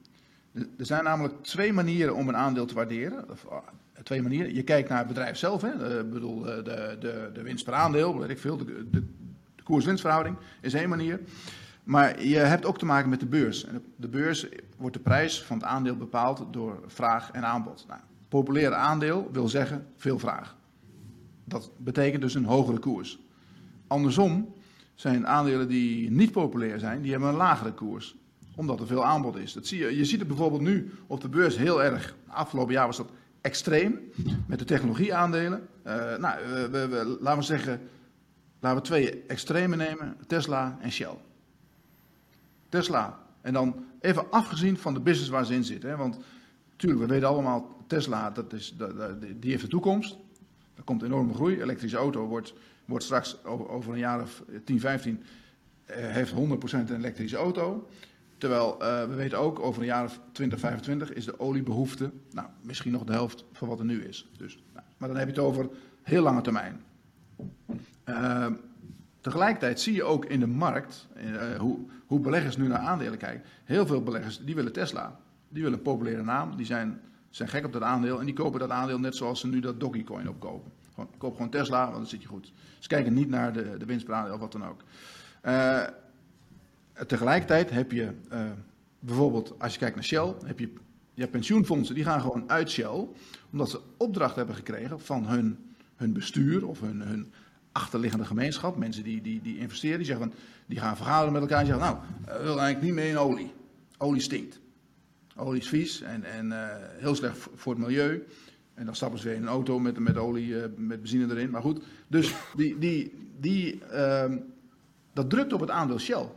Er 0.53 0.87
zijn 0.87 1.05
namelijk 1.05 1.43
twee 1.43 1.73
manieren 1.73 2.15
om 2.15 2.29
een 2.29 2.37
aandeel 2.37 2.67
te 2.67 2.75
waarderen. 2.75 3.25
Uh, 3.47 3.57
twee 4.03 4.23
manieren. 4.23 4.55
Je 4.55 4.63
kijkt 4.63 4.89
naar 4.89 4.99
het 4.99 5.07
bedrijf 5.07 5.37
zelf, 5.37 5.63
hè. 5.63 6.01
Ik 6.01 6.11
bedoel, 6.11 6.41
de, 6.41 6.97
de, 7.01 7.31
de 7.33 7.43
winst 7.43 7.65
per 7.65 7.75
aandeel, 7.75 8.19
weet 8.19 8.31
ik 8.31 8.39
veel, 8.39 8.57
de, 8.57 8.65
de, 8.65 9.03
de 9.55 9.63
koers-winstverhouding 9.63 10.37
is 10.61 10.75
één 10.75 10.89
manier. 10.89 11.21
Maar 11.85 12.23
je 12.23 12.37
hebt 12.37 12.65
ook 12.65 12.79
te 12.79 12.85
maken 12.85 13.11
met 13.11 13.21
de 13.21 13.27
beurs. 13.27 13.67
De 13.97 14.09
beurs 14.09 14.49
wordt 14.77 14.97
de 14.97 15.03
prijs 15.03 15.43
van 15.43 15.57
het 15.57 15.67
aandeel 15.67 15.97
bepaald 15.97 16.47
door 16.51 16.83
vraag 16.87 17.31
en 17.31 17.45
aanbod. 17.45 17.85
Nou, 17.89 18.01
populair 18.29 18.75
aandeel 18.75 19.29
wil 19.33 19.49
zeggen 19.49 19.87
veel 19.97 20.19
vraag. 20.19 20.57
Dat 21.45 21.71
betekent 21.77 22.23
dus 22.23 22.35
een 22.35 22.45
hogere 22.45 22.79
koers. 22.79 23.19
Andersom 23.87 24.55
zijn 24.95 25.27
aandelen 25.27 25.69
die 25.69 26.11
niet 26.11 26.33
populair 26.33 26.79
zijn, 26.79 27.03
die 27.03 27.11
hebben 27.11 27.29
een 27.29 27.37
lagere 27.37 27.73
koers. 27.73 28.17
Omdat 28.55 28.81
er 28.81 28.87
veel 28.87 29.05
aanbod 29.05 29.37
is. 29.37 29.53
Dat 29.53 29.67
zie 29.67 29.79
je, 29.79 29.97
je 29.97 30.05
ziet 30.05 30.19
het 30.19 30.29
bijvoorbeeld 30.29 30.63
nu 30.63 30.93
op 31.07 31.21
de 31.21 31.29
beurs 31.29 31.57
heel 31.57 31.83
erg. 31.83 32.17
Afgelopen 32.27 32.73
jaar 32.73 32.87
was 32.87 32.97
dat 32.97 33.11
extreem 33.41 34.01
met 34.47 34.59
de 34.59 34.65
technologieaandelen. 34.65 35.69
Uh, 35.87 36.17
nou, 36.17 36.39
we, 36.71 37.17
laten 37.21 37.39
we 37.39 37.45
zeggen, 37.45 37.81
laten 38.61 38.79
we 38.79 38.85
twee 38.85 39.23
extreme 39.27 39.77
nemen: 39.77 40.17
Tesla 40.27 40.79
en 40.81 40.93
Shell. 40.93 41.17
Tesla. 42.69 43.19
En 43.41 43.53
dan 43.53 43.85
even 44.01 44.31
afgezien 44.31 44.77
van 44.77 44.95
de 44.95 45.01
business 45.01 45.31
waar 45.31 45.47
ze 45.47 45.55
in 45.55 45.65
zitten. 45.65 45.91
Hè? 45.91 45.97
Want 45.97 46.19
natuurlijk, 46.71 47.01
we 47.01 47.07
weten 47.07 47.29
allemaal, 47.29 47.76
Tesla, 47.87 48.31
dat 48.31 48.53
is, 48.53 48.77
die 49.41 49.51
heeft 49.51 49.63
de 49.63 49.69
toekomst. 49.69 50.17
Er 50.75 50.83
komt 50.83 51.03
enorme 51.03 51.35
groei. 51.35 51.63
Elektrische 51.63 51.97
auto 51.97 52.27
wordt, 52.27 52.55
wordt 52.85 53.05
straks 53.05 53.45
over 53.45 53.93
een 53.93 53.99
jaar 53.99 54.23
of 54.23 54.43
10, 54.65 54.81
15, 54.81 55.23
eh, 55.85 55.97
heeft 55.97 56.33
100% 56.33 56.91
een 56.91 56.97
elektrische 56.97 57.37
auto. 57.37 57.89
Terwijl 58.39 58.77
uh, 58.83 59.05
we 59.05 59.15
weten 59.15 59.39
ook, 59.39 59.61
over 59.61 59.81
een 59.81 59.87
jaar 59.87 60.05
of 60.05 60.21
20, 60.33 60.59
25 60.61 61.13
is 61.13 61.25
de 61.25 61.41
oliebehoefte 61.41 62.11
nou, 62.33 62.49
misschien 62.61 62.93
nog 62.93 63.05
de 63.05 63.13
helft 63.13 63.45
van 63.53 63.69
wat 63.69 63.79
er 63.79 63.85
nu 63.85 64.05
is. 64.05 64.29
Dus, 64.37 64.59
nou, 64.73 64.87
maar 64.97 65.09
dan 65.09 65.19
heb 65.19 65.27
je 65.27 65.35
het 65.35 65.43
over 65.43 65.69
heel 66.03 66.23
lange 66.23 66.41
termijn. 66.41 66.81
Uh, 68.09 68.47
Tegelijkertijd 69.27 69.81
zie 69.81 69.95
je 69.95 70.05
ook 70.05 70.25
in 70.25 70.41
de 70.41 70.47
markt 70.47 71.09
uh, 71.17 71.59
hoe, 71.59 71.79
hoe, 72.07 72.21
beleggers 72.21 72.57
nu 72.57 72.67
naar 72.67 72.79
aandelen 72.79 73.19
kijken. 73.19 73.43
Heel 73.65 73.87
veel 73.87 74.03
beleggers 74.03 74.45
die 74.45 74.55
willen 74.55 74.73
Tesla. 74.73 75.19
Die 75.49 75.63
willen 75.63 75.79
een 75.79 75.85
populaire 75.85 76.23
naam. 76.23 76.57
Die 76.57 76.67
zijn, 76.67 77.01
zijn 77.37 77.49
gek 77.49 77.65
op 77.65 77.73
dat 77.73 77.83
aandeel. 77.83 78.21
En 78.21 78.25
die 78.25 78.35
kopen 78.35 78.61
dat 78.61 78.71
aandeel 78.71 78.99
net 78.99 79.17
zoals 79.17 79.41
ze 79.41 79.47
nu 79.47 79.61
dat 79.61 79.81
Dogecoin 79.81 80.29
opkopen. 80.29 80.73
Gewoon, 80.95 81.11
koop 81.19 81.35
gewoon 81.35 81.51
Tesla, 81.51 81.85
want 81.85 81.97
dan 81.97 82.07
zit 82.07 82.23
je 82.23 82.29
goed. 82.29 82.53
Ze 82.79 82.89
kijken 82.89 83.15
niet 83.15 83.29
naar 83.29 83.53
de, 83.53 83.77
de 83.79 83.85
winst 83.85 84.09
of 84.09 84.39
wat 84.39 84.53
dan 84.53 84.67
ook. 84.67 84.83
Uh, 85.47 85.83
tegelijkertijd 87.07 87.71
heb 87.71 87.93
je 87.93 88.13
uh, 88.33 88.41
bijvoorbeeld, 88.99 89.55
als 89.59 89.73
je 89.73 89.79
kijkt 89.79 89.95
naar 89.95 90.05
Shell, 90.05 90.35
heb 90.45 90.59
je, 90.59 90.73
je 91.15 91.29
pensioenfondsen 91.29 91.95
die 91.95 92.05
gaan 92.05 92.21
gewoon 92.21 92.51
uit 92.51 92.71
Shell. 92.71 93.09
Omdat 93.51 93.71
ze 93.71 93.81
opdracht 93.97 94.37
hebben 94.37 94.55
gekregen 94.55 95.01
van 95.01 95.27
hun, 95.27 95.75
hun 95.97 96.13
bestuur 96.13 96.67
of 96.67 96.81
hun, 96.81 97.01
hun 97.01 97.33
achterliggende 97.73 98.25
gemeenschap, 98.25 98.77
mensen 98.77 99.05
die, 99.05 99.21
die, 99.21 99.43
die 99.43 99.59
investeren, 99.59 99.97
die, 99.97 100.07
zeggen 100.07 100.31
van, 100.31 100.39
die 100.67 100.79
gaan 100.79 100.97
vergaderen 100.97 101.33
met 101.33 101.43
elkaar 101.43 101.61
en 101.61 101.67
zeggen, 101.67 101.85
nou, 101.85 101.99
we 102.25 102.33
willen 102.33 102.63
eigenlijk 102.63 102.83
niet 102.83 102.95
meer 102.95 103.09
in 103.11 103.19
olie. 103.19 103.53
Olie 103.99 104.21
stinkt. 104.21 104.61
Olie 105.37 105.61
is 105.61 105.69
vies 105.69 106.01
en, 106.01 106.25
en 106.25 106.47
uh, 106.47 106.67
heel 106.99 107.15
slecht 107.15 107.49
voor 107.55 107.73
het 107.73 107.83
milieu. 107.83 108.27
En 108.75 108.85
dan 108.85 108.95
stappen 108.95 109.19
ze 109.19 109.27
weer 109.27 109.37
in 109.37 109.43
een 109.43 109.49
auto 109.49 109.79
met, 109.79 109.99
met 109.99 110.17
olie, 110.17 110.47
uh, 110.47 110.63
met 110.77 111.01
benzine 111.01 111.35
erin. 111.35 111.51
Maar 111.51 111.63
goed, 111.63 111.85
dus 112.07 112.35
die, 112.57 112.79
die, 112.79 113.29
die, 113.41 113.83
uh, 113.93 114.25
dat 115.13 115.31
drukt 115.31 115.53
op 115.53 115.61
het 115.61 115.71
aandeel 115.71 115.99
Shell. 115.99 116.29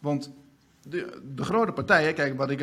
Want 0.00 0.30
de, 0.82 1.20
de, 1.34 1.44
grote 1.44 1.72
partijen, 1.72 2.14
kijk, 2.14 2.36
wat 2.36 2.50
ik 2.50 2.62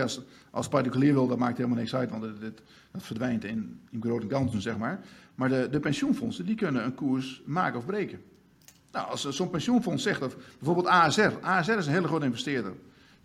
als, 0.51 0.67
particulier 0.69 1.13
wil, 1.13 1.27
dat 1.27 1.37
maakt 1.37 1.57
helemaal 1.57 1.77
niks 1.77 1.95
uit, 1.95 2.09
want 2.09 2.23
dat 2.41 2.61
verdwijnt 3.03 3.43
in, 3.43 3.79
in 3.89 4.01
grote 4.01 4.27
kansen, 4.27 4.61
zeg 4.61 4.77
maar. 4.77 4.99
Maar 5.35 5.49
de, 5.49 5.67
de 5.71 5.79
pensioenfondsen, 5.79 6.45
die 6.45 6.55
kunnen 6.55 6.83
een 6.83 6.95
koers 6.95 7.41
maken 7.45 7.79
of 7.79 7.85
breken. 7.85 8.21
Nou, 8.91 9.07
als 9.07 9.29
zo'n 9.29 9.49
pensioenfonds 9.49 10.03
zegt, 10.03 10.21
of 10.21 10.35
bijvoorbeeld 10.35 10.87
ASR. 10.87 11.31
ASR 11.41 11.71
is 11.71 11.85
een 11.85 11.93
hele 11.93 12.07
grote 12.07 12.25
investeerder. 12.25 12.73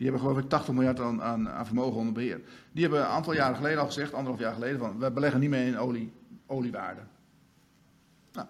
Die 0.01 0.09
hebben 0.09 0.27
geloof 0.27 0.43
ik 0.43 0.49
80 0.49 0.75
miljard 0.75 1.01
aan, 1.01 1.23
aan, 1.49 1.67
vermogen 1.67 1.99
onder 1.99 2.13
beheer. 2.13 2.41
Die 2.73 2.83
hebben 2.83 3.01
een 3.01 3.07
aantal 3.07 3.33
jaren 3.33 3.57
geleden 3.57 3.79
al 3.79 3.87
gezegd, 3.87 4.13
anderhalf 4.15 4.41
jaar 4.41 4.53
geleden, 4.53 4.79
van 4.79 4.99
we 4.99 5.11
beleggen 5.11 5.41
niet 5.41 5.51
meer 5.51 5.67
in 5.67 5.79
olie, 5.79 6.13
oliewaarde. 6.47 7.01
Nou, 8.33 8.47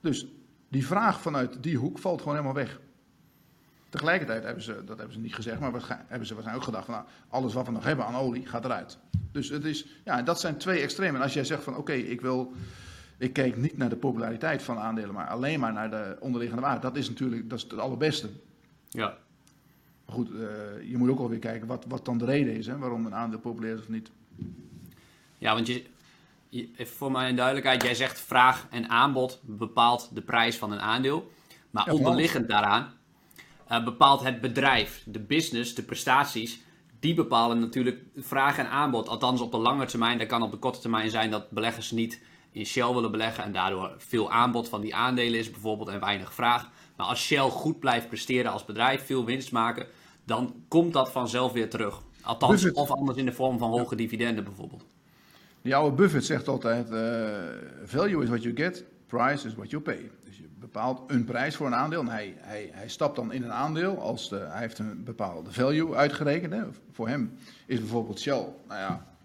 dus 0.00 0.26
die 0.68 0.86
vraag 0.86 1.20
vanuit 1.20 1.62
die 1.62 1.76
hoek 1.76 1.98
valt 1.98 2.18
gewoon 2.18 2.34
helemaal 2.36 2.56
weg. 2.56 2.80
Tegelijkertijd 3.88 4.44
hebben 4.44 4.62
ze, 4.62 4.84
dat 4.84 4.98
hebben 4.98 5.14
ze 5.14 5.20
niet 5.20 5.34
gezegd, 5.34 5.60
maar 5.60 5.72
hebben 6.06 6.26
ze 6.26 6.34
waarschijnlijk 6.34 6.56
ook 6.56 6.62
gedacht 6.62 6.84
van 6.84 6.94
nou, 6.94 7.06
alles 7.28 7.54
wat 7.54 7.66
we 7.66 7.72
nog 7.72 7.84
hebben 7.84 8.06
aan 8.06 8.14
olie 8.14 8.46
gaat 8.46 8.64
eruit. 8.64 8.98
Dus 9.32 9.48
het 9.48 9.64
is, 9.64 9.86
ja, 10.04 10.22
dat 10.22 10.40
zijn 10.40 10.56
twee 10.56 10.80
extremen. 10.80 11.16
En 11.16 11.22
als 11.22 11.34
jij 11.34 11.44
zegt 11.44 11.62
van 11.62 11.76
oké, 11.76 11.92
ik 11.92 12.20
wil, 12.20 12.52
ik 13.18 13.32
kijk 13.32 13.56
niet 13.56 13.76
naar 13.76 13.88
de 13.88 13.96
populariteit 13.96 14.62
van 14.62 14.78
aandelen, 14.78 15.14
maar 15.14 15.28
alleen 15.28 15.60
maar 15.60 15.72
naar 15.72 15.90
de 15.90 16.16
onderliggende 16.20 16.62
waarde. 16.62 16.80
Dat 16.80 16.96
is 16.96 17.08
natuurlijk, 17.08 17.50
dat 17.50 17.58
is 17.58 17.64
het 17.64 17.78
allerbeste. 17.78 18.28
Ja. 18.88 19.16
Maar 20.06 20.14
goed, 20.14 20.30
uh, 20.30 20.40
je 20.90 20.96
moet 20.96 21.08
ook 21.08 21.18
alweer 21.18 21.38
kijken 21.38 21.66
wat, 21.66 21.84
wat 21.88 22.04
dan 22.04 22.18
de 22.18 22.24
reden 22.24 22.56
is, 22.56 22.66
hè, 22.66 22.78
waarom 22.78 23.06
een 23.06 23.14
aandeel 23.14 23.38
populair 23.38 23.74
is 23.74 23.80
of 23.80 23.88
niet. 23.88 24.10
Ja, 25.38 25.54
want 25.54 25.66
je, 25.66 25.84
je, 26.48 26.68
voor 26.76 27.10
mijn 27.10 27.36
duidelijkheid, 27.36 27.82
jij 27.82 27.94
zegt 27.94 28.20
vraag 28.20 28.66
en 28.70 28.88
aanbod 28.88 29.40
bepaalt 29.42 30.10
de 30.14 30.22
prijs 30.22 30.56
van 30.56 30.72
een 30.72 30.80
aandeel. 30.80 31.32
Maar 31.70 31.86
ja, 31.86 31.92
onderliggend 31.92 32.48
daaraan 32.48 32.94
uh, 33.72 33.84
bepaalt 33.84 34.22
het 34.22 34.40
bedrijf, 34.40 35.02
de 35.06 35.20
business, 35.20 35.74
de 35.74 35.82
prestaties, 35.82 36.60
die 37.00 37.14
bepalen 37.14 37.60
natuurlijk 37.60 38.02
vraag 38.16 38.58
en 38.58 38.70
aanbod. 38.70 39.08
Althans 39.08 39.40
op 39.40 39.50
de 39.50 39.58
lange 39.58 39.86
termijn, 39.86 40.18
dat 40.18 40.26
kan 40.26 40.42
op 40.42 40.50
de 40.50 40.56
korte 40.56 40.80
termijn 40.80 41.10
zijn 41.10 41.30
dat 41.30 41.50
beleggers 41.50 41.90
niet 41.90 42.20
in 42.56 42.66
Shell 42.66 42.94
willen 42.94 43.10
beleggen 43.10 43.44
en 43.44 43.52
daardoor 43.52 43.94
veel 43.98 44.32
aanbod 44.32 44.68
van 44.68 44.80
die 44.80 44.94
aandelen 44.94 45.38
is 45.38 45.50
bijvoorbeeld 45.50 45.88
en 45.88 46.00
weinig 46.00 46.34
vraag. 46.34 46.70
Maar 46.96 47.06
als 47.06 47.24
Shell 47.24 47.48
goed 47.48 47.78
blijft 47.78 48.08
presteren 48.08 48.52
als 48.52 48.64
bedrijf, 48.64 49.06
veel 49.06 49.24
winst 49.24 49.52
maken, 49.52 49.86
dan 50.24 50.54
komt 50.68 50.92
dat 50.92 51.10
vanzelf 51.10 51.52
weer 51.52 51.70
terug. 51.70 52.02
Althans, 52.22 52.52
Buffett. 52.62 52.76
of 52.76 52.90
anders 52.90 53.18
in 53.18 53.24
de 53.24 53.32
vorm 53.32 53.58
van 53.58 53.70
hoge 53.70 53.96
dividenden 53.96 54.44
bijvoorbeeld. 54.44 54.84
Die 55.62 55.76
oude 55.76 55.96
Buffett 55.96 56.24
zegt 56.24 56.48
altijd, 56.48 56.90
uh, 56.90 56.98
value 57.84 58.22
is 58.22 58.28
what 58.28 58.42
you 58.42 58.56
get, 58.56 58.84
price 59.06 59.46
is 59.46 59.54
what 59.54 59.70
you 59.70 59.82
pay. 59.82 60.10
Dus 60.24 60.36
je 60.36 60.48
bepaalt 60.58 61.02
een 61.06 61.24
prijs 61.24 61.56
voor 61.56 61.66
een 61.66 61.74
aandeel. 61.74 62.00
En 62.00 62.08
hij, 62.08 62.34
hij, 62.38 62.70
hij 62.72 62.88
stapt 62.88 63.16
dan 63.16 63.32
in 63.32 63.42
een 63.42 63.52
aandeel 63.52 64.00
als 64.00 64.28
de, 64.28 64.36
hij 64.36 64.60
heeft 64.60 64.78
een 64.78 65.04
bepaalde 65.04 65.52
value 65.52 65.94
uitgerekend. 65.94 66.52
Hè. 66.52 66.62
Voor 66.92 67.08
hem 67.08 67.38
is 67.66 67.78
bijvoorbeeld 67.78 68.20
Shell, 68.20 68.46
nou 68.68 68.80
ja, 68.80 69.15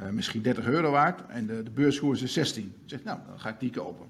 uh, 0.00 0.08
misschien 0.08 0.42
30 0.42 0.66
euro 0.66 0.90
waard 0.90 1.26
en 1.26 1.46
de, 1.46 1.62
de 1.62 1.70
beurskoers 1.70 2.22
is 2.22 2.32
16. 2.32 2.62
Hij 2.62 2.88
zegt, 2.88 3.04
nou, 3.04 3.18
dan 3.26 3.40
ga 3.40 3.48
ik 3.48 3.60
die 3.60 3.70
kopen. 3.70 4.06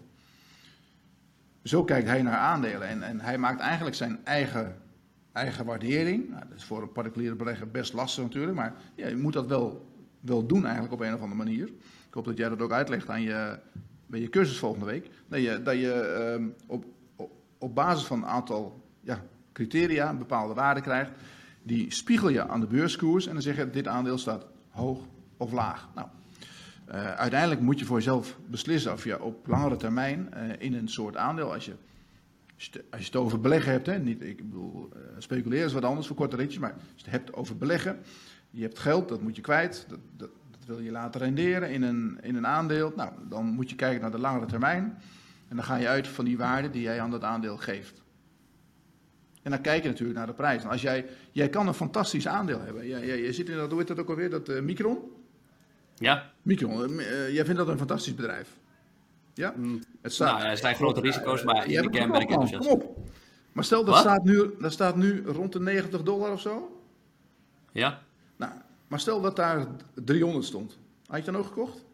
Zo 1.62 1.84
kijkt 1.84 2.08
hij 2.08 2.22
naar 2.22 2.36
aandelen 2.36 2.88
en, 2.88 3.02
en 3.02 3.20
hij 3.20 3.38
maakt 3.38 3.60
eigenlijk 3.60 3.96
zijn 3.96 4.18
eigen, 4.24 4.76
eigen 5.32 5.64
waardering. 5.64 6.28
Nou, 6.28 6.42
dat 6.48 6.56
is 6.56 6.64
voor 6.64 6.82
een 6.82 6.92
particuliere 6.92 7.34
belegger 7.34 7.70
best 7.70 7.92
lastig 7.92 8.22
natuurlijk, 8.22 8.56
maar 8.56 8.74
ja, 8.94 9.06
je 9.06 9.16
moet 9.16 9.32
dat 9.32 9.46
wel, 9.46 9.90
wel 10.20 10.46
doen 10.46 10.64
eigenlijk 10.64 10.94
op 10.94 11.00
een 11.00 11.14
of 11.14 11.20
andere 11.20 11.34
manier. 11.34 11.66
Ik 12.06 12.14
hoop 12.14 12.24
dat 12.24 12.36
jij 12.36 12.48
dat 12.48 12.60
ook 12.60 12.72
uitlegt 12.72 13.08
aan 13.08 13.22
je, 13.22 13.58
bij 14.06 14.20
je 14.20 14.28
cursus 14.28 14.58
volgende 14.58 14.86
week, 14.86 15.10
dat 15.28 15.42
je, 15.42 15.62
dat 15.62 15.74
je 15.74 16.32
um, 16.38 16.54
op, 16.66 16.84
op, 17.16 17.32
op, 17.58 17.74
basis 17.74 18.06
van 18.06 18.18
een 18.18 18.28
aantal 18.28 18.84
ja, 19.00 19.22
criteria 19.52 20.10
een 20.10 20.18
bepaalde 20.18 20.54
waarde 20.54 20.80
krijgt. 20.80 21.10
Die 21.62 21.92
spiegel 21.92 22.28
je 22.28 22.48
aan 22.48 22.60
de 22.60 22.66
beurskoers 22.66 23.26
en 23.26 23.32
dan 23.32 23.42
zeg 23.42 23.56
je 23.56 23.70
dit 23.70 23.86
aandeel 23.86 24.18
staat 24.18 24.46
hoog 24.70 25.06
of 25.36 25.52
laag. 25.52 25.88
Nou, 25.94 26.08
uh, 26.88 27.14
uiteindelijk 27.14 27.60
moet 27.60 27.78
je 27.78 27.84
voor 27.84 27.96
jezelf 27.96 28.38
beslissen 28.46 28.92
of 28.92 29.04
je 29.04 29.22
op 29.22 29.46
langere 29.46 29.76
termijn 29.76 30.30
uh, 30.34 30.52
in 30.58 30.74
een 30.74 30.88
soort 30.88 31.16
aandeel, 31.16 31.52
als 31.52 31.64
je 31.64 31.74
Als 32.90 33.00
je, 33.00 33.06
het 33.06 33.16
over 33.16 33.40
beleggen 33.40 33.72
hebt, 33.72 33.86
hè, 33.86 33.98
niet, 33.98 34.22
ik 34.22 34.36
bedoel, 34.36 34.90
uh, 34.96 35.00
speculeren 35.18 35.66
is 35.66 35.72
wat 35.72 35.84
anders 35.84 36.06
voor 36.06 36.16
korte 36.16 36.36
ritjes, 36.36 36.58
maar 36.58 36.72
als 36.72 36.82
je 36.94 37.02
het 37.02 37.10
hebt 37.10 37.32
over 37.32 37.56
beleggen, 37.56 37.98
je 38.50 38.62
hebt 38.62 38.78
geld, 38.78 39.08
dat 39.08 39.20
moet 39.20 39.36
je 39.36 39.42
kwijt, 39.42 39.86
dat, 39.88 39.98
dat, 40.16 40.30
dat 40.50 40.64
wil 40.66 40.78
je 40.78 40.90
laten 40.90 41.20
renderen 41.20 41.70
in 41.70 41.82
een, 41.82 42.18
in 42.22 42.36
een 42.36 42.46
aandeel. 42.46 42.92
Nou, 42.96 43.12
dan 43.28 43.46
moet 43.46 43.70
je 43.70 43.76
kijken 43.76 44.00
naar 44.00 44.10
de 44.10 44.18
langere 44.18 44.46
termijn 44.46 44.98
en 45.48 45.56
dan 45.56 45.64
ga 45.64 45.76
je 45.76 45.88
uit 45.88 46.08
van 46.08 46.24
die 46.24 46.38
waarde 46.38 46.70
die 46.70 46.82
jij 46.82 47.00
aan 47.00 47.10
dat 47.10 47.22
aandeel 47.22 47.56
geeft. 47.56 48.02
En 49.42 49.50
dan 49.50 49.60
kijk 49.60 49.82
je 49.82 49.88
natuurlijk 49.88 50.18
naar 50.18 50.26
de 50.26 50.32
prijs. 50.32 50.64
Als 50.64 50.82
jij, 50.82 51.06
jij 51.32 51.48
kan 51.48 51.66
een 51.66 51.74
fantastisch 51.74 52.28
aandeel 52.28 52.60
hebben. 52.60 52.86
Jij, 52.86 53.06
jij, 53.06 53.32
zit 53.32 53.48
in 53.48 53.56
dat, 53.56 53.70
hoe 53.70 53.84
dat 53.84 53.98
ook 53.98 54.08
alweer, 54.08 54.30
dat 54.30 54.60
Micron? 54.60 54.98
Ja. 55.98 56.32
Micron, 56.42 56.90
uh, 56.90 57.34
jij 57.34 57.44
vindt 57.44 57.58
dat 57.58 57.68
een 57.68 57.78
fantastisch 57.78 58.14
bedrijf. 58.14 58.48
Ja? 59.34 59.54
Mm. 59.56 59.82
Het 60.00 60.12
staat, 60.12 60.38
nou, 60.38 60.50
er 60.50 60.56
zijn 60.56 60.74
grote 60.74 61.00
risico's, 61.00 61.42
maar 61.42 61.66
in 61.66 61.82
de 61.82 61.90
kern 61.90 62.10
ben 62.10 62.20
ik 62.20 62.30
enthousiast. 62.30 62.68
Kom 62.68 62.80
op. 62.80 62.98
Maar 63.52 63.64
stel, 63.64 63.84
dat 63.84 63.96
staat, 63.96 64.24
nu, 64.24 64.50
dat 64.58 64.72
staat 64.72 64.96
nu 64.96 65.22
rond 65.26 65.52
de 65.52 65.60
90 65.60 66.02
dollar 66.02 66.32
of 66.32 66.40
zo. 66.40 66.80
Ja. 67.72 68.02
Nou, 68.36 68.52
maar 68.88 69.00
stel 69.00 69.20
dat 69.20 69.36
daar 69.36 69.66
300 69.94 70.44
stond. 70.44 70.78
Had 71.06 71.18
je 71.18 71.24
dan 71.24 71.36
ook 71.36 71.46
gekocht? 71.46 71.84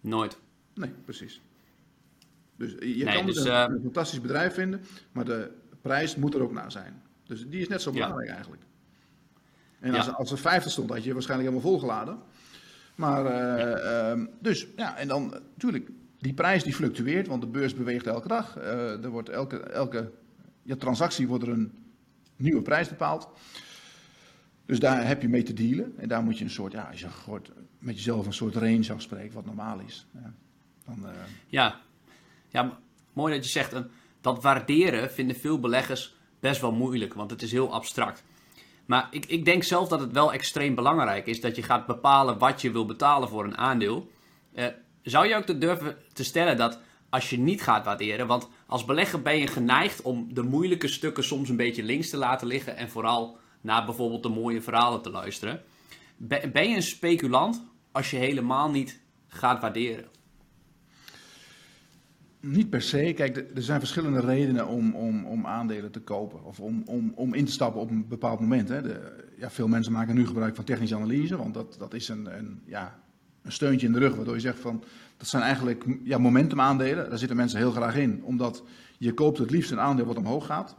Nooit. 0.00 0.38
Nee, 0.74 0.90
precies. 1.04 1.40
Dus 2.56 2.70
je 2.70 3.04
nee, 3.04 3.14
kan 3.14 3.26
dus, 3.26 3.36
een, 3.36 3.46
uh, 3.46 3.64
een 3.68 3.80
fantastisch 3.82 4.20
bedrijf 4.20 4.54
vinden, 4.54 4.80
maar 5.12 5.24
de 5.24 5.50
prijs 5.80 6.16
moet 6.16 6.34
er 6.34 6.42
ook 6.42 6.52
naar 6.52 6.72
zijn. 6.72 7.02
Dus 7.24 7.48
die 7.48 7.60
is 7.60 7.68
net 7.68 7.82
zo 7.82 7.92
belangrijk 7.92 8.28
ja. 8.28 8.34
eigenlijk. 8.34 8.62
En 9.80 9.94
als, 9.94 10.06
ja. 10.06 10.12
als 10.12 10.30
er 10.30 10.38
50 10.38 10.72
stond, 10.72 10.90
had 10.90 11.04
je 11.04 11.12
waarschijnlijk 11.12 11.50
helemaal 11.50 11.70
volgeladen. 11.70 12.18
Maar, 13.00 13.24
uh, 13.24 14.18
uh, 14.18 14.26
dus, 14.40 14.66
ja, 14.76 14.96
en 14.96 15.08
dan 15.08 15.30
natuurlijk, 15.30 15.90
die 16.18 16.34
prijs 16.34 16.62
die 16.62 16.74
fluctueert, 16.74 17.26
want 17.26 17.40
de 17.40 17.48
beurs 17.48 17.74
beweegt 17.74 18.06
elke 18.06 18.28
dag. 18.28 18.58
Uh, 18.58 19.04
er 19.04 19.08
wordt 19.08 19.28
elke, 19.28 19.60
elke 19.60 20.12
ja, 20.62 20.76
transactie 20.76 21.28
wordt 21.28 21.44
er 21.44 21.50
een 21.50 21.72
nieuwe 22.36 22.62
prijs 22.62 22.88
bepaald. 22.88 23.28
Dus 24.66 24.78
daar 24.78 25.06
heb 25.06 25.22
je 25.22 25.28
mee 25.28 25.42
te 25.42 25.52
dealen. 25.52 25.92
En 25.96 26.08
daar 26.08 26.22
moet 26.22 26.38
je 26.38 26.44
een 26.44 26.50
soort, 26.50 26.72
ja, 26.72 26.82
als 26.90 27.00
je 27.00 27.08
met 27.78 27.96
jezelf 27.96 28.26
een 28.26 28.32
soort 28.32 28.54
range 28.54 28.92
afspreekt, 28.92 29.34
wat 29.34 29.46
normaal 29.46 29.80
is. 29.80 30.06
Ja, 30.12 30.32
dan, 30.84 31.06
ja. 31.46 31.80
ja, 32.48 32.78
mooi 33.12 33.34
dat 33.34 33.44
je 33.44 33.50
zegt, 33.50 33.74
dat 34.20 34.42
waarderen 34.42 35.10
vinden 35.10 35.36
veel 35.36 35.60
beleggers 35.60 36.16
best 36.40 36.60
wel 36.60 36.72
moeilijk, 36.72 37.14
want 37.14 37.30
het 37.30 37.42
is 37.42 37.52
heel 37.52 37.72
abstract. 37.72 38.24
Maar 38.90 39.08
ik, 39.10 39.26
ik 39.26 39.44
denk 39.44 39.62
zelf 39.62 39.88
dat 39.88 40.00
het 40.00 40.12
wel 40.12 40.32
extreem 40.32 40.74
belangrijk 40.74 41.26
is 41.26 41.40
dat 41.40 41.56
je 41.56 41.62
gaat 41.62 41.86
bepalen 41.86 42.38
wat 42.38 42.60
je 42.60 42.70
wil 42.70 42.86
betalen 42.86 43.28
voor 43.28 43.44
een 43.44 43.56
aandeel. 43.56 44.10
Uh, 44.54 44.66
zou 45.02 45.26
je 45.26 45.34
ook 45.34 45.60
durven 45.60 45.96
te 46.12 46.24
stellen 46.24 46.56
dat 46.56 46.78
als 47.10 47.30
je 47.30 47.38
niet 47.38 47.62
gaat 47.62 47.84
waarderen, 47.84 48.26
want 48.26 48.48
als 48.66 48.84
belegger 48.84 49.22
ben 49.22 49.38
je 49.38 49.46
geneigd 49.46 50.02
om 50.02 50.34
de 50.34 50.42
moeilijke 50.42 50.88
stukken 50.88 51.24
soms 51.24 51.48
een 51.48 51.56
beetje 51.56 51.82
links 51.82 52.10
te 52.10 52.16
laten 52.16 52.46
liggen 52.46 52.76
en 52.76 52.88
vooral 52.88 53.38
naar 53.60 53.84
bijvoorbeeld 53.84 54.22
de 54.22 54.28
mooie 54.28 54.62
verhalen 54.62 55.02
te 55.02 55.10
luisteren. 55.10 55.62
Ben 56.52 56.68
je 56.68 56.76
een 56.76 56.82
speculant 56.82 57.62
als 57.92 58.10
je 58.10 58.16
helemaal 58.16 58.70
niet 58.70 59.00
gaat 59.28 59.60
waarderen? 59.60 60.08
Niet 62.40 62.70
per 62.70 62.82
se. 62.82 63.12
Kijk, 63.16 63.36
er 63.36 63.62
zijn 63.62 63.78
verschillende 63.78 64.20
redenen 64.20 64.66
om, 64.66 64.94
om, 64.94 65.24
om 65.24 65.46
aandelen 65.46 65.90
te 65.90 66.00
kopen 66.00 66.44
of 66.44 66.60
om, 66.60 66.82
om, 66.86 67.12
om 67.14 67.34
in 67.34 67.44
te 67.44 67.52
stappen 67.52 67.80
op 67.80 67.90
een 67.90 68.08
bepaald 68.08 68.40
moment. 68.40 68.68
Hè. 68.68 68.82
De, 68.82 69.24
ja, 69.38 69.50
veel 69.50 69.68
mensen 69.68 69.92
maken 69.92 70.14
nu 70.14 70.26
gebruik 70.26 70.54
van 70.54 70.64
technische 70.64 70.94
analyse, 70.94 71.36
want 71.36 71.54
dat, 71.54 71.76
dat 71.78 71.94
is 71.94 72.08
een, 72.08 72.38
een, 72.38 72.60
ja, 72.64 72.98
een 73.42 73.52
steuntje 73.52 73.86
in 73.86 73.92
de 73.92 73.98
rug, 73.98 74.14
waardoor 74.14 74.34
je 74.34 74.40
zegt 74.40 74.58
van 74.58 74.84
dat 75.16 75.28
zijn 75.28 75.42
eigenlijk 75.42 75.84
ja, 76.04 76.18
momentum 76.18 76.60
aandelen. 76.60 77.08
Daar 77.08 77.18
zitten 77.18 77.36
mensen 77.36 77.58
heel 77.58 77.70
graag 77.70 77.96
in, 77.96 78.24
omdat 78.24 78.62
je 78.98 79.14
koopt 79.14 79.38
het 79.38 79.50
liefst 79.50 79.70
een 79.70 79.80
aandeel 79.80 80.06
wat 80.06 80.16
omhoog 80.16 80.46
gaat. 80.46 80.76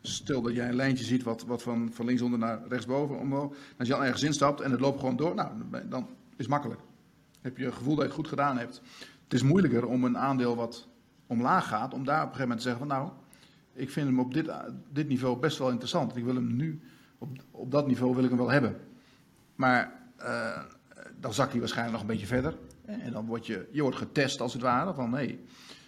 Stel 0.00 0.42
dat 0.42 0.54
jij 0.54 0.68
een 0.68 0.76
lijntje 0.76 1.04
ziet 1.04 1.22
wat, 1.22 1.44
wat 1.46 1.62
van, 1.62 1.90
van 1.92 2.06
linksonder 2.06 2.38
naar 2.38 2.60
rechtsboven 2.68 3.18
omhoog. 3.18 3.54
Als 3.78 3.88
je 3.88 3.94
al 3.94 4.04
ergens 4.04 4.22
instapt 4.22 4.60
en 4.60 4.70
het 4.70 4.80
loopt 4.80 4.98
gewoon 4.98 5.16
door, 5.16 5.34
nou, 5.34 5.50
dan 5.88 6.02
is 6.30 6.36
het 6.36 6.48
makkelijk. 6.48 6.80
Heb 7.40 7.58
je 7.58 7.64
het 7.64 7.74
gevoel 7.74 7.94
dat 7.94 8.02
je 8.02 8.08
het 8.08 8.18
goed 8.18 8.28
gedaan 8.28 8.58
hebt. 8.58 8.82
Het 9.28 9.36
is 9.36 9.42
moeilijker 9.42 9.86
om 9.86 10.04
een 10.04 10.18
aandeel 10.18 10.56
wat 10.56 10.88
omlaag 11.26 11.68
gaat, 11.68 11.94
om 11.94 12.04
daar 12.04 12.22
op 12.22 12.28
een 12.28 12.34
gegeven 12.34 12.48
moment 12.48 12.60
te 12.60 12.68
zeggen 12.68 12.86
van 12.86 12.96
nou, 12.96 13.10
ik 13.72 13.90
vind 13.90 14.06
hem 14.06 14.20
op 14.20 14.34
dit, 14.34 14.50
dit 14.92 15.08
niveau 15.08 15.38
best 15.38 15.58
wel 15.58 15.70
interessant. 15.70 16.16
Ik 16.16 16.24
wil 16.24 16.34
hem 16.34 16.56
nu, 16.56 16.80
op, 17.18 17.28
op 17.50 17.70
dat 17.70 17.86
niveau 17.86 18.14
wil 18.14 18.24
ik 18.24 18.28
hem 18.28 18.38
wel 18.38 18.50
hebben. 18.50 18.76
Maar 19.54 19.92
uh, 20.20 20.62
dan 21.20 21.34
zakt 21.34 21.50
hij 21.50 21.60
waarschijnlijk 21.60 21.92
nog 21.96 22.02
een 22.02 22.14
beetje 22.14 22.26
verder. 22.26 22.56
En 22.84 23.12
dan 23.12 23.26
word 23.26 23.46
je, 23.46 23.68
je 23.72 23.82
wordt 23.82 23.96
getest 23.96 24.40
als 24.40 24.52
het 24.52 24.62
ware 24.62 24.94
van 24.94 25.10
nee, 25.10 25.44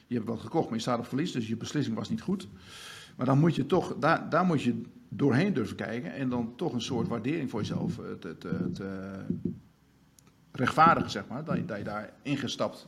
je 0.07 0.15
hebt 0.15 0.29
wat 0.29 0.41
gekocht, 0.41 0.65
maar 0.65 0.75
je 0.75 0.83
staat 0.83 0.99
op 0.99 1.07
verlies, 1.07 1.33
dus 1.33 1.49
je 1.49 1.57
beslissing 1.57 1.97
was 1.97 2.09
niet 2.09 2.23
goed. 2.23 2.49
Maar 3.17 3.27
dan 3.27 3.39
moet 3.39 3.55
je 3.55 3.67
toch, 3.67 3.97
daar, 3.99 4.31
daar 4.31 4.45
moet 4.45 4.63
je 4.63 4.83
doorheen 5.09 5.53
durven 5.53 5.77
kijken 5.77 6.13
en 6.13 6.29
dan 6.29 6.53
toch 6.57 6.73
een 6.73 6.81
soort 6.81 7.09
waardering 7.09 7.51
voor 7.51 7.61
jezelf 7.61 8.01
te 8.19 9.25
rechtvaardigen, 10.53 11.11
zeg 11.11 11.27
maar, 11.29 11.45
dat 11.45 11.57
je, 11.57 11.65
dat 11.65 11.79
je 11.79 11.85
daar 11.85 12.13
ingestapt 12.23 12.87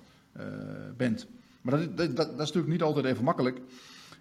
bent. 0.96 1.26
Maar 1.62 1.78
dat, 1.78 1.96
dat, 1.96 2.16
dat, 2.16 2.28
is 2.30 2.36
natuurlijk 2.36 2.72
niet 2.72 2.82
altijd 2.82 3.04
even 3.04 3.24
makkelijk. 3.24 3.60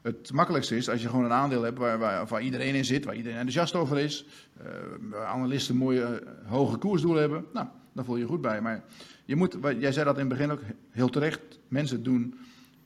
Het 0.02 0.34
makkelijkste 0.34 0.76
is 0.76 0.90
als 0.90 1.02
je 1.02 1.10
gewoon 1.10 1.26
een 1.26 1.32
aandeel 1.32 1.64
hebt 1.64 1.78
waar, 1.78 2.00
waar, 2.00 2.28
waar 2.28 2.42
iedereen 2.42 2.76
in 2.76 2.86
zit, 2.86 3.06
waar 3.06 3.16
iedereen 3.16 3.38
enthousiast 3.38 3.76
over 3.76 4.00
is, 4.00 4.26
uh, 4.62 4.68
waar 5.10 5.26
analisten 5.26 5.76
mooie 5.76 6.22
uh, 6.24 6.50
hoge 6.52 6.78
koersdoelen 6.78 7.22
hebben. 7.22 7.46
Nou, 7.54 7.68
dan 7.94 8.06
voel 8.06 8.16
je 8.16 8.22
je 8.22 8.28
goed 8.28 8.42
bij. 8.42 8.62
Maar 8.62 8.84
je 9.26 9.36
moet, 9.36 9.58
jij 9.80 9.92
zei 9.92 10.06
dat 10.06 10.18
in 10.18 10.30
het 10.30 10.30
begin 10.30 10.52
ook 10.52 10.62
heel 10.90 11.10
terecht, 11.10 11.40
mensen 11.68 12.04
doen 12.04 12.40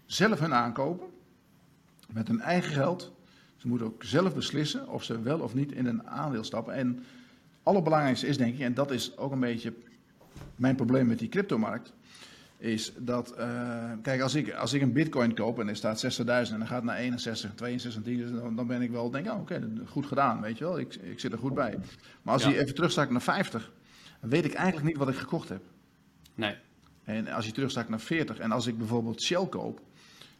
zelf 0.06 0.40
hun 0.40 0.54
aankopen 0.54 1.08
met 2.14 2.28
hun 2.28 2.42
eigen 2.42 2.74
geld. 2.74 3.14
Ze 3.56 3.68
moeten 3.68 3.88
ook 3.88 4.04
zelf 4.04 4.36
beslissen 4.36 4.88
of 4.90 5.04
ze 5.04 5.22
wel 5.22 5.40
of 5.40 5.54
niet 5.54 5.72
in 5.72 5.86
een 5.86 6.08
aandeel 6.08 6.44
stappen. 6.44 6.74
En 6.74 6.88
het 6.88 6.98
allerbelangrijkste 7.64 8.28
is 8.28 8.38
denk 8.38 8.54
ik, 8.54 8.60
en 8.60 8.74
dat 8.74 8.92
is 8.92 9.18
ook 9.18 9.32
een 9.32 9.40
beetje 9.40 9.74
mijn 10.56 10.76
probleem 10.76 11.08
met 11.08 11.20
die 11.20 11.30
cryptomarkt 11.30 11.94
is 12.66 12.94
dat, 12.98 13.34
uh, 13.40 13.92
kijk, 14.02 14.22
als 14.22 14.36
ik, 14.36 14.54
als 14.54 14.74
ik 14.74 14.82
een 14.82 14.94
bitcoin 14.94 15.34
koop 15.34 15.60
en 15.60 15.68
er 15.68 15.76
staat 15.76 16.20
60.000 16.20 16.26
en 16.26 16.46
dan 16.58 16.68
gaat 16.68 16.84
naar 16.84 16.98
61, 16.98 17.54
62, 17.56 18.32
dan, 18.32 18.56
dan 18.56 18.68
ben 18.68 18.82
ik 18.82 18.92
wel, 18.92 19.10
denk 19.10 19.26
ik, 19.26 19.32
oh, 19.32 19.40
oké, 19.40 19.70
goed 19.86 20.06
gedaan, 20.06 20.42
weet 20.42 20.58
je 20.58 20.64
wel, 20.64 20.80
ik, 20.80 20.96
ik 20.96 21.20
zit 21.20 21.32
er 21.32 21.38
goed 21.38 21.54
bij. 21.54 21.78
Maar 22.22 22.34
als 22.34 22.44
ja. 22.44 22.50
hij 22.50 22.60
even 22.60 22.76
terugzakt 22.76 23.12
naar 23.12 23.22
50, 23.22 23.72
dan 24.22 24.30
weet 24.30 24.46
ik 24.46 24.54
eigenlijk 24.54 24.88
niet 24.88 24.98
wat 24.98 25.10
ik 25.10 25.16
gekocht 25.16 25.50
heb. 25.50 25.62
Nee. 26.36 26.56
En 27.04 27.28
als 27.28 27.46
je 27.46 27.52
terugzakt 27.52 27.90
naar 27.90 28.00
40 28.00 28.40
en 28.40 28.52
als 28.52 28.68
ik 28.68 28.78
bijvoorbeeld 28.78 29.22
Shell 29.22 29.48
koop, 29.50 29.82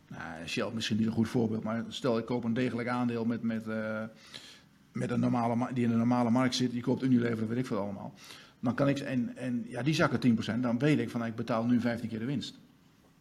nou, 0.08 0.48
Shell 0.48 0.68
is 0.68 0.74
misschien 0.74 0.98
niet 0.98 1.08
een 1.08 1.14
goed 1.14 1.30
voorbeeld, 1.30 1.64
maar 1.64 1.84
stel 1.88 2.18
ik 2.18 2.26
koop 2.26 2.44
een 2.44 2.54
degelijk 2.54 2.88
aandeel 2.88 3.26
met, 3.26 3.42
met, 3.42 3.68
uh, 3.68 4.04
met 4.92 5.12
een 5.12 5.20
normale, 5.20 5.74
die 5.74 5.84
in 5.84 5.90
de 5.90 5.96
normale 5.96 6.30
markt 6.30 6.56
zit, 6.56 6.74
je 6.74 6.82
koopt 6.82 7.04
Unilever, 7.04 7.48
weet 7.48 7.58
ik 7.58 7.66
veel 7.66 7.80
allemaal. 7.80 8.14
Dan 8.66 8.76
kan 8.76 8.88
ik, 8.88 9.00
en, 9.00 9.38
en 9.38 9.66
ja, 9.68 9.82
die 9.82 9.94
zakken 9.94 10.38
10%, 10.58 10.60
dan 10.60 10.80
weet 10.80 11.00
ik 11.00 11.10
van 11.10 11.26
ik 11.26 11.36
betaal 11.36 11.66
nu 11.66 11.80
15 11.80 12.10
keer 12.10 12.20
de 12.20 12.26
winst. 12.26 12.60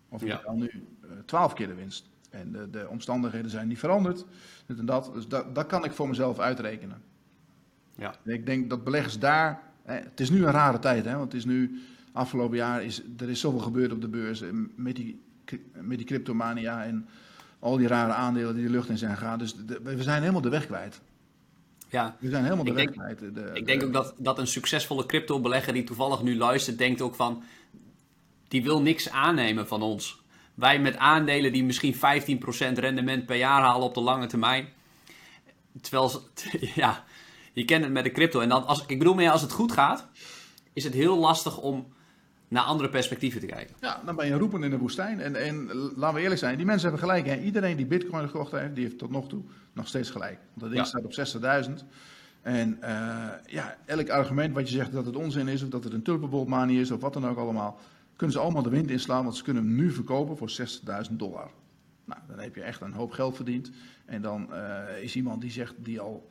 Of 0.09 0.23
ik 0.23 0.29
ja. 0.29 0.37
betaal 0.37 0.57
nu 0.57 0.71
uh, 1.05 1.11
12 1.25 1.53
keer 1.53 1.67
de 1.67 1.75
winst. 1.75 2.09
En 2.31 2.53
de, 2.53 2.71
de, 2.71 2.89
omstandigheden 2.89 3.51
zijn 3.51 3.69
niet 3.69 3.79
veranderd. 3.79 4.25
Dit 4.67 4.79
en 4.79 4.87
dat. 4.87 5.11
Dus 5.15 5.29
dat, 5.29 5.55
dat 5.55 5.67
kan 5.67 5.85
ik 5.85 5.93
voor 5.93 6.09
mezelf 6.09 6.39
uitrekenen. 6.39 7.03
Ja. 7.97 8.15
En 8.25 8.33
ik 8.33 8.47
denk 8.47 8.71
dat 8.71 8.85
beleggers 8.85 9.19
daar. 9.19 9.63
Hè, 9.83 9.95
het 9.95 10.21
is 10.21 10.31
nu 10.31 10.45
een 10.45 10.53
rare 10.53 10.79
tijd, 10.79 11.05
hè, 11.05 11.13
want 11.17 11.33
het 11.33 11.35
is 11.35 11.45
nu. 11.45 11.83
Afgelopen 12.13 12.57
jaar 12.57 12.85
is 12.85 13.03
er 13.17 13.31
is 13.31 13.41
zoveel 13.41 13.61
gebeurd 13.61 13.93
op 13.93 14.01
de 14.01 14.09
beurs. 14.09 14.43
Met 14.77 14.97
die, 14.97 15.23
met 15.73 15.99
die 15.99 16.07
cryptomania 16.07 16.85
en 16.85 17.09
al 17.59 17.77
die 17.77 17.87
rare 17.87 18.13
aandelen 18.13 18.55
die 18.55 18.65
de 18.65 18.71
lucht 18.71 18.89
in 18.89 18.99
zijn 18.99 19.17
gegaan. 19.17 19.39
Dus 19.39 19.55
de, 19.55 19.81
we 19.83 20.03
zijn 20.03 20.21
helemaal 20.21 20.41
de 20.41 20.49
weg 20.49 20.67
kwijt. 20.67 21.01
Ja. 21.95 22.17
We 22.21 22.31
zijn 22.31 22.43
helemaal 22.43 22.65
de 22.65 22.71
ik 22.71 22.77
denk, 22.77 23.35
de, 23.35 23.51
ik 23.53 23.67
denk 23.67 23.83
ook 23.83 23.93
dat, 23.93 24.15
dat 24.19 24.39
een 24.39 24.47
succesvolle 24.47 25.07
crypto-belegger 25.07 25.73
die 25.73 25.85
toevallig 25.85 26.23
nu 26.23 26.37
luistert, 26.37 26.79
denkt 26.79 27.01
ook 27.01 27.15
van, 27.15 27.43
die 28.49 28.63
wil 28.63 28.81
niks 28.81 29.11
aannemen 29.11 29.67
van 29.67 29.83
ons. 29.83 30.23
Wij 30.55 30.79
met 30.79 30.97
aandelen 30.97 31.53
die 31.53 31.65
misschien 31.65 31.95
15% 31.95 31.99
rendement 32.75 33.27
per 33.27 33.37
jaar 33.37 33.63
halen 33.63 33.87
op 33.87 33.95
de 33.95 34.01
lange 34.01 34.27
termijn. 34.27 34.69
Terwijl, 35.81 36.23
ja, 36.75 37.05
je 37.53 37.65
kent 37.65 37.85
het 37.85 37.93
met 37.93 38.05
de 38.05 38.11
crypto. 38.11 38.41
En 38.41 38.49
dan, 38.49 38.67
als, 38.67 38.85
ik 38.87 38.99
bedoel 38.99 39.15
meer, 39.15 39.31
als 39.31 39.43
het 39.43 39.53
goed 39.53 39.73
gaat, 39.73 40.09
is 40.73 40.85
het 40.85 40.95
heel 40.95 41.19
lastig 41.19 41.59
om 41.59 41.94
naar 42.55 42.65
andere 42.65 42.89
perspectieven 42.89 43.41
te 43.41 43.47
kijken. 43.47 43.77
Ja, 43.81 44.03
dan 44.05 44.17
ben 44.17 44.27
je 44.27 44.35
roepen 44.35 44.63
in 44.63 44.71
de 44.71 44.79
woestijn. 44.79 45.21
En, 45.21 45.37
en 45.37 45.67
laten 45.97 46.15
we 46.15 46.21
eerlijk 46.21 46.41
zijn, 46.41 46.57
die 46.57 46.67
mensen 46.67 46.89
hebben 46.91 47.09
gelijk. 47.09 47.27
Hè? 47.27 47.37
Iedereen 47.37 47.77
die 47.77 47.87
bitcoin 47.87 48.29
gekocht 48.29 48.53
heeft, 48.53 48.75
die 48.75 48.85
heeft 48.85 48.99
tot 48.99 49.11
nog 49.11 49.29
toe 49.29 49.43
nog 49.73 49.87
steeds 49.87 50.11
gelijk. 50.11 50.39
Want 50.55 50.61
dat 50.61 50.71
ding 50.71 50.83
ja. 50.83 50.85
staat 50.85 51.41
op 51.43 51.69
60.000. 51.81 51.85
En 52.43 52.79
uh, 52.83 52.89
ja, 53.47 53.77
elk 53.85 54.09
argument 54.09 54.55
wat 54.55 54.69
je 54.69 54.77
zegt 54.77 54.93
dat 54.93 55.07
het 55.07 55.17
onzin 55.17 55.49
is, 55.49 55.63
of 55.63 55.69
dat 55.69 55.85
het 55.85 55.93
een 55.93 56.03
tulpenbolmanie 56.03 56.81
is, 56.81 56.91
of 56.91 57.01
wat 57.01 57.13
dan 57.13 57.27
ook 57.27 57.39
allemaal, 57.39 57.79
kunnen 58.17 58.37
ze 58.37 58.43
allemaal 58.43 58.63
de 58.63 58.71
wind 58.71 58.91
inslaan, 58.91 59.25
want 59.25 59.37
ze 59.37 59.43
kunnen 59.43 59.65
hem 59.65 59.75
nu 59.75 59.91
verkopen 59.91 60.37
voor 60.37 60.51
60.000 61.09 61.13
dollar. 61.13 61.51
Nou, 62.05 62.21
dan 62.29 62.39
heb 62.39 62.55
je 62.55 62.63
echt 62.63 62.81
een 62.81 62.93
hoop 62.93 63.11
geld 63.11 63.37
verdiend. 63.37 63.71
En 64.05 64.23
dan 64.23 64.49
uh, 64.51 65.03
is 65.03 65.17
iemand 65.17 65.41
die 65.41 65.51
zegt, 65.51 65.75
die 65.79 66.01
al 66.01 66.31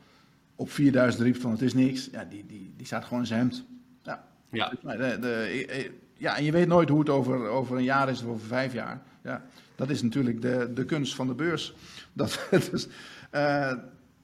op 0.56 0.72
4000 0.72 1.24
riep 1.24 1.36
van 1.36 1.52
het 1.52 1.62
is 1.62 1.74
niks, 1.74 2.10
ja, 2.12 2.26
die, 2.26 2.46
die, 2.46 2.74
die 2.78 2.86
staat 2.86 3.04
gewoon 3.04 3.20
in 3.20 3.28
zijn 3.28 3.40
hemd. 3.40 3.66
Ja. 4.04 4.24
Ja. 4.52 4.70
De, 4.82 5.18
de, 5.20 5.92
ja, 6.24 6.38
en 6.38 6.44
je 6.44 6.52
weet 6.52 6.68
nooit 6.68 6.90
hoe 6.90 7.00
het 7.00 7.10
over, 7.10 7.48
over 7.48 7.78
een 7.78 7.84
jaar 7.84 8.10
is 8.10 8.22
of 8.22 8.30
over 8.30 8.48
vijf 8.48 8.74
jaar. 8.74 9.02
Ja, 9.24 9.46
dat 9.76 9.90
is 9.90 10.02
natuurlijk 10.02 10.42
de, 10.42 10.72
de 10.74 10.86
kunst 10.86 11.16
van 11.16 11.28
de 11.28 11.34
beurs. 11.34 11.76
Dat, 12.14 12.48
dus, 12.72 12.88
uh, 13.32 13.74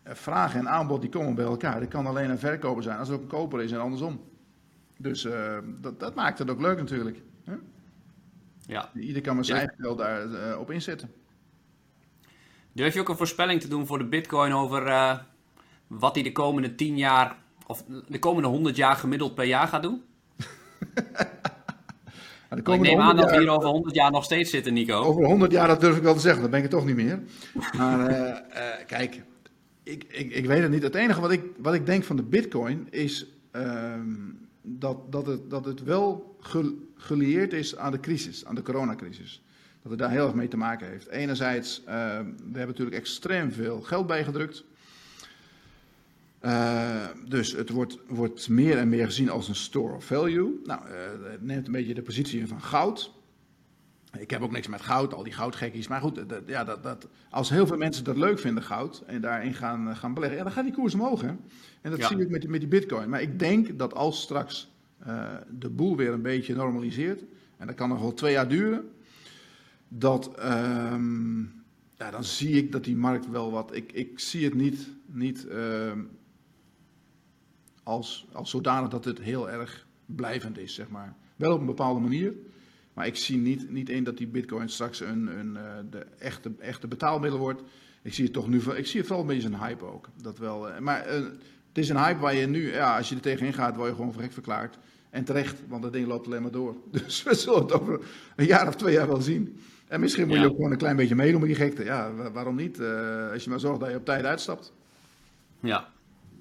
vraag 0.04 0.56
en 0.56 0.70
aanbod 0.70 1.02
die 1.02 1.10
komen 1.10 1.36
bij 1.36 1.46
elkaar. 1.46 1.80
Dat 1.80 1.90
kan 1.90 2.06
alleen 2.06 2.30
een 2.30 2.40
verkoper 2.40 2.84
zijn 2.84 2.98
als 2.98 3.08
er 3.08 3.14
ook 3.14 3.22
een 3.22 3.28
koper 3.28 3.62
is 3.62 3.72
en 3.72 3.80
andersom. 3.80 4.22
Dus 4.98 5.24
uh, 5.24 5.58
dat, 5.82 6.00
dat, 6.00 6.16
maakt 6.16 6.40
het 6.40 6.50
ook 6.50 6.62
leuk 6.62 6.78
natuurlijk. 6.78 7.22
Hè? 7.44 7.54
Ja. 8.66 8.90
Ieder 8.94 9.22
kan 9.22 9.36
maar 9.36 9.46
zijn 9.46 9.74
geld 9.78 9.98
daarop 9.98 10.60
op 10.60 10.72
inzetten. 10.72 11.12
Durf 12.72 12.94
je 12.94 13.00
ook 13.00 13.10
een 13.10 13.18
voorspelling 13.18 13.62
te 13.62 13.68
doen 13.68 13.88
voor 13.88 13.98
de 13.98 14.06
bitcoin 14.06 14.54
over 14.54 14.84
wat 15.88 16.16
hij 16.16 16.24
de 16.24 16.32
komende 16.32 16.76
10 16.76 16.98
jaar 16.98 17.38
of 17.68 17.84
de 18.08 18.20
komende 18.20 18.48
100 18.48 18.76
jaar 18.76 18.96
gemiddeld 18.96 19.36
per 19.36 19.46
jaar 19.46 19.68
gaat 19.68 19.84
doen? 19.84 20.04
Nou, 22.50 22.74
ik 22.74 22.82
neem 22.82 23.00
aan 23.00 23.16
dat 23.16 23.30
we 23.30 23.40
hier 23.40 23.50
over 23.50 23.70
100 23.70 23.96
jaar 23.96 24.12
nog 24.12 24.24
steeds 24.24 24.50
zitten, 24.50 24.74
Nico. 24.74 25.04
Over 25.04 25.26
100 25.26 25.52
jaar, 25.52 25.68
dat 25.68 25.82
durf 25.82 25.98
ik 25.98 26.04
wel 26.04 26.14
te 26.14 26.20
zeggen. 26.20 26.42
Dat 26.42 26.50
ben 26.50 26.60
ik 26.60 26.66
het 26.66 26.76
toch 26.76 26.86
niet 26.86 26.96
meer. 26.96 27.20
Maar 27.78 28.10
uh, 28.10 28.18
uh, 28.18 28.86
kijk, 28.86 29.22
ik, 29.84 30.04
ik, 30.08 30.32
ik 30.34 30.46
weet 30.46 30.62
het 30.62 30.72
niet. 30.72 30.84
Het 30.84 30.96
enige 30.96 31.22
wat 31.22 31.32
ik, 31.32 31.44
wat 31.58 31.74
ik 31.74 31.86
denk 31.86 32.04
van 32.04 32.16
de 32.16 32.24
bitcoin 32.24 32.88
is 32.90 33.26
uh, 33.56 33.94
dat, 34.62 35.12
dat, 35.12 35.26
het, 35.26 35.50
dat 35.50 35.66
het 35.66 35.84
wel 35.84 36.38
gelieerd 36.96 37.54
is 37.54 37.78
aan 37.78 37.92
de 37.92 38.00
crisis, 38.00 38.46
aan 38.46 38.56
de 38.56 38.62
coronacrisis. 38.62 39.44
Dat 39.82 39.92
het 39.92 40.00
daar 40.00 40.12
heel 40.12 40.26
erg 40.26 40.34
mee 40.34 40.48
te 40.48 40.58
maken 40.58 40.88
heeft. 40.88 41.08
Enerzijds, 41.08 41.82
we 41.86 41.92
hebben 41.92 42.68
natuurlijk 42.68 42.98
extreem 42.98 43.52
veel 43.52 43.82
geld 43.82 44.08
bijgedrukt. 44.08 44.64
Uh, 46.46 47.06
dus 47.28 47.52
het 47.52 47.70
wordt, 47.70 47.98
wordt, 48.08 48.50
meer 48.50 48.78
en 48.78 48.90
meer 48.90 49.06
gezien 49.06 49.30
als 49.30 49.48
een 49.48 49.56
store 49.56 49.96
of 49.96 50.06
value. 50.06 50.60
Nou, 50.64 50.82
uh, 50.86 51.32
het 51.32 51.42
neemt 51.42 51.66
een 51.66 51.72
beetje 51.72 51.94
de 51.94 52.02
positie 52.02 52.40
in 52.40 52.48
van 52.48 52.62
goud. 52.62 53.12
Ik 54.18 54.30
heb 54.30 54.42
ook 54.42 54.52
niks 54.52 54.68
met 54.68 54.82
goud, 54.82 55.14
al 55.14 55.24
die 55.24 55.34
goudgekkies. 55.34 55.88
Maar 55.88 56.02
goed, 56.02 56.30
dat, 56.30 56.42
ja, 56.46 56.64
dat, 56.64 56.84
dat, 56.84 57.08
als 57.30 57.50
heel 57.50 57.68
veel 57.68 57.78
mensen 57.78 58.04
dat 58.04 58.18
leuk 58.18 58.40
vinden, 58.40 58.64
goud, 58.64 59.04
en 59.08 59.22
daarin 59.22 59.54
gaan, 59.54 59.96
gaan 59.96 60.14
beleggen, 60.14 60.38
ja, 60.38 60.44
dan 60.44 60.54
gaat 60.54 60.64
die 60.64 60.74
koers 60.74 60.94
omhoog. 60.94 61.22
Hè? 61.22 61.28
En 61.82 61.92
dat 61.92 61.98
ja. 61.98 62.08
zie 62.08 62.20
ik 62.20 62.30
met, 62.30 62.48
met 62.48 62.60
die 62.60 62.70
bitcoin. 62.70 63.10
Maar 63.10 63.22
ik 63.22 63.40
denk 63.40 63.80
dat 63.80 63.94
als 63.94 64.22
straks 64.22 64.72
uh, 65.08 65.34
de 65.60 65.70
boel 65.70 65.96
weer 65.96 66.14
een 66.14 66.22
beetje 66.22 66.56
normaliseert, 66.56 67.24
en 67.58 67.68
dat 67.68 67.76
kan 67.76 67.90
nog 67.90 68.00
wel 68.00 68.14
twee 68.14 68.32
jaar 68.32 68.48
duren, 68.48 68.90
dat, 69.88 70.32
um, 70.92 71.64
ja, 71.98 72.12
dan 72.12 72.24
zie 72.24 72.56
ik 72.56 72.72
dat 72.72 72.84
die 72.84 72.96
markt 72.96 73.30
wel 73.30 73.52
wat. 73.52 73.76
Ik, 73.76 73.92
ik 73.92 74.20
zie 74.20 74.46
het 74.46 74.54
niet. 74.54 74.90
niet 75.06 75.48
als, 77.90 78.28
als 78.32 78.50
zodanig 78.50 78.90
dat 78.90 79.06
het 79.06 79.20
heel 79.20 79.50
erg 79.50 79.88
blijvend 80.06 80.58
is, 80.58 80.74
zeg 80.74 80.90
maar. 80.90 81.16
Wel 81.36 81.54
op 81.54 81.60
een 81.60 81.66
bepaalde 81.66 82.00
manier, 82.00 82.34
maar 82.94 83.08
ik 83.08 83.16
zie 83.16 83.38
niet, 83.38 83.70
niet 83.70 83.90
in 83.90 84.04
dat 84.04 84.18
die 84.18 84.28
bitcoin 84.28 84.70
straks 84.70 85.00
een, 85.00 85.40
een, 85.40 85.58
de 85.90 86.06
echte, 86.20 86.52
echte 86.60 86.88
betaalmiddel 86.88 87.40
wordt. 87.40 87.62
Ik 88.02 88.14
zie 88.14 88.24
het 88.24 88.34
toch 88.34 88.48
nu, 88.48 88.62
ik 88.62 88.88
zie 88.88 89.00
het 89.00 89.08
vooral 89.08 89.30
een 89.30 89.34
beetje 89.36 89.48
een 89.48 89.60
hype 89.60 89.86
ook. 89.86 90.10
Dat 90.22 90.38
wel, 90.38 90.68
maar 90.80 91.08
uh, 91.08 91.14
het 91.68 91.78
is 91.78 91.90
een 91.90 92.04
hype 92.04 92.20
waar 92.20 92.36
je 92.36 92.48
nu, 92.48 92.74
ja, 92.74 92.98
als 92.98 93.10
je 93.10 93.16
er 93.16 93.22
tegenin 93.22 93.54
gaat, 93.54 93.76
word 93.76 93.90
je 93.90 93.96
gewoon 93.96 94.12
verrekt 94.12 94.34
verklaard. 94.34 94.78
En 95.10 95.24
terecht, 95.24 95.62
want 95.68 95.84
dat 95.84 95.94
ding 95.94 96.08
loopt 96.08 96.26
alleen 96.26 96.42
maar 96.42 96.52
door. 96.52 96.76
Dus 96.92 97.24
we 97.24 97.36
zullen 97.36 97.62
het 97.62 97.72
over 97.72 98.02
een 98.36 98.46
jaar 98.46 98.68
of 98.68 98.76
twee 98.76 98.94
jaar 98.94 99.08
wel 99.08 99.22
zien. 99.22 99.60
En 99.88 100.00
misschien 100.00 100.28
moet 100.28 100.38
je 100.38 100.46
ook 100.46 100.56
gewoon 100.56 100.72
een 100.72 100.78
klein 100.78 100.96
beetje 100.96 101.16
meedoen 101.16 101.40
met 101.40 101.50
die 101.50 101.58
gekte. 101.58 101.84
Ja, 101.84 102.14
waarom 102.14 102.56
niet? 102.56 102.80
Uh, 102.80 103.32
als 103.32 103.44
je 103.44 103.50
maar 103.50 103.60
zorgt 103.60 103.80
dat 103.80 103.90
je 103.90 103.96
op 103.96 104.06
tijd 104.06 104.26
uitstapt. 104.26 104.74
Ja, 105.60 105.88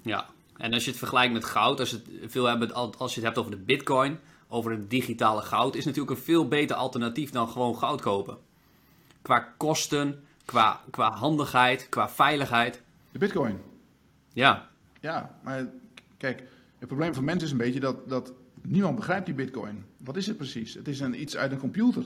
ja. 0.01 0.29
En 0.59 0.73
als 0.73 0.83
je 0.83 0.89
het 0.89 0.99
vergelijkt 0.99 1.33
met 1.33 1.45
goud, 1.45 1.79
als, 1.79 1.91
het 1.91 2.07
veel 2.25 2.45
hebben, 2.45 2.73
als 2.73 3.13
je 3.13 3.19
het 3.19 3.23
hebt 3.23 3.37
over 3.37 3.51
de 3.51 3.63
bitcoin, 3.63 4.19
over 4.47 4.71
het 4.71 4.89
digitale 4.89 5.41
goud, 5.41 5.75
is 5.75 5.85
natuurlijk 5.85 6.17
een 6.17 6.23
veel 6.23 6.47
beter 6.47 6.75
alternatief 6.75 7.29
dan 7.29 7.49
gewoon 7.49 7.77
goud 7.77 8.01
kopen. 8.01 8.37
Qua 9.21 9.53
kosten, 9.57 10.23
qua, 10.45 10.81
qua 10.89 11.11
handigheid, 11.11 11.89
qua 11.89 12.09
veiligheid. 12.09 12.81
De 13.11 13.19
bitcoin? 13.19 13.57
Ja. 14.33 14.69
Ja, 14.99 15.39
maar 15.43 15.67
kijk, 16.17 16.43
het 16.77 16.87
probleem 16.87 17.13
van 17.13 17.23
mensen 17.23 17.45
is 17.45 17.51
een 17.51 17.57
beetje 17.57 17.79
dat, 17.79 18.09
dat 18.09 18.33
niemand 18.61 18.95
begrijpt 18.95 19.25
die 19.25 19.35
bitcoin. 19.35 19.85
Wat 19.97 20.15
is 20.15 20.27
het 20.27 20.37
precies? 20.37 20.73
Het 20.73 20.87
is 20.87 20.99
een, 20.99 21.21
iets 21.21 21.37
uit 21.37 21.51
een 21.51 21.59
computer. 21.59 22.05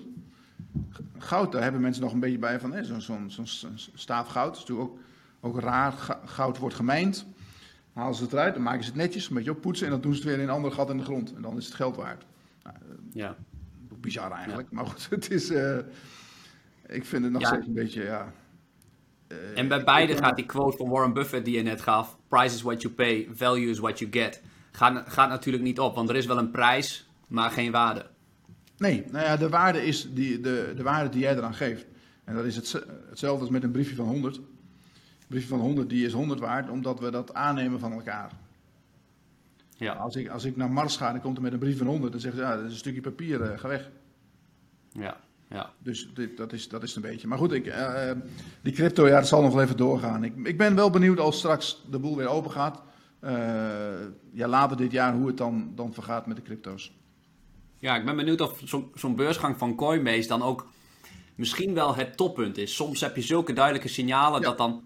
Goud, 1.17 1.51
daar 1.51 1.63
hebben 1.63 1.81
mensen 1.81 2.03
nog 2.03 2.13
een 2.13 2.19
beetje 2.19 2.37
bij 2.37 2.59
van 2.59 2.83
zo'n 2.83 3.01
zo 3.01 3.15
zo 3.27 3.45
zo 3.45 3.67
staaf 3.93 4.27
goud. 4.27 4.53
Dat 4.53 4.63
is 4.63 4.69
natuurlijk 4.69 4.89
ook, 4.89 4.99
ook 5.41 5.59
raar. 5.59 6.19
Goud 6.25 6.57
wordt 6.57 6.75
gemijnd 6.75 7.25
halen 7.93 8.15
ze 8.15 8.23
het 8.23 8.33
eruit, 8.33 8.53
dan 8.53 8.63
maken 8.63 8.83
ze 8.83 8.89
het 8.89 8.99
netjes, 8.99 9.29
een 9.29 9.35
beetje 9.35 9.51
oppoetsen 9.51 9.85
en 9.85 9.91
dan 9.91 10.01
doen 10.01 10.13
ze 10.13 10.17
het 10.17 10.27
weer 10.27 10.37
in 10.37 10.43
een 10.43 10.55
ander 10.55 10.71
gat 10.71 10.89
in 10.89 10.97
de 10.97 11.03
grond. 11.03 11.33
En 11.35 11.41
dan 11.41 11.57
is 11.57 11.65
het 11.65 11.73
geld 11.73 11.95
waard. 11.95 12.25
Nou, 12.63 12.75
ja. 13.13 13.35
Bizar 13.99 14.31
eigenlijk, 14.31 14.71
maar 14.71 14.85
goed, 14.85 15.09
het 15.09 15.31
is, 15.31 15.51
uh, 15.51 15.77
ik 16.87 17.05
vind 17.05 17.23
het 17.23 17.31
nog 17.31 17.41
ja. 17.41 17.47
steeds 17.47 17.67
een 17.67 17.73
beetje, 17.73 18.03
ja... 18.03 18.33
Uh, 19.27 19.37
en 19.57 19.67
bij 19.67 19.83
beide 19.83 20.17
gaat 20.17 20.35
die 20.35 20.45
quote 20.45 20.77
van 20.77 20.89
Warren 20.89 21.13
Buffett 21.13 21.45
die 21.45 21.55
je 21.55 21.61
net 21.61 21.81
gaf, 21.81 22.17
price 22.27 22.55
is 22.55 22.61
what 22.61 22.81
you 22.81 22.93
pay, 22.93 23.27
value 23.33 23.69
is 23.69 23.79
what 23.79 23.99
you 23.99 24.11
get, 24.11 24.41
gaat, 24.71 25.09
gaat 25.09 25.29
natuurlijk 25.29 25.63
niet 25.63 25.79
op, 25.79 25.95
want 25.95 26.09
er 26.09 26.15
is 26.15 26.25
wel 26.25 26.37
een 26.37 26.51
prijs, 26.51 27.09
maar 27.27 27.51
geen 27.51 27.71
waarde. 27.71 28.05
Nee, 28.77 29.03
nou 29.11 29.25
ja, 29.25 29.37
de 29.37 29.49
waarde 29.49 29.85
is 29.85 30.13
die, 30.13 30.39
de, 30.39 30.73
de 30.75 30.83
waarde 30.83 31.09
die 31.09 31.21
jij 31.21 31.35
eraan 31.35 31.53
geeft. 31.53 31.85
En 32.23 32.35
dat 32.35 32.45
is 32.45 32.55
het, 32.55 32.85
hetzelfde 33.09 33.41
als 33.41 33.49
met 33.49 33.63
een 33.63 33.71
briefje 33.71 33.95
van 33.95 34.05
100 34.05 34.39
brief 35.27 35.47
van 35.47 35.59
100 35.59 35.89
die 35.89 36.05
is 36.05 36.13
100 36.13 36.39
waard, 36.39 36.69
omdat 36.69 36.99
we 36.99 37.11
dat 37.11 37.33
aannemen 37.33 37.79
van 37.79 37.91
elkaar. 37.91 38.31
Ja. 39.77 39.93
Als, 39.93 40.15
ik, 40.15 40.29
als 40.29 40.43
ik 40.43 40.55
naar 40.55 40.71
Mars 40.71 40.97
ga 40.97 41.13
en 41.13 41.21
komt 41.21 41.37
er 41.37 41.43
met 41.43 41.53
een 41.53 41.59
brief 41.59 41.77
van 41.77 41.87
100, 41.87 42.11
dan 42.11 42.21
zeggen 42.21 42.39
ze, 42.39 42.45
ja, 42.45 42.55
dat 42.55 42.65
is 42.65 42.71
een 42.71 42.77
stukje 42.77 43.01
papier, 43.01 43.41
uh, 43.41 43.59
ga 43.59 43.67
weg. 43.67 43.89
Ja, 44.91 45.17
ja. 45.49 45.71
Dus 45.79 46.09
dit, 46.13 46.37
dat, 46.37 46.53
is, 46.53 46.67
dat 46.69 46.83
is 46.83 46.95
een 46.95 47.01
beetje. 47.01 47.27
Maar 47.27 47.37
goed, 47.37 47.51
ik, 47.51 47.65
uh, 47.65 48.11
die 48.61 48.73
crypto, 48.73 49.07
ja, 49.07 49.15
dat 49.15 49.27
zal 49.27 49.41
nog 49.41 49.53
wel 49.53 49.63
even 49.63 49.77
doorgaan. 49.77 50.23
Ik, 50.23 50.33
ik 50.43 50.57
ben 50.57 50.75
wel 50.75 50.89
benieuwd 50.89 51.19
als 51.19 51.37
straks 51.37 51.83
de 51.89 51.99
boel 51.99 52.17
weer 52.17 52.27
open 52.27 52.51
gaat. 52.51 52.81
Uh, 53.21 53.31
ja, 54.31 54.47
later 54.47 54.77
dit 54.77 54.91
jaar 54.91 55.13
hoe 55.13 55.27
het 55.27 55.37
dan, 55.37 55.71
dan 55.75 55.93
vergaat 55.93 56.25
met 56.25 56.35
de 56.35 56.41
crypto's. 56.41 56.91
Ja, 57.79 57.95
ik 57.95 58.05
ben 58.05 58.15
benieuwd 58.15 58.41
of 58.41 58.61
zo'n 58.63 58.91
zo 58.95 59.13
beursgang 59.13 59.57
van 59.57 59.75
Coinbase 59.75 60.27
dan 60.27 60.41
ook 60.41 60.67
misschien 61.35 61.73
wel 61.73 61.95
het 61.95 62.17
toppunt 62.17 62.57
is. 62.57 62.75
Soms 62.75 63.01
heb 63.01 63.15
je 63.15 63.21
zulke 63.21 63.53
duidelijke 63.53 63.87
signalen 63.87 64.41
ja. 64.41 64.47
dat 64.47 64.57
dan 64.57 64.83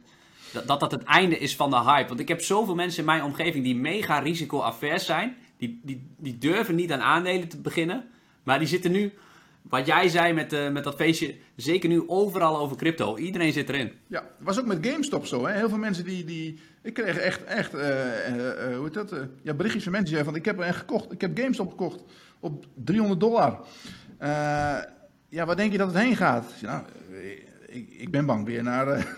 dat 0.52 0.80
dat 0.80 0.92
het 0.92 1.04
einde 1.04 1.38
is 1.38 1.56
van 1.56 1.70
de 1.70 1.82
hype. 1.82 2.08
Want 2.08 2.20
ik 2.20 2.28
heb 2.28 2.42
zoveel 2.42 2.76
mensen 2.76 3.00
in 3.00 3.06
mijn 3.06 3.24
omgeving 3.24 3.64
die 3.64 3.76
mega 3.76 4.20
risico-avers 4.20 5.06
zijn. 5.06 5.36
Die, 5.58 5.80
die, 5.84 6.08
die 6.18 6.38
durven 6.38 6.76
niet 6.76 6.92
aan 6.92 7.02
aandelen 7.02 7.48
te 7.48 7.58
beginnen. 7.58 8.06
Maar 8.44 8.60
die 8.60 8.68
zitten 8.68 8.92
nu, 8.92 9.14
wat 9.62 9.86
jij 9.86 10.08
zei 10.08 10.34
met, 10.34 10.54
uh, 10.54 10.70
met 10.70 10.84
dat 10.84 10.96
feestje, 10.96 11.36
zeker 11.56 11.90
nu 11.90 12.10
overal 12.10 12.58
over 12.58 12.78
crypto. 12.78 13.18
Iedereen 13.18 13.54
zit 13.54 13.70
erin. 13.70 13.92
Ja, 14.08 14.24
was 14.40 14.60
ook 14.60 14.66
met 14.66 14.88
GameStop 14.88 15.26
zo. 15.26 15.46
Hè? 15.46 15.54
Heel 15.54 15.70
veel 15.70 15.78
mensen 15.78 16.04
die, 16.04 16.26
die... 16.26 16.60
Ik 16.82 16.94
kreeg 16.94 17.18
echt, 17.18 17.44
echt 17.44 17.76
uh, 17.76 17.82
uh, 17.82 18.76
hoe 18.76 18.84
heet 18.84 18.94
dat? 18.94 19.12
ja, 19.44 19.54
berichtjes 19.54 19.84
van 19.84 19.92
mensen 19.92 20.12
die 20.12 20.24
zeiden 20.24 20.26
van, 20.26 20.36
ik 20.36 20.46
heb 20.46 20.60
er 20.60 20.74
gekocht. 20.74 21.12
Ik 21.12 21.22
heb 21.22 21.38
GameStop 21.38 21.70
gekocht 21.70 22.04
op 22.40 22.66
300 22.74 23.20
dollar. 23.20 23.60
ja, 25.30 25.46
waar 25.46 25.56
denk 25.56 25.72
je 25.72 25.78
dat 25.78 25.94
het 25.94 26.04
heen 26.04 26.16
gaat? 26.16 26.54
Nou, 26.62 26.84
ik, 27.68 27.90
ik 27.90 28.12
ben 28.12 28.26
bang 28.26 28.46
weer 28.46 28.64
naar 28.64 29.18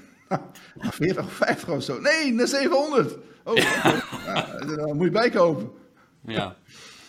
40 0.80 1.26
of 1.26 1.34
50 1.34 1.70
of 1.70 1.84
zo. 1.84 2.00
Nee, 2.00 2.34
naar 2.34 2.48
700. 2.48 3.18
Oh, 3.44 3.56
ja, 4.26 4.58
dan 4.66 4.96
moet 4.96 5.06
je 5.06 5.12
bijkopen. 5.12 5.72
Ja, 6.22 6.56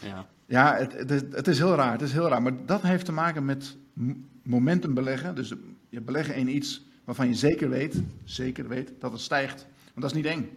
ja. 0.02 0.26
Ja, 0.46 0.76
het, 0.76 0.92
het, 0.92 1.10
is, 1.10 1.20
het 1.30 1.48
is 1.48 1.58
heel 1.58 1.74
raar. 1.74 1.92
Het 1.92 2.02
is 2.02 2.12
heel 2.12 2.28
raar. 2.28 2.42
Maar 2.42 2.52
dat 2.66 2.82
heeft 2.82 3.04
te 3.04 3.12
maken 3.12 3.44
met 3.44 3.76
momentum 4.42 4.94
beleggen. 4.94 5.34
Dus 5.34 5.54
je 5.88 6.00
beleggen 6.00 6.34
in 6.34 6.56
iets 6.56 6.86
waarvan 7.04 7.28
je 7.28 7.34
zeker 7.34 7.68
weet, 7.68 8.02
zeker 8.24 8.68
weet 8.68 8.92
dat 8.98 9.12
het 9.12 9.20
stijgt. 9.20 9.66
Want 9.76 10.00
dat 10.00 10.10
is 10.10 10.12
niet 10.12 10.26
eng. 10.26 10.50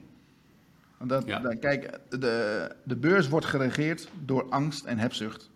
Want 0.97 1.09
dat, 1.09 1.25
ja. 1.25 1.39
dat, 1.39 1.59
kijk, 1.59 1.99
de, 2.09 2.69
de 2.83 2.95
beurs 2.95 3.29
wordt 3.29 3.45
geregeerd 3.45 4.09
door 4.25 4.45
angst 4.49 4.85
en 4.85 4.99
hebzucht. 4.99 5.49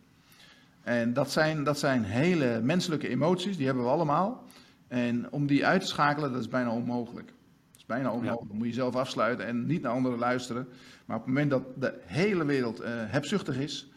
En 0.83 1.13
dat 1.13 1.31
zijn, 1.31 1.63
dat 1.63 1.79
zijn 1.79 2.03
hele 2.03 2.59
menselijke 2.63 3.07
emoties, 3.07 3.57
die 3.57 3.65
hebben 3.65 3.83
we 3.83 3.89
allemaal. 3.89 4.43
En 4.87 5.31
om 5.31 5.47
die 5.47 5.65
uit 5.65 5.81
te 5.81 5.87
schakelen, 5.87 6.31
dat 6.31 6.41
is 6.41 6.47
bijna 6.47 6.71
onmogelijk. 6.71 7.27
Dat 7.27 7.77
is 7.77 7.85
bijna 7.85 8.11
onmogelijk. 8.11 8.41
Ja. 8.41 8.47
Dan 8.47 8.57
moet 8.57 8.67
je 8.67 8.73
zelf 8.73 8.95
afsluiten 8.95 9.45
en 9.45 9.65
niet 9.65 9.81
naar 9.81 9.91
anderen 9.91 10.19
luisteren. 10.19 10.67
Maar 11.05 11.17
op 11.17 11.25
het 11.25 11.33
moment 11.33 11.49
dat 11.49 11.63
de 11.79 11.93
hele 12.05 12.45
wereld 12.45 12.81
uh, 12.81 12.87
hebzuchtig 12.89 13.57
is, 13.57 13.91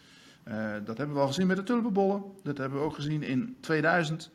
uh, 0.49 0.55
dat 0.85 0.99
hebben 0.99 1.17
we 1.17 1.23
al 1.23 1.27
gezien 1.27 1.47
met 1.47 1.57
de 1.57 1.63
tulpenbollen. 1.63 2.23
Dat 2.43 2.59
hebben 2.59 2.79
we 2.79 2.85
ook 2.85 2.95
gezien 2.95 3.23
in 3.23 3.57
2000. 3.61 4.31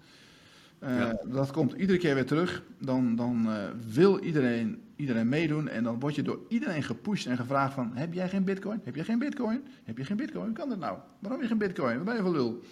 Uh, 0.79 0.99
ja. 0.99 1.17
Dat 1.25 1.51
komt 1.51 1.73
iedere 1.73 1.99
keer 1.99 2.13
weer 2.13 2.25
terug. 2.25 2.63
Dan, 2.79 3.15
dan 3.15 3.47
wil 3.93 4.19
iedereen, 4.19 4.81
iedereen 4.95 5.29
meedoen. 5.29 5.67
En 5.67 5.83
dan 5.83 5.99
word 5.99 6.15
je 6.15 6.21
door 6.21 6.39
iedereen 6.47 6.83
gepusht 6.83 7.25
en 7.25 7.37
gevraagd 7.37 7.73
van... 7.73 7.91
Heb 7.93 8.13
jij 8.13 8.29
geen 8.29 8.43
bitcoin? 8.43 8.81
Heb 8.83 8.95
jij 8.95 9.03
geen 9.03 9.19
bitcoin? 9.19 9.63
Heb 9.83 9.97
je 9.97 10.05
geen 10.05 10.17
bitcoin? 10.17 10.45
Hoe 10.45 10.53
kan 10.53 10.69
dat 10.69 10.79
nou? 10.79 10.97
Waarom 11.19 11.39
heb 11.39 11.41
je 11.41 11.55
geen 11.55 11.67
bitcoin? 11.67 11.95
Wat 11.95 12.05
ben 12.05 12.15
je 12.15 12.21
voor 12.21 12.31
lul? 12.31 12.63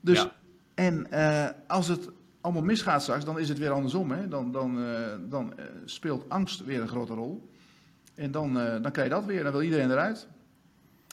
Dus, 0.00 0.22
ja. 0.22 0.32
en 0.74 1.06
als 1.66 1.88
het 1.88 2.08
allemaal 2.40 2.62
misgaat 2.62 3.02
straks, 3.02 3.24
dan 3.24 3.38
is 3.38 3.48
het 3.48 3.58
weer 3.58 3.70
andersom. 3.70 4.10
Hè? 4.10 4.28
Dan, 4.28 4.52
dan, 4.52 4.78
uh, 4.78 5.06
dan 5.28 5.52
uh, 5.58 5.64
speelt 5.84 6.28
angst 6.28 6.64
weer 6.64 6.80
een 6.80 6.88
grote 6.88 7.14
rol. 7.14 7.48
En 8.14 8.30
dan, 8.30 8.56
uh, 8.58 8.82
dan 8.82 8.92
krijg 8.92 9.08
je 9.08 9.14
dat 9.14 9.24
weer. 9.24 9.42
Dan 9.42 9.52
wil 9.52 9.62
iedereen 9.62 9.90
eruit. 9.90 10.26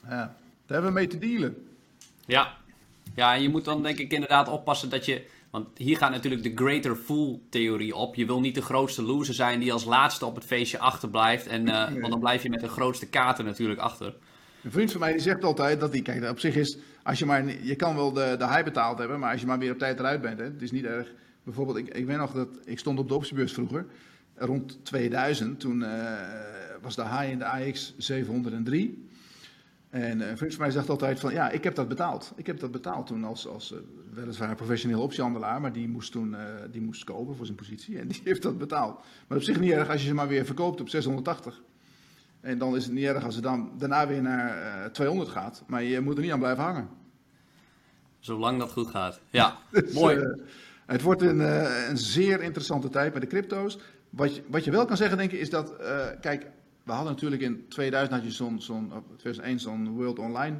Ja, 0.02 0.10
daar 0.10 0.36
hebben 0.66 0.94
we 0.94 1.00
mee 1.00 1.08
te 1.08 1.18
dealen. 1.18 1.68
Ja. 2.26 2.58
ja, 3.16 3.36
en 3.36 3.42
je 3.42 3.50
moet 3.50 3.66
dan 3.66 3.84
denk 3.84 3.98
ik 3.98 4.12
inderdaad 4.12 4.48
oppassen 4.48 4.90
dat 4.90 5.06
je... 5.06 5.28
Want 5.50 5.78
hier 5.78 5.98
gaat 5.98 6.12
natuurlijk 6.12 6.44
de 6.44 6.52
greater 6.56 6.96
fool 6.96 7.42
theorie 7.50 7.96
op. 7.96 8.16
Je 8.16 8.26
wil 8.26 8.40
niet 8.40 8.56
de 8.56 8.62
grootste 8.62 9.02
loser 9.02 9.34
zijn 9.34 9.60
die 9.60 9.74
als 9.74 9.86
laatste 9.86 10.26
op 10.26 10.36
het 10.36 10.46
feestje 10.46 10.80
achterblijft. 10.80 11.48
En, 11.48 11.66
Want 12.00 12.10
dan 12.10 12.20
blijf 12.20 12.44
je 12.44 12.50
met 12.50 12.60
de 12.60 12.68
grootste 12.68 13.08
kaarten 13.08 13.46
natuurlijk 13.46 13.80
achter. 13.80 14.16
Een 14.66 14.72
vriend 14.72 14.92
van 14.92 15.00
mij 15.00 15.12
die 15.12 15.22
zegt 15.22 15.44
altijd 15.44 15.80
dat 15.80 15.92
hij, 15.92 16.02
kijk, 16.02 16.30
op 16.30 16.40
zich 16.40 16.56
is, 16.56 16.78
als 17.04 17.20
je 17.20 17.26
maar, 17.26 17.64
je 17.64 17.76
kan 17.76 17.96
wel 17.96 18.14
de, 18.14 18.36
de 18.38 18.48
high 18.48 18.64
betaald 18.64 18.98
hebben, 18.98 19.20
maar 19.20 19.32
als 19.32 19.42
je 19.42 19.48
maar 19.48 19.60
weer 19.60 19.72
op 19.72 19.78
tijd 19.78 20.00
eruit 20.00 20.22
bent, 20.22 20.40
hè, 20.40 20.46
het 20.46 20.62
is 20.62 20.72
niet 20.72 20.86
erg. 20.86 21.14
Bijvoorbeeld, 21.44 21.78
ik, 21.78 21.88
ik 21.88 22.06
weet 22.06 22.18
nog 22.18 22.32
dat, 22.32 22.48
ik 22.64 22.80
stond 22.80 23.00
op 23.00 23.08
de 23.08 23.14
optiebeurs 23.14 23.54
vroeger, 23.54 23.86
rond 24.36 24.80
2000, 24.84 25.60
toen 25.60 25.82
uh, 25.82 25.90
was 26.82 26.96
de 26.96 27.02
high 27.02 27.30
in 27.30 27.38
de 27.38 27.46
AX 27.46 27.94
703. 27.98 29.08
En 29.90 30.30
een 30.30 30.38
vriend 30.38 30.54
van 30.54 30.62
mij 30.62 30.72
zegt 30.72 30.90
altijd 30.90 31.20
van, 31.20 31.34
ja, 31.34 31.50
ik 31.50 31.64
heb 31.64 31.76
dat 31.76 31.88
betaald. 31.88 32.34
Ik 32.36 32.46
heb 32.46 32.60
dat 32.60 32.72
betaald 32.72 33.08
toen 33.08 33.24
als, 33.24 33.48
als 33.48 33.72
uh, 33.72 33.78
weliswaar 34.14 34.56
professioneel 34.56 35.02
optiehandelaar, 35.02 35.62
maar 35.62 35.74
die 35.74 35.88
moest 35.88 36.12
toen 36.12 36.36
die 36.72 36.82
moest 36.82 37.04
kopen 37.04 37.36
voor 37.36 37.46
zijn 37.46 37.58
positie 37.58 38.00
en 38.00 38.08
die 38.08 38.22
heeft 38.24 38.42
dat 38.42 38.58
betaald. 38.58 39.00
Maar 39.28 39.38
op 39.38 39.44
zich 39.44 39.60
niet 39.60 39.72
erg 39.72 39.90
als 39.90 40.02
je 40.02 40.08
ze 40.08 40.14
maar 40.14 40.28
weer 40.28 40.46
verkoopt 40.46 40.82
op 40.82 40.90
680. 40.90 41.62
En 42.46 42.58
dan 42.58 42.76
is 42.76 42.84
het 42.84 42.94
niet 42.94 43.06
erg 43.06 43.24
als 43.24 43.36
het 43.36 43.44
dan 43.44 43.72
daarna 43.78 44.08
weer 44.08 44.22
naar 44.22 44.58
uh, 44.84 44.86
200 44.86 45.30
gaat, 45.30 45.64
maar 45.68 45.84
je 45.84 46.02
moet 46.02 46.16
er 46.16 46.24
niet 46.24 46.32
aan 46.32 46.40
blijven 46.40 46.64
hangen. 46.64 46.90
Zolang 48.20 48.60
dat 48.60 48.72
goed 48.72 48.88
gaat. 48.88 49.20
Ja, 49.30 49.58
dus, 49.72 49.94
mooi. 50.02 50.36
het 50.86 51.02
wordt 51.02 51.22
een, 51.22 51.40
een 51.90 51.98
zeer 51.98 52.42
interessante 52.42 52.90
tijd 52.90 53.14
met 53.14 53.22
de 53.22 53.28
crypto's. 53.28 53.78
Wat 54.10 54.36
je, 54.36 54.44
wat 54.48 54.64
je 54.64 54.72
wel 54.72 54.86
kan 54.86 54.98
zeggen, 54.98 55.18
denk 55.18 55.32
ik, 55.32 55.40
is 55.40 55.50
dat, 55.50 55.74
kijk, 56.22 56.48
we 56.84 56.92
hadden 56.92 57.12
natuurlijk 57.12 57.42
in 57.42 57.66
2000 57.70 58.16
had 58.16 58.24
je 58.24 58.32
zo'n, 58.32 58.62
zo'n 58.62 58.92
2001 59.18 59.60
zo'n 59.60 59.96
World 59.96 60.20
Online 60.20 60.58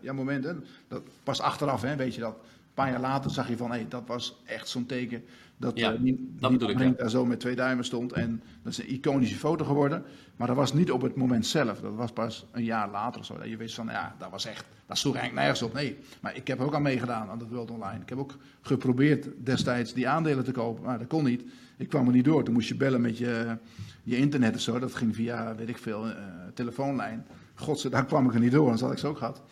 ja, 0.00 0.12
moment. 0.12 0.44
Hè? 0.44 0.52
Dat 0.88 1.02
pas 1.22 1.40
achteraf, 1.40 1.82
hè, 1.82 1.96
weet 1.96 2.14
je 2.14 2.20
dat. 2.20 2.36
Een 2.74 2.82
paar 2.82 2.90
jaar 2.90 3.00
later 3.00 3.30
zag 3.30 3.48
je 3.48 3.56
van, 3.56 3.70
hé, 3.70 3.76
hey, 3.76 3.88
dat 3.88 4.02
was 4.06 4.42
echt 4.44 4.68
zo'n 4.68 4.86
teken 4.86 5.24
dat 5.56 5.78
ja, 5.78 5.92
die, 5.92 6.34
dat 6.38 6.50
die 6.50 6.58
bedoel 6.58 6.86
ik, 6.86 6.98
daar 6.98 7.10
zo 7.10 7.26
met 7.26 7.40
twee 7.40 7.54
duimen 7.54 7.84
stond. 7.84 8.12
En 8.12 8.42
dat 8.62 8.72
is 8.72 8.78
een 8.78 8.92
iconische 8.92 9.36
foto 9.36 9.64
geworden. 9.64 10.04
Maar 10.36 10.46
dat 10.46 10.56
was 10.56 10.72
niet 10.72 10.90
op 10.90 11.02
het 11.02 11.16
moment 11.16 11.46
zelf. 11.46 11.80
Dat 11.80 11.94
was 11.94 12.12
pas 12.12 12.46
een 12.52 12.64
jaar 12.64 12.90
later 12.90 13.20
of 13.20 13.26
zo. 13.26 13.38
Dat 13.38 13.48
je 13.48 13.56
wist 13.56 13.74
van, 13.74 13.86
ja, 13.86 14.14
dat 14.18 14.30
was 14.30 14.46
echt, 14.46 14.64
dat 14.86 14.98
sloeg 14.98 15.14
eigenlijk 15.14 15.46
nergens 15.46 15.68
op. 15.68 15.74
Nee, 15.74 15.98
maar 16.20 16.36
ik 16.36 16.46
heb 16.46 16.60
ook 16.60 16.74
aan 16.74 16.82
meegedaan 16.82 17.28
aan 17.28 17.38
dat 17.38 17.48
World 17.48 17.70
Online. 17.70 18.00
Ik 18.00 18.08
heb 18.08 18.18
ook 18.18 18.36
geprobeerd 18.60 19.28
destijds 19.38 19.92
die 19.92 20.08
aandelen 20.08 20.44
te 20.44 20.52
kopen, 20.52 20.84
maar 20.84 20.98
dat 20.98 21.06
kon 21.06 21.24
niet. 21.24 21.42
Ik 21.76 21.88
kwam 21.88 22.06
er 22.06 22.12
niet 22.12 22.24
door. 22.24 22.44
Toen 22.44 22.54
moest 22.54 22.68
je 22.68 22.76
bellen 22.76 23.00
met 23.00 23.18
je, 23.18 23.56
je 24.02 24.16
internet 24.16 24.54
of 24.54 24.60
zo. 24.60 24.78
Dat 24.78 24.94
ging 24.94 25.14
via, 25.14 25.54
weet 25.54 25.68
ik 25.68 25.78
veel, 25.78 26.06
uh, 26.06 26.14
telefoonlijn. 26.54 27.26
Godzijdank 27.54 28.08
kwam 28.08 28.26
ik 28.26 28.34
er 28.34 28.40
niet 28.40 28.52
door, 28.52 28.64
anders 28.64 28.80
had 28.80 28.92
ik 28.92 28.98
ze 28.98 29.06
ook 29.06 29.18
gehad. 29.18 29.42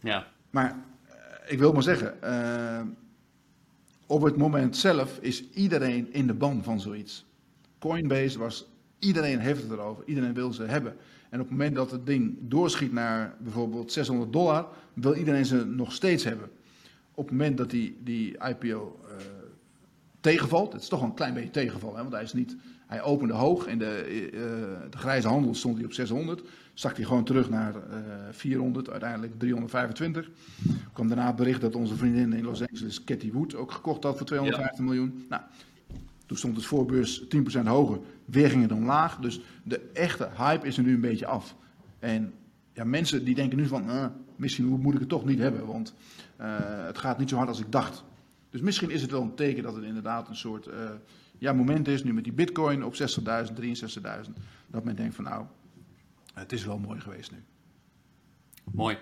Ja. 0.00 0.26
Maar 0.50 0.76
ik 1.48 1.58
wil 1.58 1.72
maar 1.72 1.82
zeggen, 1.82 2.14
uh, 2.24 2.80
op 4.06 4.22
het 4.22 4.36
moment 4.36 4.76
zelf 4.76 5.18
is 5.20 5.50
iedereen 5.50 6.12
in 6.12 6.26
de 6.26 6.34
ban 6.34 6.62
van 6.62 6.80
zoiets. 6.80 7.26
Coinbase 7.78 8.38
was, 8.38 8.68
iedereen 8.98 9.38
heeft 9.38 9.62
het 9.62 9.70
erover, 9.70 10.04
iedereen 10.06 10.34
wil 10.34 10.52
ze 10.52 10.62
hebben. 10.62 10.96
En 11.30 11.40
op 11.40 11.48
het 11.48 11.56
moment 11.56 11.74
dat 11.74 11.90
het 11.90 12.06
ding 12.06 12.36
doorschiet 12.40 12.92
naar 12.92 13.36
bijvoorbeeld 13.38 13.92
600 13.92 14.32
dollar, 14.32 14.68
wil 14.94 15.14
iedereen 15.14 15.46
ze 15.46 15.64
nog 15.64 15.92
steeds 15.92 16.24
hebben. 16.24 16.50
Op 17.14 17.24
het 17.24 17.36
moment 17.36 17.56
dat 17.56 17.70
die, 17.70 17.96
die 18.02 18.36
IPO 18.48 19.00
uh, 19.04 19.10
tegenvalt, 20.20 20.72
het 20.72 20.82
is 20.82 20.88
toch 20.88 21.02
een 21.02 21.14
klein 21.14 21.34
beetje 21.34 21.50
tegenval, 21.50 21.96
hè, 21.96 22.00
want 22.00 22.12
hij 22.12 22.22
is 22.22 22.32
niet, 22.32 22.56
hij 22.88 23.02
opende 23.02 23.34
hoog 23.34 23.66
en 23.66 23.78
de, 23.78 24.30
uh, 24.32 24.40
de 24.90 24.98
grijze 24.98 25.28
handel 25.28 25.54
stond 25.54 25.76
hij 25.76 25.84
op 25.84 25.92
600, 25.92 26.42
stak 26.74 26.96
hij 26.96 27.04
gewoon 27.04 27.24
terug 27.24 27.50
naar 27.50 27.74
uh, 27.74 27.82
400, 28.30 28.90
uiteindelijk 28.90 29.38
325. 29.38 30.30
kwam 30.92 31.08
daarna 31.08 31.26
het 31.26 31.36
bericht 31.36 31.60
dat 31.60 31.74
onze 31.74 31.96
vriendin 31.96 32.32
in 32.32 32.44
Los 32.44 32.60
Angeles, 32.60 33.04
Cathy 33.04 33.32
Wood, 33.32 33.54
ook 33.54 33.72
gekocht 33.72 34.02
had 34.02 34.16
voor 34.16 34.26
250 34.26 34.78
ja. 34.78 34.84
miljoen. 34.84 35.24
Nou, 35.28 35.42
toen 36.26 36.36
stond 36.36 36.56
het 36.56 36.64
voorbeurs 36.64 37.24
10% 37.58 37.62
hoger, 37.64 37.98
weer 38.24 38.50
ging 38.50 38.62
het 38.62 38.72
omlaag. 38.72 39.16
Dus 39.16 39.40
de 39.62 39.80
echte 39.92 40.28
hype 40.36 40.66
is 40.66 40.76
er 40.76 40.82
nu 40.82 40.94
een 40.94 41.00
beetje 41.00 41.26
af. 41.26 41.54
En 41.98 42.32
ja, 42.72 42.84
mensen 42.84 43.24
die 43.24 43.34
denken 43.34 43.58
nu 43.58 43.66
van, 43.66 44.12
misschien 44.36 44.66
moet 44.66 44.94
ik 44.94 45.00
het 45.00 45.08
toch 45.08 45.24
niet 45.24 45.38
hebben, 45.38 45.66
want 45.66 45.94
uh, 46.40 46.56
het 46.86 46.98
gaat 46.98 47.18
niet 47.18 47.28
zo 47.28 47.36
hard 47.36 47.48
als 47.48 47.60
ik 47.60 47.72
dacht. 47.72 48.04
Dus 48.50 48.60
misschien 48.60 48.90
is 48.90 49.02
het 49.02 49.10
wel 49.10 49.22
een 49.22 49.34
teken 49.34 49.62
dat 49.62 49.74
het 49.74 49.84
inderdaad 49.84 50.28
een 50.28 50.36
soort 50.36 50.66
uh, 50.66 50.74
ja, 51.38 51.52
moment 51.52 51.88
is, 51.88 52.04
nu 52.04 52.14
met 52.14 52.24
die 52.24 52.32
bitcoin 52.32 52.84
op 52.84 52.94
60.000, 52.94 53.00
63.000, 53.60 54.32
dat 54.66 54.84
men 54.84 54.96
denkt 54.96 55.14
van 55.14 55.24
nou, 55.24 55.44
het 56.34 56.52
is 56.52 56.64
wel 56.64 56.78
mooi 56.78 57.00
geweest 57.00 57.30
nu. 57.30 57.44
Mooi. 58.72 58.98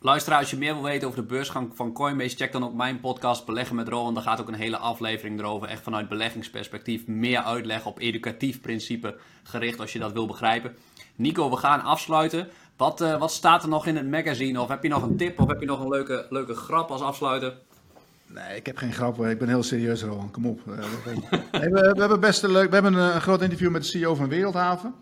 Luisteraar, 0.00 0.38
als 0.38 0.50
je 0.50 0.56
meer 0.56 0.74
wil 0.74 0.82
weten 0.82 1.08
over 1.08 1.20
de 1.20 1.26
beursgang 1.26 1.72
van 1.74 1.92
Coinbase, 1.92 2.36
check 2.36 2.52
dan 2.52 2.64
ook 2.64 2.74
mijn 2.74 3.00
podcast 3.00 3.46
Beleggen 3.46 3.76
met 3.76 3.88
Roland. 3.88 4.14
Daar 4.14 4.24
gaat 4.24 4.40
ook 4.40 4.48
een 4.48 4.54
hele 4.54 4.76
aflevering 4.76 5.38
erover, 5.38 5.68
echt 5.68 5.82
vanuit 5.82 6.08
beleggingsperspectief. 6.08 7.06
Meer 7.06 7.38
uitleg 7.38 7.86
op 7.86 7.98
educatief 7.98 8.60
principe 8.60 9.16
gericht 9.42 9.80
als 9.80 9.92
je 9.92 9.98
dat 9.98 10.12
wil 10.12 10.26
begrijpen. 10.26 10.76
Nico, 11.14 11.50
we 11.50 11.56
gaan 11.56 11.82
afsluiten. 11.82 12.48
Wat, 12.76 13.00
uh, 13.00 13.18
wat 13.18 13.32
staat 13.32 13.62
er 13.62 13.68
nog 13.68 13.86
in 13.86 13.96
het 13.96 14.10
magazine? 14.10 14.60
Of 14.60 14.68
heb 14.68 14.82
je 14.82 14.88
nog 14.88 15.02
een 15.02 15.16
tip? 15.16 15.40
Of 15.40 15.48
heb 15.48 15.60
je 15.60 15.66
nog 15.66 15.80
een 15.80 15.88
leuke, 15.88 16.26
leuke 16.30 16.54
grap 16.54 16.90
als 16.90 17.00
afsluiter? 17.00 17.58
Nee, 18.26 18.56
ik 18.56 18.66
heb 18.66 18.76
geen 18.76 18.92
grap. 18.92 19.24
Ik 19.24 19.38
ben 19.38 19.48
heel 19.48 19.62
serieus, 19.62 20.02
Roland. 20.02 20.30
Kom 20.30 20.46
op. 20.46 20.60
Nee, 20.66 21.70
we, 21.70 21.92
we, 21.94 22.00
hebben 22.00 22.20
best 22.20 22.42
een 22.42 22.52
leuk. 22.52 22.68
We 22.68 22.74
hebben 22.74 22.94
een, 22.94 23.14
een, 23.14 23.20
groot 23.20 23.42
interview 23.42 23.70
met 23.70 23.82
de 23.82 23.88
CEO 23.88 24.14
van 24.14 24.28
Wereldhaven. 24.28 24.94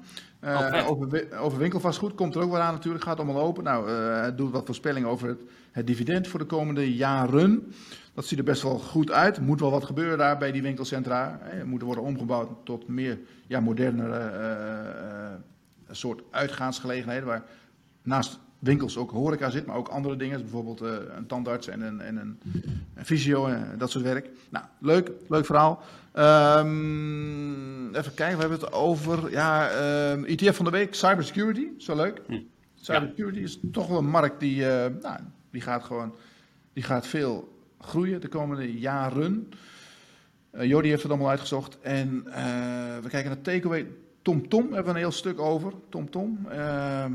Uh, 0.45 0.71
oh, 0.73 0.91
over, 0.91 1.39
over 1.39 1.59
winkelvastgoed 1.59 2.15
komt 2.15 2.35
er 2.35 2.41
ook 2.41 2.51
wel 2.51 2.61
aan 2.61 2.75
natuurlijk. 2.75 3.05
Gaat 3.05 3.19
allemaal 3.19 3.43
open. 3.43 3.65
Nou, 3.65 3.91
uh, 3.91 4.23
het 4.23 4.39
doet 4.39 4.53
wat 4.53 4.67
voorspellingen 4.67 5.09
over 5.09 5.29
het, 5.29 5.41
het, 5.73 5.87
dividend 5.87 6.29
voor 6.29 6.39
de 6.39 6.47
komende 6.47 6.95
jaren. 6.95 7.73
Dat 8.15 8.27
ziet 8.27 8.39
er 8.39 8.45
best 8.45 8.63
wel 8.63 8.79
goed 8.79 9.11
uit. 9.11 9.41
Moet 9.41 9.61
wel 9.61 9.71
wat 9.71 9.85
gebeuren 9.85 10.19
daar 10.19 10.39
bij 10.39 10.53
die 10.53 10.63
winkelcentra. 10.63 11.41
Er 11.51 11.67
moeten 11.67 11.87
worden 11.87 12.05
omgebouwd 12.05 12.49
tot 12.65 12.89
meer 12.89 13.19
ja, 13.47 13.61
modernere 13.61 14.33
soort 15.91 16.23
uitgaansgelegenheden. 16.31 17.27
Waar 17.27 17.45
naast 18.03 18.39
winkels 18.65 18.97
ook 18.97 19.11
horeca 19.11 19.51
zit, 19.51 19.67
maar 19.67 19.77
ook 19.77 19.89
andere 19.89 20.17
dingen. 20.17 20.41
Bijvoorbeeld 20.41 20.83
uh, 20.83 20.91
een 21.17 21.27
tandarts 21.27 21.69
en 21.69 21.81
een, 21.81 22.01
en 22.01 22.17
een, 22.17 22.39
een 22.95 23.05
fysio 23.05 23.47
en 23.47 23.75
dat 23.79 23.91
soort 23.91 24.05
werk. 24.05 24.29
Nou, 24.49 24.65
leuk, 24.79 25.11
leuk 25.29 25.47
verhaal. 25.47 25.83
Um, 26.17 27.95
even 27.95 28.15
kijken, 28.15 28.35
we 28.37 28.41
hebben 28.41 28.61
het 28.61 28.73
over 28.73 29.31
ja, 29.31 29.71
um, 30.13 30.25
ETF 30.25 30.57
van 30.57 30.65
de 30.65 30.71
week, 30.71 30.95
cybersecurity. 30.95 31.67
Zo 31.79 31.97
leuk. 31.97 32.21
Hm. 32.27 32.41
Cybersecurity 32.75 33.39
ja. 33.39 33.45
is 33.45 33.59
toch 33.73 33.87
wel 33.89 33.99
een 33.99 34.09
markt 34.09 34.41
die, 34.41 34.61
uh, 34.61 34.67
nou, 35.03 35.19
die 35.51 35.61
gaat 35.61 35.85
gewoon 35.85 36.15
die 36.73 36.83
gaat 36.83 37.07
veel 37.07 37.59
groeien 37.81 38.21
de 38.21 38.29
komende 38.29 38.79
jaren. 38.79 39.49
Uh, 40.55 40.65
Jordi 40.65 40.89
heeft 40.89 41.03
het 41.03 41.11
allemaal 41.11 41.31
uitgezocht. 41.31 41.79
En 41.81 42.25
we 43.03 43.09
kijken 43.09 43.31
naar 43.31 43.41
takeaway 43.41 43.87
TomTom 44.25 44.49
Tom 44.49 44.63
hebben 44.63 44.85
we 44.85 44.91
een 44.91 45.05
heel 45.05 45.13
stuk 45.13 45.39
over. 45.39 45.73
TomTom. 45.89 46.11
Tom. 46.11 46.47
Uh, 46.47 46.57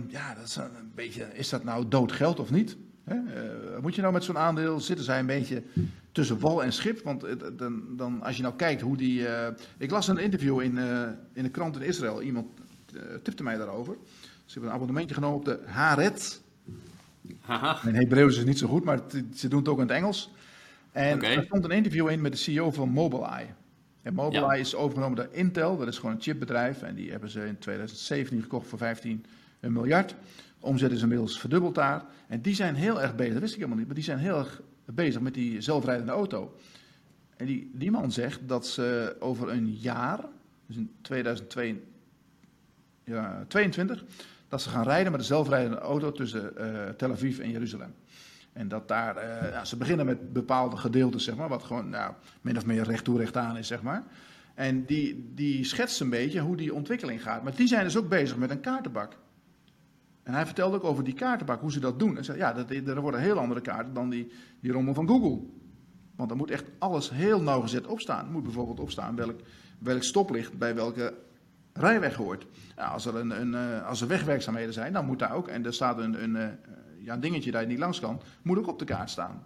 ja, 0.08 0.36
dat 0.36 0.44
is 0.46 0.56
een 0.56 0.92
beetje, 0.96 1.28
is 1.34 1.50
dat 1.50 1.64
nou 1.64 1.88
dood 1.88 2.12
geld 2.12 2.40
of 2.40 2.52
niet? 2.52 2.78
Hè? 3.04 3.16
Uh, 3.16 3.80
moet 3.82 3.96
je 3.96 4.02
nou 4.02 4.14
met 4.14 4.24
zo'n 4.24 4.38
aandeel 4.38 4.80
zitten? 4.80 5.06
Zij 5.06 5.20
een 5.20 5.26
beetje 5.26 5.64
tussen 6.12 6.40
wal 6.40 6.64
en 6.64 6.74
schip? 6.74 7.04
Want 7.04 7.26
dan, 7.58 7.84
dan, 7.98 8.22
als 8.22 8.36
je 8.36 8.42
nou 8.42 8.56
kijkt 8.56 8.82
hoe 8.82 8.98
die. 8.98 9.20
Uh, 9.20 9.48
ik 9.78 9.92
las 9.92 10.08
een 10.08 10.18
interview 10.18 10.62
in, 10.62 10.78
in 11.34 11.44
de 11.44 11.50
krant 11.50 11.76
in 11.76 11.82
Israël. 11.82 12.22
Iemand 12.22 12.48
tipte 13.24 13.44
mij 13.44 13.58
daarover. 13.58 13.98
Ze 14.46 14.52
hebben 14.52 14.70
een 14.70 14.76
abonnementje 14.76 15.14
genomen 15.14 15.38
op 15.38 15.46
de 15.46 15.60
Haaret. 15.66 16.42
Mijn 17.84 17.96
Hebreeuws 17.96 18.38
is 18.38 18.44
niet 18.44 18.58
zo 18.58 18.68
goed, 18.68 18.84
maar 18.84 18.96
het, 18.96 19.24
ze 19.36 19.48
doen 19.48 19.60
het 19.60 19.68
ook 19.68 19.80
in 19.80 19.88
het 19.88 19.96
Engels. 19.96 20.32
En 20.92 21.16
okay. 21.16 21.36
er 21.36 21.44
stond 21.44 21.64
een 21.64 21.72
interview 21.72 22.10
in 22.10 22.22
met 22.22 22.32
de 22.32 22.38
CEO 22.38 22.72
van 22.72 22.90
Mobileye. 22.90 23.46
En 24.10 24.16
Mobileye 24.16 24.56
ja. 24.56 24.62
is 24.62 24.76
overgenomen 24.76 25.16
door 25.16 25.28
Intel, 25.32 25.78
dat 25.78 25.88
is 25.88 25.98
gewoon 25.98 26.16
een 26.16 26.22
chipbedrijf. 26.22 26.82
En 26.82 26.96
die 26.96 27.12
hebben 27.12 27.30
ze 27.30 27.46
in 27.46 27.58
2017 27.58 28.42
gekocht 28.42 28.68
voor 28.68 28.78
15 28.78 29.26
miljard. 29.60 30.16
Omzet 30.60 30.92
is 30.92 31.02
inmiddels 31.02 31.40
verdubbeld 31.40 31.76
daar. 31.76 32.06
En 32.28 32.42
die 32.42 32.56
zijn 32.56 32.76
heel 32.76 33.02
erg 33.02 33.16
bezig, 33.16 33.34
dat 33.34 33.42
wist 33.42 33.54
ik 33.54 33.60
helemaal 33.60 33.78
niet, 33.78 33.88
maar 33.88 33.96
die 33.96 34.04
zijn 34.04 34.18
heel 34.18 34.38
erg 34.38 34.62
bezig 34.86 35.22
met 35.22 35.34
die 35.34 35.62
zelfrijdende 35.62 36.12
auto. 36.12 36.56
En 37.38 37.46
die, 37.46 37.72
die 37.74 37.92
man 37.92 38.12
zegt 38.12 38.40
dat 38.46 38.68
ze 38.68 39.16
over 39.20 39.50
een 39.50 39.74
jaar, 39.74 40.26
dus 40.66 40.76
in 40.76 40.92
2022, 41.02 41.88
ja, 43.04 43.46
22, 43.48 44.04
dat 44.48 44.62
ze 44.62 44.70
gaan 44.70 44.84
rijden 44.84 45.12
met 45.12 45.22
een 45.22 45.28
zelfrijdende 45.28 45.78
auto 45.78 46.12
tussen 46.12 46.54
uh, 46.58 46.90
Tel 46.90 47.12
Aviv 47.12 47.40
en 47.40 47.52
Jeruzalem. 47.52 47.94
En 48.54 48.68
dat 48.68 48.88
daar, 48.88 49.16
ja, 49.52 49.66
ze 49.66 49.78
beginnen 49.78 50.06
met 50.06 50.34
bepaalde 50.34 50.78
gedeeltes, 50.78 51.24
zeg 51.24 51.36
maar, 51.36 51.50
wat 51.50 51.64
gewoon 51.64 51.90
nou, 51.90 52.14
min 52.42 52.58
of 52.58 52.66
meer 52.66 52.84
recht 52.84 53.04
toe 53.04 53.18
recht 53.18 53.38
aan 53.38 53.58
is, 53.58 53.68
zeg 53.68 53.82
maar. 53.82 54.04
En 54.56 54.86
die, 54.86 55.32
die 55.36 55.64
schetst 55.64 56.00
een 56.00 56.10
beetje 56.10 56.40
hoe 56.40 56.56
die 56.56 56.74
ontwikkeling 56.74 57.22
gaat. 57.22 57.44
Maar 57.44 57.56
die 57.56 57.68
zijn 57.68 57.84
dus 57.84 57.98
ook 57.98 58.10
bezig 58.10 58.38
met 58.38 58.50
een 58.50 58.60
kaartenbak. 58.60 59.18
En 60.24 60.34
hij 60.34 60.46
vertelde 60.46 60.76
ook 60.76 60.84
over 60.84 61.04
die 61.04 61.14
kaartenbak, 61.14 61.62
hoe 61.62 61.72
ze 61.72 61.80
dat 61.80 62.00
doen. 62.00 62.18
En 62.18 62.24
zei, 62.24 62.38
ja, 62.38 62.54
dat, 62.54 62.70
er 62.72 63.02
worden 63.02 63.20
heel 63.20 63.40
andere 63.40 63.62
kaarten 63.62 63.94
dan 63.94 64.10
die, 64.10 64.32
die 64.60 64.72
rommel 64.72 64.94
van 64.94 65.08
Google. 65.08 65.40
Want 66.16 66.32
er 66.32 66.38
moet 66.38 66.52
echt 66.52 66.66
alles 66.80 67.10
heel 67.10 67.42
nauwgezet 67.42 67.88
opstaan. 67.88 68.26
Er 68.26 68.32
moet 68.32 68.44
bijvoorbeeld 68.44 68.80
opstaan 68.80 69.16
welk, 69.16 69.40
welk 69.80 70.04
stoplicht 70.04 70.58
bij 70.58 70.76
welke 70.76 71.14
rijweg 71.74 72.16
hoort. 72.16 72.46
Als, 72.76 73.06
er 73.06 73.16
een, 73.16 73.42
een, 73.42 73.54
uh, 73.54 73.88
als 73.88 74.02
er 74.02 74.08
wegwerkzaamheden 74.08 74.74
zijn, 74.74 74.94
dan 74.94 75.06
moet 75.06 75.20
daar 75.20 75.34
ook, 75.34 75.48
en 75.48 75.66
er 75.66 75.74
staat 75.74 75.98
een, 75.98 76.24
een, 76.24 76.36
uh, 76.36 76.48
ja, 77.04 77.14
een 77.14 77.20
dingetje 77.20 77.52
dat 77.52 77.62
je 77.62 77.68
niet 77.68 77.80
langs 77.80 78.00
kan, 78.00 78.22
moet 78.42 78.58
ook 78.58 78.68
op 78.68 78.80
de 78.80 78.86
kaart 78.86 79.10
staan. 79.10 79.44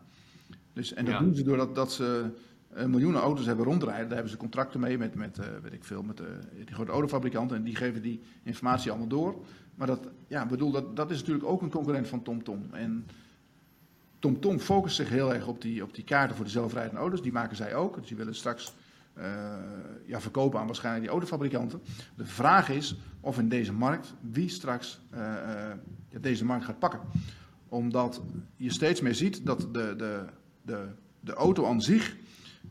Dus, 0.74 0.94
en 0.94 1.06
dat 1.06 1.14
Ja. 1.14 1.20
doen 1.20 1.36
ze 1.36 1.44
doordat 1.44 1.76
dat 1.76 1.92
ze 1.92 2.32
eh, 2.76 2.86
miljoenen 2.86 3.22
auto's 3.22 3.46
hebben 3.46 3.66
rondrijden. 3.66 4.04
Daar 4.04 4.14
hebben 4.14 4.32
ze 4.32 4.38
contracten 4.38 4.80
mee 4.80 4.98
met, 4.98 5.16
met 5.16 5.40
eh, 5.40 5.46
weet 5.62 5.74
ik 5.74 5.84
veel, 5.84 6.04
met 6.04 6.20
eh, 6.20 6.28
die 6.66 6.76
grote 6.76 6.92
autofabrikanten. 6.92 7.58
En 7.58 7.64
die 7.64 7.76
geven 7.76 8.02
die 8.02 8.22
informatie 8.44 8.90
allemaal 8.92 9.08
door. 9.08 9.36
Maar 9.76 9.88
dat, 9.88 10.08
ja, 10.28 10.46
bedoel, 10.46 10.72
dat, 10.72 10.96
dat 10.96 11.12
is 11.12 11.20
natuurlijk 11.20 11.46
ook 11.46 11.62
een 11.62 11.70
concurrent 11.70 12.08
van 12.08 12.22
TomTom. 12.22 12.68
En 12.72 13.08
TomTom 14.20 14.60
focust 14.60 14.96
zich 14.96 15.10
heel 15.10 15.34
erg 15.34 15.48
op 15.48 15.62
die, 15.62 15.84
op 15.84 15.96
die 15.96 16.04
kaarten 16.04 16.36
voor 16.36 16.46
de 16.46 16.52
zelfrijdende 16.52 17.00
auto's. 17.00 17.22
Die 17.22 17.32
maken 17.32 17.56
zij 17.56 17.76
ook. 17.76 17.96
Dus 17.96 18.08
die 18.08 18.18
willen 18.18 18.36
straks 18.36 18.74
ja, 20.06 20.22
verkopen 20.22 20.60
aan 20.60 20.66
waarschijnlijk 20.66 21.04
die 21.04 21.14
autofabrikanten. 21.14 21.82
De 22.16 22.26
vraag 22.26 22.70
is 22.70 22.96
of 23.20 23.40
in 23.40 23.50
deze 23.50 23.74
markt, 23.74 24.14
wie 24.22 24.50
straks 24.50 25.00
deze 26.20 26.46
markt 26.46 26.66
gaat 26.66 26.80
pakken. 26.80 27.00
Omdat 27.74 28.22
je 28.56 28.72
steeds 28.72 29.02
meer 29.02 29.16
ziet 29.16 29.46
dat 29.46 29.60
de, 29.60 29.94
de, 29.98 30.26
de, 30.62 30.88
de 31.20 31.34
auto 31.34 31.66
aan 31.66 31.82
zich 31.82 32.16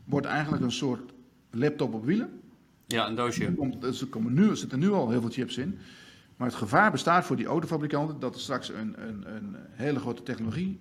wordt 0.03 0.27
eigenlijk 0.27 0.63
een 0.63 0.71
soort 0.71 1.13
laptop 1.51 1.93
op 1.93 2.05
wielen. 2.05 2.41
Ja, 2.85 3.07
een 3.07 3.15
doosje. 3.15 3.45
Er, 3.45 3.53
komt, 3.53 3.83
er, 3.83 4.07
komen 4.07 4.33
nu, 4.33 4.49
er 4.49 4.57
zitten 4.57 4.79
nu 4.79 4.91
al 4.91 5.09
heel 5.09 5.21
veel 5.21 5.29
chips 5.29 5.57
in. 5.57 5.79
Maar 6.37 6.47
het 6.47 6.57
gevaar 6.57 6.91
bestaat 6.91 7.25
voor 7.25 7.35
die 7.35 7.45
autofabrikanten 7.45 8.19
dat 8.19 8.35
er 8.35 8.41
straks 8.41 8.69
een, 8.69 9.07
een, 9.07 9.35
een 9.35 9.55
hele 9.71 9.99
grote 9.99 10.23
technologie 10.23 10.79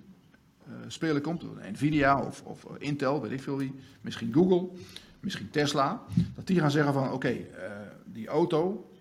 eh, 0.64 0.72
speler 0.86 1.20
komt. 1.20 1.44
Nvidia 1.72 2.22
of, 2.22 2.42
of 2.42 2.66
Intel, 2.78 3.22
weet 3.22 3.32
ik 3.32 3.42
veel 3.42 3.56
wie. 3.56 3.74
Misschien 4.00 4.32
Google, 4.32 4.68
misschien 5.20 5.50
Tesla. 5.50 6.02
Dat 6.34 6.46
die 6.46 6.60
gaan 6.60 6.70
zeggen 6.70 6.92
van 6.92 7.12
oké, 7.12 7.28
eh, 7.28 7.70
die 8.04 8.28
auto, 8.28 8.91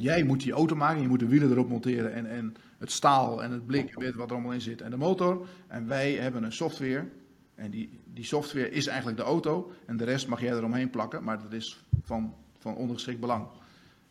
jij 0.00 0.22
moet 0.22 0.42
die 0.42 0.52
auto 0.52 0.76
maken. 0.76 1.02
Je 1.02 1.08
moet 1.08 1.18
de 1.18 1.28
wielen 1.28 1.50
erop 1.50 1.68
monteren 1.68 2.12
en, 2.12 2.26
en 2.26 2.54
het 2.78 2.90
staal 2.90 3.42
en 3.42 3.50
het 3.50 3.66
blik, 3.66 3.94
weet 3.94 4.14
wat 4.14 4.28
er 4.28 4.34
allemaal 4.34 4.52
in 4.52 4.60
zit. 4.60 4.80
En 4.80 4.90
de 4.90 4.96
motor. 4.96 5.46
En 5.66 5.86
wij 5.86 6.12
hebben 6.12 6.42
een 6.42 6.52
software. 6.52 7.08
En 7.54 7.70
die, 7.70 8.00
die 8.12 8.24
software 8.24 8.70
is 8.70 8.86
eigenlijk 8.86 9.18
de 9.18 9.24
auto. 9.24 9.72
En 9.86 9.96
de 9.96 10.04
rest 10.04 10.28
mag 10.28 10.40
jij 10.40 10.52
eromheen 10.52 10.90
plakken. 10.90 11.24
Maar 11.24 11.42
dat 11.42 11.52
is 11.52 11.84
van, 12.02 12.34
van 12.58 12.74
ondergeschikt 12.74 13.20
belang. 13.20 13.46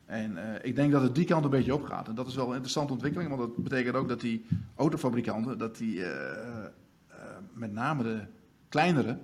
En 0.10 0.38
eh, 0.38 0.66
ik 0.66 0.76
denk 0.76 0.92
dat 0.92 1.02
het 1.02 1.16
die 1.16 1.26
kant 1.26 1.44
een 1.44 1.50
beetje 1.50 1.74
opgaat. 1.74 2.08
En 2.08 2.16
dat 2.16 2.28
is 2.28 2.36
wel 2.36 2.46
een 2.48 2.52
interessante 2.52 2.94
ontwikkeling, 2.94 3.30
want 3.30 3.42
dat 3.42 3.64
betekent 3.64 3.96
ook 3.96 4.08
dat 4.08 4.22
die 4.22 4.46
autofabrikanten, 4.76 5.58
dat 5.58 5.78
die 5.78 6.04
eh, 6.04 6.66
eh, 6.66 7.18
met 7.54 7.72
name 7.72 8.04
de 8.04 8.22
kleinere, 8.70 9.18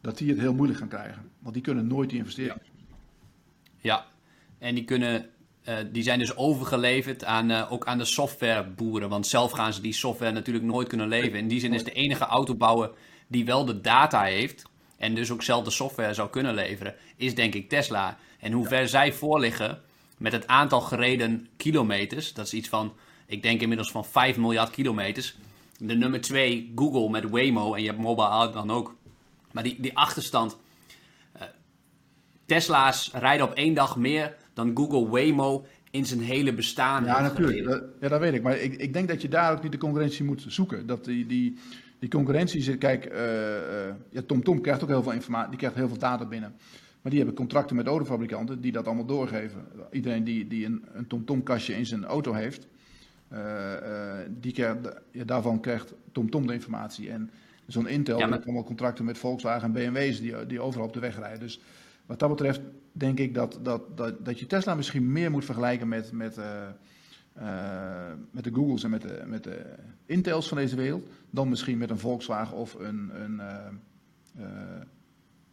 dat 0.00 0.18
die 0.18 0.28
het 0.28 0.38
heel 0.38 0.54
moeilijk 0.54 0.78
gaan 0.78 0.88
krijgen. 0.88 1.22
Want 1.38 1.54
die 1.54 1.62
kunnen 1.62 1.86
nooit 1.86 2.10
die 2.10 2.18
investeringen. 2.18 2.62
Ja, 3.76 4.06
en 4.58 4.74
die 4.74 4.84
kunnen. 4.84 5.26
Eh, 5.64 5.76
die 5.92 6.02
zijn 6.02 6.18
dus 6.18 6.36
overgeleverd 6.36 7.24
aan, 7.24 7.50
eh, 7.50 7.72
ook 7.72 7.86
aan 7.86 7.98
de 7.98 8.04
softwareboeren. 8.04 9.08
Want 9.08 9.26
zelf 9.26 9.50
gaan 9.50 9.72
ze 9.72 9.80
die 9.80 9.92
software 9.92 10.32
natuurlijk 10.32 10.64
nooit 10.64 10.88
kunnen 10.88 11.08
leveren. 11.08 11.38
In 11.38 11.48
die 11.48 11.60
zin 11.60 11.72
is 11.72 11.84
de 11.84 11.92
enige 11.92 12.24
autobouwer 12.24 12.90
die 13.26 13.44
wel 13.44 13.64
de 13.64 13.80
data 13.80 14.22
heeft. 14.22 14.62
En 14.96 15.14
dus 15.14 15.30
ook 15.30 15.42
zelf 15.42 15.64
de 15.64 15.70
software 15.70 16.14
zou 16.14 16.30
kunnen 16.30 16.54
leveren. 16.54 16.94
Is 17.16 17.34
denk 17.34 17.54
ik 17.54 17.68
Tesla. 17.68 18.18
En 18.38 18.52
hoe 18.52 18.66
ver 18.66 18.88
zij 18.88 19.12
voorliggen 19.12 19.82
met 20.18 20.32
het 20.32 20.46
aantal 20.46 20.80
gereden 20.80 21.48
kilometers. 21.56 22.32
Dat 22.32 22.46
is 22.46 22.54
iets 22.54 22.68
van. 22.68 22.92
Ik 23.26 23.42
denk 23.42 23.60
inmiddels 23.60 23.90
van 23.90 24.04
5 24.04 24.36
miljard 24.36 24.70
kilometers. 24.70 25.36
De 25.78 25.94
nummer 25.94 26.20
2, 26.20 26.72
Google 26.76 27.10
met 27.10 27.30
Waymo. 27.30 27.74
En 27.74 27.80
je 27.80 27.88
hebt 27.88 28.00
mobile 28.00 28.50
dan 28.52 28.70
ook. 28.70 28.94
Maar 29.52 29.62
die, 29.62 29.80
die 29.80 29.96
achterstand. 29.96 30.56
Tesla's 32.50 33.10
rijden 33.12 33.46
op 33.46 33.54
één 33.54 33.74
dag 33.74 33.96
meer 33.96 34.36
dan 34.64 34.76
Google 34.76 35.08
Waymo 35.08 35.64
in 35.90 36.06
zijn 36.06 36.20
hele 36.20 36.54
bestaan. 36.54 37.04
Ja, 37.04 37.20
natuurlijk. 37.20 37.64
Dat, 37.64 37.82
ja, 38.00 38.08
dat 38.08 38.20
weet 38.20 38.34
ik. 38.34 38.42
Maar 38.42 38.58
ik, 38.58 38.74
ik 38.74 38.92
denk 38.92 39.08
dat 39.08 39.22
je 39.22 39.28
daar 39.28 39.52
ook 39.52 39.62
niet 39.62 39.72
de 39.72 39.78
concurrentie 39.78 40.24
moet 40.24 40.44
zoeken. 40.48 40.86
Dat 40.86 41.04
die, 41.04 41.26
die, 41.26 41.58
die 41.98 42.08
concurrentie 42.08 42.62
zit. 42.62 42.78
Kijk, 42.78 43.04
eh, 43.04 43.20
ja, 44.10 44.22
TomTom 44.26 44.60
krijgt 44.60 44.82
ook 44.82 44.88
heel 44.88 45.02
veel 45.02 45.12
informatie. 45.12 45.48
Die 45.50 45.58
krijgt 45.58 45.76
heel 45.76 45.88
veel 45.88 45.98
data 45.98 46.26
binnen. 46.26 46.54
Maar 47.02 47.10
die 47.10 47.20
hebben 47.20 47.36
contracten 47.36 47.76
met 47.76 47.86
autofabrikanten 47.86 48.60
die 48.60 48.72
dat 48.72 48.86
allemaal 48.86 49.06
doorgeven. 49.06 49.66
Iedereen 49.90 50.24
die, 50.24 50.46
die 50.46 50.66
een, 50.66 50.84
een 50.92 51.06
TomTom-kastje 51.06 51.74
in 51.74 51.86
zijn 51.86 52.04
auto 52.04 52.32
heeft, 52.32 52.66
eh, 53.28 53.38
die 54.40 54.52
krijgt, 54.52 54.78
ja, 55.10 55.24
daarvan 55.24 55.60
krijgt 55.60 55.94
TomTom 56.12 56.46
de 56.46 56.52
informatie. 56.52 57.10
En 57.10 57.30
zo'n 57.66 57.88
Intel 57.88 58.18
Ja, 58.18 58.24
maar- 58.24 58.32
heeft 58.32 58.44
allemaal 58.44 58.64
contracten 58.64 59.04
met 59.04 59.18
Volkswagen 59.18 59.62
en 59.62 59.72
BMW's 59.72 60.20
die, 60.20 60.46
die 60.46 60.60
overal 60.60 60.86
op 60.86 60.92
de 60.92 61.00
weg 61.00 61.18
rijden. 61.18 61.40
Dus 61.40 61.60
wat 62.06 62.18
dat 62.18 62.28
betreft 62.28 62.60
denk 62.92 63.18
ik 63.18 63.34
dat, 63.34 63.58
dat, 63.62 63.96
dat, 63.96 64.24
dat 64.24 64.38
je 64.38 64.46
Tesla 64.46 64.74
misschien 64.74 65.12
meer 65.12 65.30
moet 65.30 65.44
vergelijken 65.44 65.88
met, 65.88 66.12
met, 66.12 66.38
eh, 66.38 66.66
eh, 67.32 68.12
met 68.30 68.44
de 68.44 68.52
Googles 68.54 68.84
en 68.84 68.90
met 68.90 69.02
de, 69.02 69.22
met 69.26 69.44
de 69.44 69.74
Intels 70.06 70.48
van 70.48 70.56
deze 70.56 70.76
wereld, 70.76 71.06
dan 71.30 71.48
misschien 71.48 71.78
met 71.78 71.90
een 71.90 71.98
Volkswagen 71.98 72.56
of 72.56 72.74
een, 72.74 73.10
een, 73.22 73.40
eh, 73.40 74.44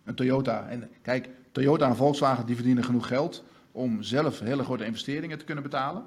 een 0.03 0.15
Toyota. 0.15 0.67
En 0.67 0.89
kijk, 1.01 1.29
Toyota 1.51 1.87
en 1.87 1.95
Volkswagen 1.95 2.45
die 2.45 2.55
verdienen 2.55 2.83
genoeg 2.83 3.07
geld 3.07 3.43
om 3.71 4.01
zelf 4.01 4.39
hele 4.39 4.63
grote 4.63 4.85
investeringen 4.85 5.37
te 5.37 5.45
kunnen 5.45 5.63
betalen. 5.63 6.03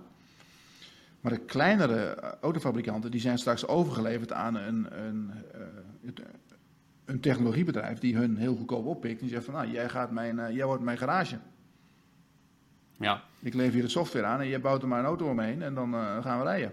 Maar 1.21 1.33
de 1.33 1.39
kleinere 1.39 2.15
autofabrikanten 2.41 3.11
die 3.11 3.21
zijn 3.21 3.39
straks 3.39 3.67
overgeleverd 3.67 4.33
aan 4.33 4.55
een, 4.55 4.87
een, 5.05 5.31
een 7.11 7.21
technologiebedrijf 7.21 7.99
die 7.99 8.17
hun 8.17 8.37
heel 8.37 8.57
goedkoop 8.57 8.87
oppikt. 8.87 9.21
Die 9.21 9.29
zegt 9.29 9.45
van, 9.45 9.55
nou, 9.55 9.71
jij, 9.71 9.89
gaat 9.89 10.11
mijn, 10.11 10.39
eh, 10.39 10.57
jij 10.57 10.67
wordt 10.67 10.83
mijn 10.83 10.99
garage. 10.99 11.39
Ja. 12.99 13.23
Ik 13.41 13.55
lever 13.55 13.73
hier 13.73 13.83
de 13.83 13.89
software 13.89 14.27
aan 14.27 14.41
en 14.41 14.49
jij 14.49 14.61
bouwt 14.61 14.83
er 14.83 14.89
maar 14.89 14.99
een 14.99 15.05
auto 15.05 15.29
omheen 15.29 15.63
en 15.63 15.75
dan 15.75 15.95
eh, 15.95 16.23
gaan 16.23 16.39
we 16.39 16.45
rijden. 16.45 16.73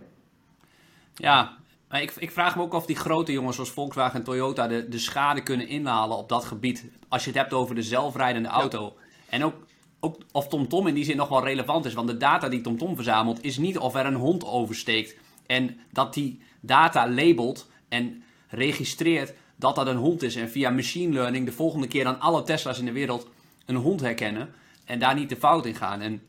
ja, 1.15 1.57
maar 1.89 2.01
ik, 2.01 2.11
ik 2.11 2.31
vraag 2.31 2.55
me 2.55 2.61
ook 2.61 2.73
of 2.73 2.85
die 2.85 2.95
grote 2.95 3.31
jongens 3.31 3.55
zoals 3.55 3.71
Volkswagen 3.71 4.19
en 4.19 4.25
Toyota 4.25 4.67
de, 4.67 4.89
de 4.89 4.97
schade 4.97 5.43
kunnen 5.43 5.67
inhalen 5.67 6.17
op 6.17 6.29
dat 6.29 6.45
gebied. 6.45 6.85
Als 7.07 7.23
je 7.23 7.29
het 7.29 7.39
hebt 7.39 7.53
over 7.53 7.75
de 7.75 7.83
zelfrijdende 7.83 8.49
auto. 8.49 8.97
En 9.29 9.43
ook, 9.43 9.55
ook 9.99 10.21
of 10.31 10.47
TomTom 10.47 10.87
in 10.87 10.93
die 10.93 11.03
zin 11.03 11.17
nog 11.17 11.29
wel 11.29 11.43
relevant 11.43 11.85
is. 11.85 11.93
Want 11.93 12.07
de 12.07 12.17
data 12.17 12.49
die 12.49 12.61
TomTom 12.61 12.95
verzamelt 12.95 13.43
is 13.43 13.57
niet 13.57 13.77
of 13.77 13.95
er 13.95 14.05
een 14.05 14.15
hond 14.15 14.45
oversteekt. 14.45 15.15
En 15.45 15.79
dat 15.91 16.13
die 16.13 16.41
data 16.59 17.09
labelt 17.09 17.69
en 17.89 18.23
registreert 18.47 19.33
dat 19.57 19.75
dat 19.75 19.87
een 19.87 19.95
hond 19.95 20.23
is. 20.23 20.35
En 20.35 20.49
via 20.49 20.69
machine 20.69 21.13
learning 21.13 21.45
de 21.45 21.51
volgende 21.51 21.87
keer 21.87 22.05
aan 22.05 22.19
alle 22.19 22.43
Tesla's 22.43 22.79
in 22.79 22.85
de 22.85 22.91
wereld 22.91 23.27
een 23.65 23.75
hond 23.75 24.01
herkennen. 24.01 24.49
En 24.85 24.99
daar 24.99 25.15
niet 25.15 25.29
de 25.29 25.35
fout 25.35 25.65
in 25.65 25.75
gaan. 25.75 26.01
En 26.01 26.21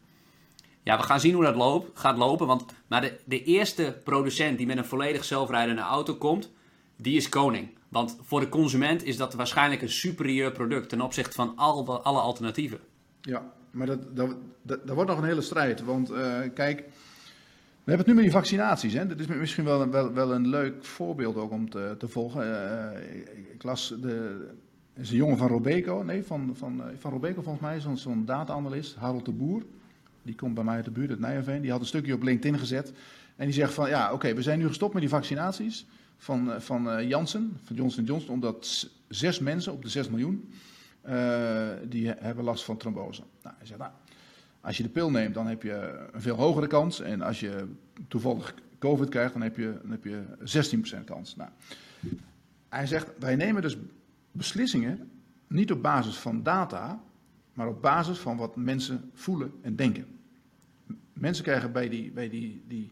ja, 0.83 0.97
we 0.97 1.03
gaan 1.03 1.21
zien 1.21 1.35
hoe 1.35 1.45
dat 1.45 1.57
loopt, 1.57 1.99
gaat 1.99 2.17
lopen. 2.17 2.47
Want, 2.47 2.65
maar 2.87 3.01
de, 3.01 3.19
de 3.25 3.43
eerste 3.43 4.01
producent 4.05 4.59
die 4.59 4.67
met 4.67 4.77
een 4.77 4.85
volledig 4.85 5.25
zelfrijdende 5.25 5.83
auto 5.83 6.15
komt, 6.15 6.51
die 6.97 7.17
is 7.17 7.29
koning. 7.29 7.69
Want 7.89 8.17
voor 8.23 8.41
de 8.41 8.49
consument 8.49 9.05
is 9.05 9.17
dat 9.17 9.35
waarschijnlijk 9.35 9.83
een 9.83 9.89
superieur 9.89 10.53
product 10.53 10.89
ten 10.89 11.01
opzichte 11.01 11.35
van 11.35 11.53
al 11.57 11.85
de, 11.85 11.93
alle 11.93 12.21
alternatieven. 12.21 12.79
Ja, 13.21 13.53
maar 13.71 13.87
dat, 13.87 14.17
dat, 14.17 14.37
dat, 14.63 14.87
dat 14.87 14.95
wordt 14.95 15.11
nog 15.11 15.19
een 15.19 15.25
hele 15.25 15.41
strijd. 15.41 15.85
Want 15.85 16.11
eh, 16.11 16.41
kijk, 16.55 16.85
we 17.89 17.95
hebben 17.95 18.07
het 18.07 18.07
nu 18.07 18.15
met 18.23 18.33
die 18.33 18.41
vaccinaties. 18.43 18.93
Hè? 18.93 19.07
Dat 19.07 19.19
is 19.21 19.27
misschien 19.27 19.65
wel, 19.65 19.83
een- 19.83 20.15
wel, 20.15 20.33
een 20.35 20.49
leuk 20.49 20.85
voorbeeld 20.85 21.37
ook 21.37 21.51
om 21.51 21.71
te, 21.71 21.95
te 21.99 22.09
volgen. 22.09 22.43
Eh, 22.93 23.01
ik, 23.55 23.63
las 23.63 23.95
de. 24.01 24.47
is 24.95 25.11
een 25.11 25.17
jongen 25.17 25.37
van 25.37 25.49
Robeco, 25.49 26.03
nee, 26.03 26.25
van, 26.25 26.51
van, 26.57 26.83
eh, 26.83 26.87
van 26.99 27.11
Robeco 27.11 27.43
volgens 27.43 27.65
mij, 27.65 27.81
zo'n 27.81 27.97
zo'n 27.97 28.25
data-analyst, 28.25 28.95
Harold 28.97 29.25
de 29.25 29.33
Boer. 29.33 29.63
Die 30.23 30.35
komt 30.35 30.55
bij 30.55 30.65
mij 30.65 30.75
uit 30.77 30.85
de 30.85 30.91
buurt, 30.91 31.11
uit 31.11 31.19
Nijmegen. 31.21 31.63
Die 31.63 31.71
had 31.71 31.81
een 31.81 31.87
stukje 31.87 32.15
op 32.15 32.23
LinkedIn 32.23 32.59
gezet. 32.59 32.93
En 33.37 33.45
die 33.45 33.55
zegt 33.55 33.75
van, 33.75 33.89
ja, 33.89 34.13
oké, 34.13 34.35
we 34.35 34.43
zijn 34.43 34.59
nu 34.59 34.67
gestopt 34.67 34.93
met 34.93 35.03
die 35.03 35.11
vaccinaties 35.11 35.87
van, 36.17 36.53
eh, 36.53 36.61
van 36.61 37.07
Janssen, 37.07 37.57
van 37.65 37.77
Johnson 37.77 38.05
Johnson, 38.05 38.35
omdat 38.35 38.89
zes 39.09 39.39
mensen 39.39 39.73
op 39.73 39.83
de 39.83 39.89
6 39.89 40.09
miljoen, 40.09 40.51
die 41.89 42.07
he- 42.09 42.15
hebben 42.19 42.45
last 42.45 42.65
van 42.65 42.77
trombose. 42.77 43.23
Nou, 43.43 43.55
hij 43.59 43.67
zegt, 43.67 43.79
nou, 43.81 43.91
als 44.61 44.77
je 44.77 44.83
de 44.83 44.89
pil 44.89 45.11
neemt, 45.11 45.35
dan 45.35 45.47
heb 45.47 45.63
je 45.63 46.09
een 46.13 46.21
veel 46.21 46.37
hogere 46.37 46.67
kans. 46.67 47.01
En 47.01 47.23
als 47.23 47.41
je 47.41 47.67
toevallig 48.09 48.55
COVID 48.79 49.09
krijgt, 49.09 49.33
dan 49.33 49.43
heb 49.43 49.57
je, 49.57 49.79
dan 49.83 49.91
heb 49.91 50.05
je 50.05 50.23
16% 51.01 51.05
kans. 51.05 51.37
Nou, 51.37 51.51
hij 52.69 52.87
zegt, 52.87 53.11
wij 53.19 53.37
nemen 53.37 53.63
dus 53.63 53.77
beslissingen 54.33 55.11
niet 55.47 55.73
op 55.73 55.83
basis 55.83 56.17
van 56.17 56.43
data, 56.43 57.03
maar 57.53 57.69
op 57.69 57.83
basis 57.83 58.19
van 58.19 58.37
wat 58.37 58.57
mensen 58.57 59.11
voelen 59.15 59.53
en 59.63 59.77
denken. 59.77 60.07
Mensen 61.13 61.45
krijgen 61.45 61.73
bij, 61.73 61.89
die, 61.89 62.11
bij 62.11 62.29
die, 62.29 62.63
die, 62.67 62.91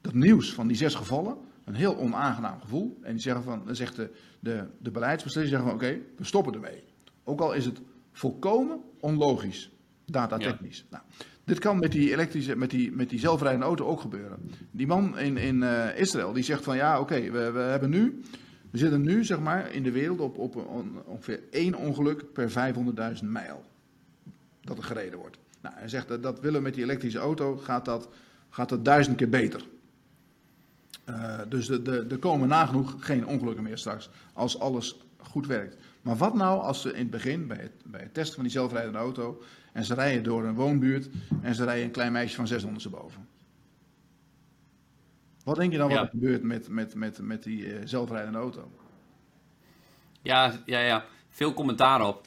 dat 0.00 0.14
nieuws 0.14 0.54
van 0.54 0.66
die 0.66 0.76
zes 0.76 0.94
gevallen 0.94 1.36
een 1.64 1.74
heel 1.74 1.96
onaangenaam 1.96 2.60
gevoel. 2.60 2.98
En 3.02 3.12
die 3.12 3.22
zeggen 3.22 3.42
van, 3.42 3.62
dan 3.64 3.76
zegt 3.76 3.96
de, 3.96 4.10
de, 4.40 4.66
de 4.78 4.90
beleidsbeslissers 4.90 5.56
zeggen 5.56 5.74
oké, 5.74 5.98
we 6.16 6.24
stoppen 6.24 6.54
ermee. 6.54 6.82
Ook 7.24 7.40
al 7.40 7.52
is 7.52 7.64
het 7.64 7.80
volkomen 8.12 8.80
onlogisch, 9.00 9.70
datatechnisch. 10.10 10.84
Nou, 10.90 11.02
dit 11.44 11.58
kan 11.58 11.78
met 11.78 11.92
die 11.92 12.12
elektrische, 12.12 12.56
met 12.56 12.70
die, 12.70 12.92
met 12.92 13.08
die 13.10 13.18
zelfrijdende 13.18 13.66
auto 13.66 13.84
ook 13.86 14.00
gebeuren. 14.00 14.50
Die 14.70 14.86
man 14.86 15.18
in, 15.18 15.36
in 15.36 15.62
eh, 15.62 15.98
Israël 16.00 16.32
die 16.32 16.42
zegt 16.42 16.64
van 16.64 16.76
ja, 16.76 17.00
oké, 17.00 17.30
we, 17.30 17.50
we 17.50 17.58
hebben 17.60 17.90
nu, 17.90 18.20
we 18.70 18.78
zitten 18.78 19.00
nu 19.02 19.24
zeg 19.24 19.40
maar 19.40 19.72
in 19.72 19.82
de 19.82 19.90
wereld 19.90 20.20
op, 20.20 20.38
op 20.38 20.56
on- 20.56 21.02
ongeveer 21.04 21.40
één 21.50 21.74
ongeluk 21.74 22.32
per 22.32 22.50
500.000 23.20 23.24
mijl 23.24 23.64
dat 24.60 24.76
er 24.78 24.84
gereden 24.84 25.18
wordt. 25.18 25.38
Nou, 25.62 25.74
hij 25.78 25.88
zegt 25.88 26.08
dat, 26.08 26.22
dat 26.22 26.40
willen 26.40 26.56
we 26.58 26.62
met 26.64 26.74
die 26.74 26.82
elektrische 26.84 27.18
auto, 27.18 27.56
gaat 27.56 27.84
dat, 27.84 28.08
gaat 28.50 28.68
dat 28.68 28.84
duizend 28.84 29.16
keer 29.16 29.28
beter. 29.28 29.64
Eh, 31.04 31.38
dus 31.48 31.66
de- 31.66 31.82
de- 31.82 32.06
er 32.10 32.18
komen 32.18 32.48
nagenoeg 32.48 32.94
geen 32.98 33.26
ongelukken 33.26 33.64
meer 33.64 33.78
straks. 33.78 34.10
Als 34.32 34.58
alles 34.58 34.96
goed 35.16 35.46
werkt. 35.46 35.76
Maar 36.08 36.16
wat 36.16 36.34
nou 36.34 36.60
als 36.62 36.80
ze 36.80 36.92
in 36.92 36.98
het 36.98 37.10
begin, 37.10 37.46
bij 37.46 37.56
het, 37.56 37.72
bij 37.84 38.00
het 38.00 38.14
testen 38.14 38.34
van 38.34 38.42
die 38.42 38.52
zelfrijdende 38.52 38.98
auto, 38.98 39.42
en 39.72 39.84
ze 39.84 39.94
rijden 39.94 40.22
door 40.22 40.44
een 40.44 40.54
woonbuurt 40.54 41.08
en 41.42 41.54
ze 41.54 41.64
rijden 41.64 41.84
een 41.84 41.90
klein 41.90 42.12
meisje 42.12 42.36
van 42.36 42.46
600 42.46 42.84
erboven? 42.84 43.28
Wat 45.44 45.56
denk 45.56 45.72
je 45.72 45.78
dan 45.78 45.88
wat 45.88 45.96
Ja. 45.96 46.02
er 46.04 46.08
gebeurt 46.10 46.42
met, 46.42 46.68
met, 46.68 46.94
met, 46.94 47.18
met 47.22 47.42
die 47.42 47.72
eh, 47.74 47.80
zelfrijdende 47.84 48.38
auto? 48.38 48.70
Ja, 50.22 50.52
ja, 50.64 50.78
ja. 50.80 51.04
Veel 51.28 51.54
commentaar 51.54 52.06
op. 52.06 52.26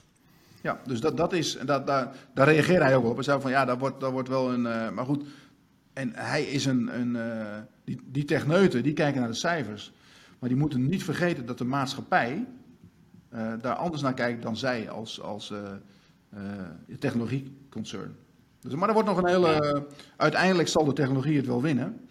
Ja, 0.62 0.82
dus 0.86 1.00
dat, 1.00 1.18
dat 1.18 1.34
is, 1.34 1.56
en 1.56 1.66
dat, 1.66 1.88
daar, 1.88 2.16
daar 2.34 2.48
reageerde 2.48 2.84
hij 2.84 2.96
ook 2.96 3.06
op. 3.06 3.16
Hij 3.16 3.24
zei 3.24 3.42
van 3.42 3.52
ja, 3.52 3.66
dat 3.66 3.80
wordt, 3.80 4.00
dat 4.00 4.12
wordt 4.12 4.30
wel 4.30 4.54
een. 4.54 4.66
eh, 4.66 4.90
maar 4.92 5.06
goed, 5.06 5.24
en 5.94 6.12
hij 6.16 6.44
is 6.44 6.66
een. 6.66 7.00
een 7.00 7.16
eh, 7.16 7.58
die, 7.84 8.00
die 8.06 8.26
techneuten 8.26 8.84
die 8.84 8.94
kijken 8.94 9.20
naar 9.20 9.30
de 9.30 9.36
cijfers. 9.36 9.92
Maar 10.40 10.50
die 10.50 10.58
moeten 10.58 10.86
niet 10.86 11.04
vergeten 11.04 11.46
dat 11.46 11.58
de 11.58 11.66
maatschappij 11.66 12.46
eh, 13.32 13.54
daar 13.62 13.76
anders 13.76 14.02
naar 14.02 14.14
kijkt 14.14 14.42
dan 14.42 14.58
zij 14.58 14.90
als, 14.90 15.22
als 15.22 15.52
eh, 15.52 15.60
eh, 16.30 16.40
technologieconcern. 17.00 18.16
Dus, 18.62 18.74
maar 18.74 18.88
er 18.88 18.94
wordt 18.94 19.10
nog 19.10 19.18
een 19.18 19.28
hele. 19.28 19.86
Uiteindelijk 20.18 20.68
zal 20.68 20.86
de 20.86 20.94
technologie 20.94 21.38
het 21.38 21.46
wel 21.46 21.62
winnen. 21.62 22.08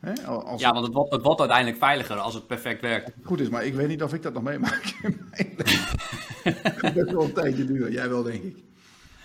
Hè, 0.00 0.22
als 0.22 0.60
Ja, 0.60 0.72
want 0.72 0.84
het 0.84 0.94
wordt, 0.94 1.12
het 1.12 1.22
wordt 1.22 1.40
uiteindelijk 1.40 1.78
veiliger 1.78 2.16
als 2.16 2.34
het 2.34 2.46
perfect 2.46 2.80
werkt. 2.80 3.12
goed 3.22 3.40
is, 3.40 3.48
maar 3.48 3.64
ik 3.64 3.74
weet 3.74 3.88
niet 3.88 4.02
of 4.02 4.14
ik 4.14 4.22
dat 4.22 4.32
nog 4.32 4.42
meemaak. 4.42 4.82
Het 6.44 6.94
best 6.94 7.10
wel 7.10 7.24
een 7.24 7.32
tijdje 7.32 7.64
duren. 7.64 7.92
Jij 7.92 8.08
wel, 8.08 8.22
denk 8.22 8.42
ik. 8.42 8.56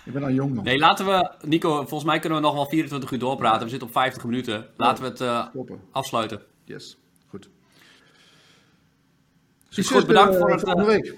Ik 0.04 0.12
ben 0.12 0.22
al 0.22 0.30
jong 0.30 0.54
nog. 0.54 0.64
Nee, 0.64 0.78
laten 0.78 1.06
we, 1.06 1.30
Nico, 1.46 1.76
volgens 1.76 2.04
mij 2.04 2.18
kunnen 2.18 2.38
we 2.38 2.44
nog 2.44 2.54
wel 2.54 2.66
24 2.66 3.10
uur 3.10 3.18
doorpraten. 3.18 3.62
We 3.62 3.68
zitten 3.68 3.88
op 3.88 3.94
50 3.94 4.24
minuten. 4.24 4.66
Laten 4.76 5.04
we 5.04 5.24
het 5.24 5.50
afsluiten. 5.90 6.40
Yes, 6.64 6.98
goed. 7.28 7.48
Is 9.70 9.90
goed, 9.90 10.06
bedankt 10.06 10.36
voor 10.36 10.50
het, 10.50 10.60
volgende 10.60 10.86
week. 10.86 11.16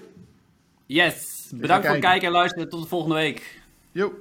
Yes, 0.93 1.49
bedankt 1.55 1.85
voor 1.85 1.95
het 1.95 2.03
kijken. 2.03 2.09
kijken 2.09 2.27
en 2.27 2.33
luisteren. 2.33 2.69
Tot 2.69 2.81
de 2.81 2.87
volgende 2.87 3.15
week. 3.15 3.61
Jo, 3.91 4.13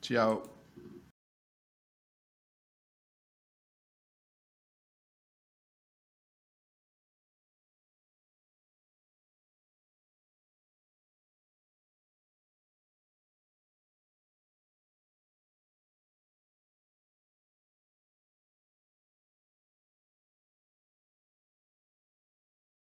ciao. 0.00 0.42